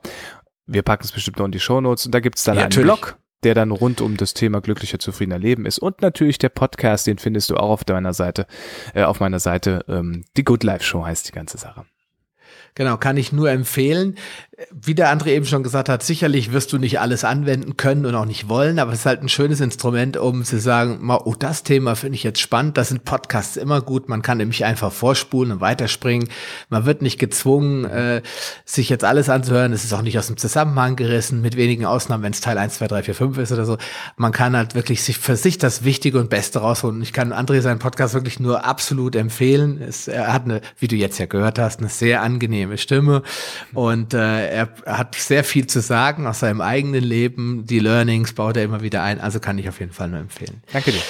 Wir 0.65 0.81
packen 0.81 1.03
es 1.03 1.11
bestimmt 1.11 1.37
noch 1.37 1.45
in 1.45 1.51
die 1.51 1.59
Shownotes 1.59 2.07
und 2.07 2.15
da 2.15 2.19
gibt 2.19 2.39
es 2.39 2.43
dann 2.43 2.55
ja, 2.55 2.63
einen 2.63 2.69
natürlich. 2.69 2.87
Blog, 2.87 3.19
der 3.43 3.53
dann 3.53 3.69
rund 3.69 4.01
um 4.01 4.17
das 4.17 4.33
Thema 4.33 4.59
glücklicher, 4.59 4.97
zufriedener 4.97 5.37
Leben 5.37 5.67
ist. 5.67 5.77
Und 5.77 6.01
natürlich 6.01 6.39
der 6.39 6.49
Podcast, 6.49 7.05
den 7.05 7.19
findest 7.19 7.51
du 7.51 7.57
auch 7.57 7.69
auf 7.69 7.83
deiner 7.83 8.13
Seite, 8.13 8.47
äh, 8.95 9.03
auf 9.03 9.19
meiner 9.19 9.39
Seite. 9.39 9.85
Ähm, 9.87 10.25
die 10.35 10.43
Good 10.43 10.63
Life 10.63 10.83
Show 10.83 11.05
heißt 11.05 11.27
die 11.27 11.33
ganze 11.33 11.59
Sache. 11.59 11.85
Genau, 12.73 12.97
kann 12.97 13.15
ich 13.15 13.31
nur 13.31 13.49
empfehlen. 13.49 14.17
Wie 14.71 14.95
der 14.95 15.13
André 15.13 15.31
eben 15.31 15.45
schon 15.45 15.63
gesagt 15.63 15.89
hat, 15.89 16.01
sicherlich 16.01 16.53
wirst 16.53 16.71
du 16.71 16.77
nicht 16.77 17.01
alles 17.01 17.25
anwenden 17.25 17.75
können 17.75 18.05
und 18.05 18.15
auch 18.15 18.23
nicht 18.23 18.47
wollen, 18.47 18.79
aber 18.79 18.93
es 18.93 18.99
ist 18.99 19.05
halt 19.05 19.21
ein 19.21 19.27
schönes 19.27 19.59
Instrument, 19.59 20.15
um 20.15 20.45
zu 20.45 20.61
sagen, 20.61 21.05
oh, 21.09 21.35
das 21.37 21.63
Thema 21.63 21.95
finde 21.95 22.15
ich 22.15 22.23
jetzt 22.23 22.39
spannend. 22.39 22.77
Das 22.77 22.87
sind 22.87 23.03
Podcasts 23.03 23.57
immer 23.57 23.81
gut. 23.81 24.07
Man 24.07 24.21
kann 24.21 24.37
nämlich 24.37 24.63
einfach 24.63 24.93
vorspulen 24.93 25.51
und 25.51 25.59
weiterspringen. 25.59 26.29
Man 26.69 26.85
wird 26.85 27.01
nicht 27.01 27.19
gezwungen, 27.19 27.83
äh, 27.83 28.21
sich 28.63 28.87
jetzt 28.87 29.03
alles 29.03 29.27
anzuhören. 29.27 29.73
Es 29.73 29.83
ist 29.83 29.93
auch 29.93 30.01
nicht 30.01 30.17
aus 30.17 30.27
dem 30.27 30.37
Zusammenhang 30.37 30.95
gerissen, 30.95 31.41
mit 31.41 31.57
wenigen 31.57 31.85
Ausnahmen, 31.85 32.23
wenn 32.23 32.31
es 32.31 32.39
Teil 32.39 32.57
1, 32.57 32.75
2, 32.75 32.87
3, 32.87 33.03
4, 33.03 33.15
5 33.15 33.37
ist 33.39 33.51
oder 33.51 33.65
so. 33.65 33.77
Man 34.15 34.31
kann 34.31 34.55
halt 34.55 34.73
wirklich 34.73 35.03
sich 35.03 35.17
für 35.17 35.35
sich 35.35 35.57
das 35.57 35.83
Wichtige 35.83 36.17
und 36.17 36.29
Beste 36.29 36.59
rausholen. 36.59 37.01
Ich 37.01 37.11
kann 37.11 37.33
André 37.33 37.59
seinen 37.59 37.79
Podcast 37.79 38.13
wirklich 38.13 38.39
nur 38.39 38.63
absolut 38.63 39.17
empfehlen. 39.17 39.81
Es, 39.81 40.07
er 40.07 40.31
hat 40.31 40.45
eine, 40.45 40.61
wie 40.79 40.87
du 40.87 40.95
jetzt 40.95 41.17
ja 41.17 41.25
gehört 41.25 41.59
hast, 41.59 41.81
eine 41.81 41.89
sehr 41.89 42.21
angenehme 42.21 42.77
Stimme 42.77 43.21
und 43.73 44.13
äh, 44.13 44.44
er 44.49 44.69
hat 44.85 45.15
sehr 45.15 45.43
viel 45.43 45.67
zu 45.67 45.81
sagen 45.81 46.27
aus 46.27 46.39
seinem 46.39 46.61
eigenen 46.61 47.03
Leben. 47.03 47.65
Die 47.65 47.79
Learnings 47.79 48.33
baut 48.33 48.57
er 48.57 48.63
immer 48.63 48.81
wieder 48.81 49.03
ein, 49.03 49.19
also 49.19 49.39
kann 49.39 49.57
ich 49.57 49.69
auf 49.69 49.79
jeden 49.79 49.93
Fall 49.93 50.09
nur 50.09 50.19
empfehlen. 50.19 50.63
Danke 50.71 50.91
dir. 50.91 51.01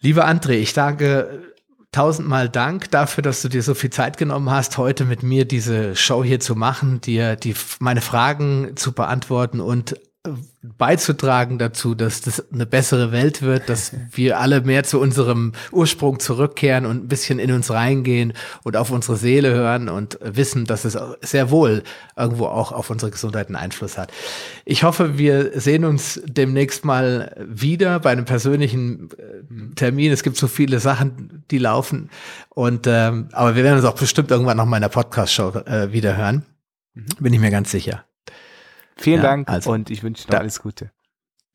Lieber 0.00 0.26
André, 0.26 0.52
ich 0.54 0.72
danke 0.72 1.52
tausendmal 1.92 2.48
Dank 2.48 2.90
dafür, 2.90 3.22
dass 3.22 3.42
du 3.42 3.48
dir 3.48 3.62
so 3.62 3.74
viel 3.74 3.90
Zeit 3.90 4.16
genommen 4.16 4.50
hast, 4.50 4.78
heute 4.78 5.04
mit 5.04 5.22
mir 5.22 5.44
diese 5.44 5.94
Show 5.94 6.24
hier 6.24 6.40
zu 6.40 6.56
machen, 6.56 7.00
dir 7.00 7.36
die 7.36 7.54
meine 7.78 8.00
Fragen 8.00 8.72
zu 8.76 8.92
beantworten 8.92 9.60
und 9.60 9.96
beizutragen 10.62 11.58
dazu, 11.58 11.96
dass 11.96 12.20
das 12.20 12.52
eine 12.52 12.64
bessere 12.64 13.10
Welt 13.10 13.42
wird, 13.42 13.68
dass 13.68 13.92
wir 14.12 14.38
alle 14.38 14.60
mehr 14.60 14.84
zu 14.84 15.00
unserem 15.00 15.52
Ursprung 15.72 16.20
zurückkehren 16.20 16.86
und 16.86 17.04
ein 17.04 17.08
bisschen 17.08 17.40
in 17.40 17.50
uns 17.50 17.72
reingehen 17.72 18.32
und 18.62 18.76
auf 18.76 18.92
unsere 18.92 19.16
Seele 19.16 19.52
hören 19.52 19.88
und 19.88 20.20
wissen, 20.22 20.64
dass 20.64 20.84
es 20.84 20.96
sehr 21.22 21.50
wohl 21.50 21.82
irgendwo 22.16 22.46
auch 22.46 22.70
auf 22.70 22.90
unsere 22.90 23.10
Gesundheit 23.10 23.48
einen 23.48 23.56
Einfluss 23.56 23.98
hat. 23.98 24.12
Ich 24.64 24.84
hoffe, 24.84 25.18
wir 25.18 25.60
sehen 25.60 25.84
uns 25.84 26.22
demnächst 26.24 26.84
mal 26.84 27.34
wieder 27.44 27.98
bei 27.98 28.12
einem 28.12 28.24
persönlichen 28.24 29.10
äh, 29.18 29.74
Termin. 29.74 30.12
Es 30.12 30.22
gibt 30.22 30.36
so 30.36 30.46
viele 30.46 30.78
Sachen, 30.78 31.42
die 31.50 31.58
laufen 31.58 32.10
und 32.48 32.86
ähm, 32.86 33.28
aber 33.32 33.56
wir 33.56 33.64
werden 33.64 33.76
uns 33.76 33.84
auch 33.84 33.96
bestimmt 33.96 34.30
irgendwann 34.30 34.56
noch 34.56 34.66
mal 34.66 34.76
in 34.76 34.82
der 34.82 34.88
Podcast-Show 34.88 35.62
äh, 35.66 35.92
wieder 35.92 36.16
hören. 36.16 36.44
Mhm. 36.94 37.06
Bin 37.18 37.32
ich 37.32 37.40
mir 37.40 37.50
ganz 37.50 37.72
sicher. 37.72 38.04
Vielen 38.96 39.22
ja, 39.22 39.22
Dank 39.22 39.48
also, 39.48 39.72
und 39.72 39.90
ich 39.90 40.02
wünsche 40.02 40.28
dir 40.28 40.38
alles 40.38 40.60
Gute. 40.60 40.90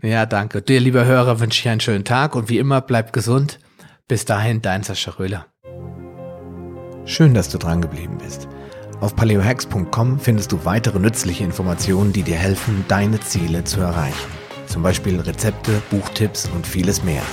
Ja, 0.02 0.26
danke. 0.26 0.62
Dir, 0.62 0.80
lieber 0.80 1.06
Hörer, 1.06 1.40
wünsche 1.40 1.60
ich 1.60 1.70
einen 1.70 1.80
schönen 1.80 2.06
Tag 2.06 2.36
und 2.36 2.50
wie 2.50 2.60
immer, 2.60 2.82
bleib 2.82 3.14
gesund. 3.14 3.60
Bis 4.08 4.26
dahin, 4.26 4.62
dein 4.62 4.84
Sascha 4.84 5.12
Röhler. 5.12 5.48
Schön, 7.06 7.34
dass 7.34 7.50
du 7.50 7.58
dran 7.58 7.82
geblieben 7.82 8.18
bist. 8.18 8.48
Auf 9.00 9.16
paleohacks.com 9.16 10.20
findest 10.20 10.52
du 10.52 10.66
weitere 10.66 11.00
nützliche 11.00 11.44
Informationen, 11.44 12.14
die 12.14 12.24
dir 12.24 12.36
helfen, 12.36 12.86
deine 12.88 13.20
Ziele 13.20 13.64
zu 13.64 13.80
erreichen. 13.80 14.28
Zum 14.68 14.84
Beispiel 14.84 15.20
Rezepte, 15.20 15.82
Buchtipps 15.90 16.50
und 16.54 16.68
vieles 16.68 17.04
mehr. 17.04 17.24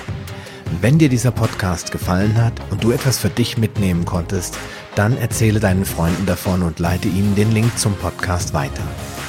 Wenn 0.80 0.98
dir 0.98 1.08
dieser 1.08 1.30
Podcast 1.30 1.92
gefallen 1.92 2.36
hat 2.36 2.52
und 2.70 2.82
du 2.82 2.90
etwas 2.90 3.18
für 3.18 3.30
dich 3.30 3.58
mitnehmen 3.58 4.04
konntest, 4.04 4.56
dann 4.94 5.16
erzähle 5.16 5.60
deinen 5.60 5.84
Freunden 5.84 6.26
davon 6.26 6.62
und 6.62 6.78
leite 6.78 7.08
ihnen 7.08 7.34
den 7.34 7.52
Link 7.52 7.78
zum 7.78 7.94
Podcast 7.94 8.54
weiter. 8.54 8.82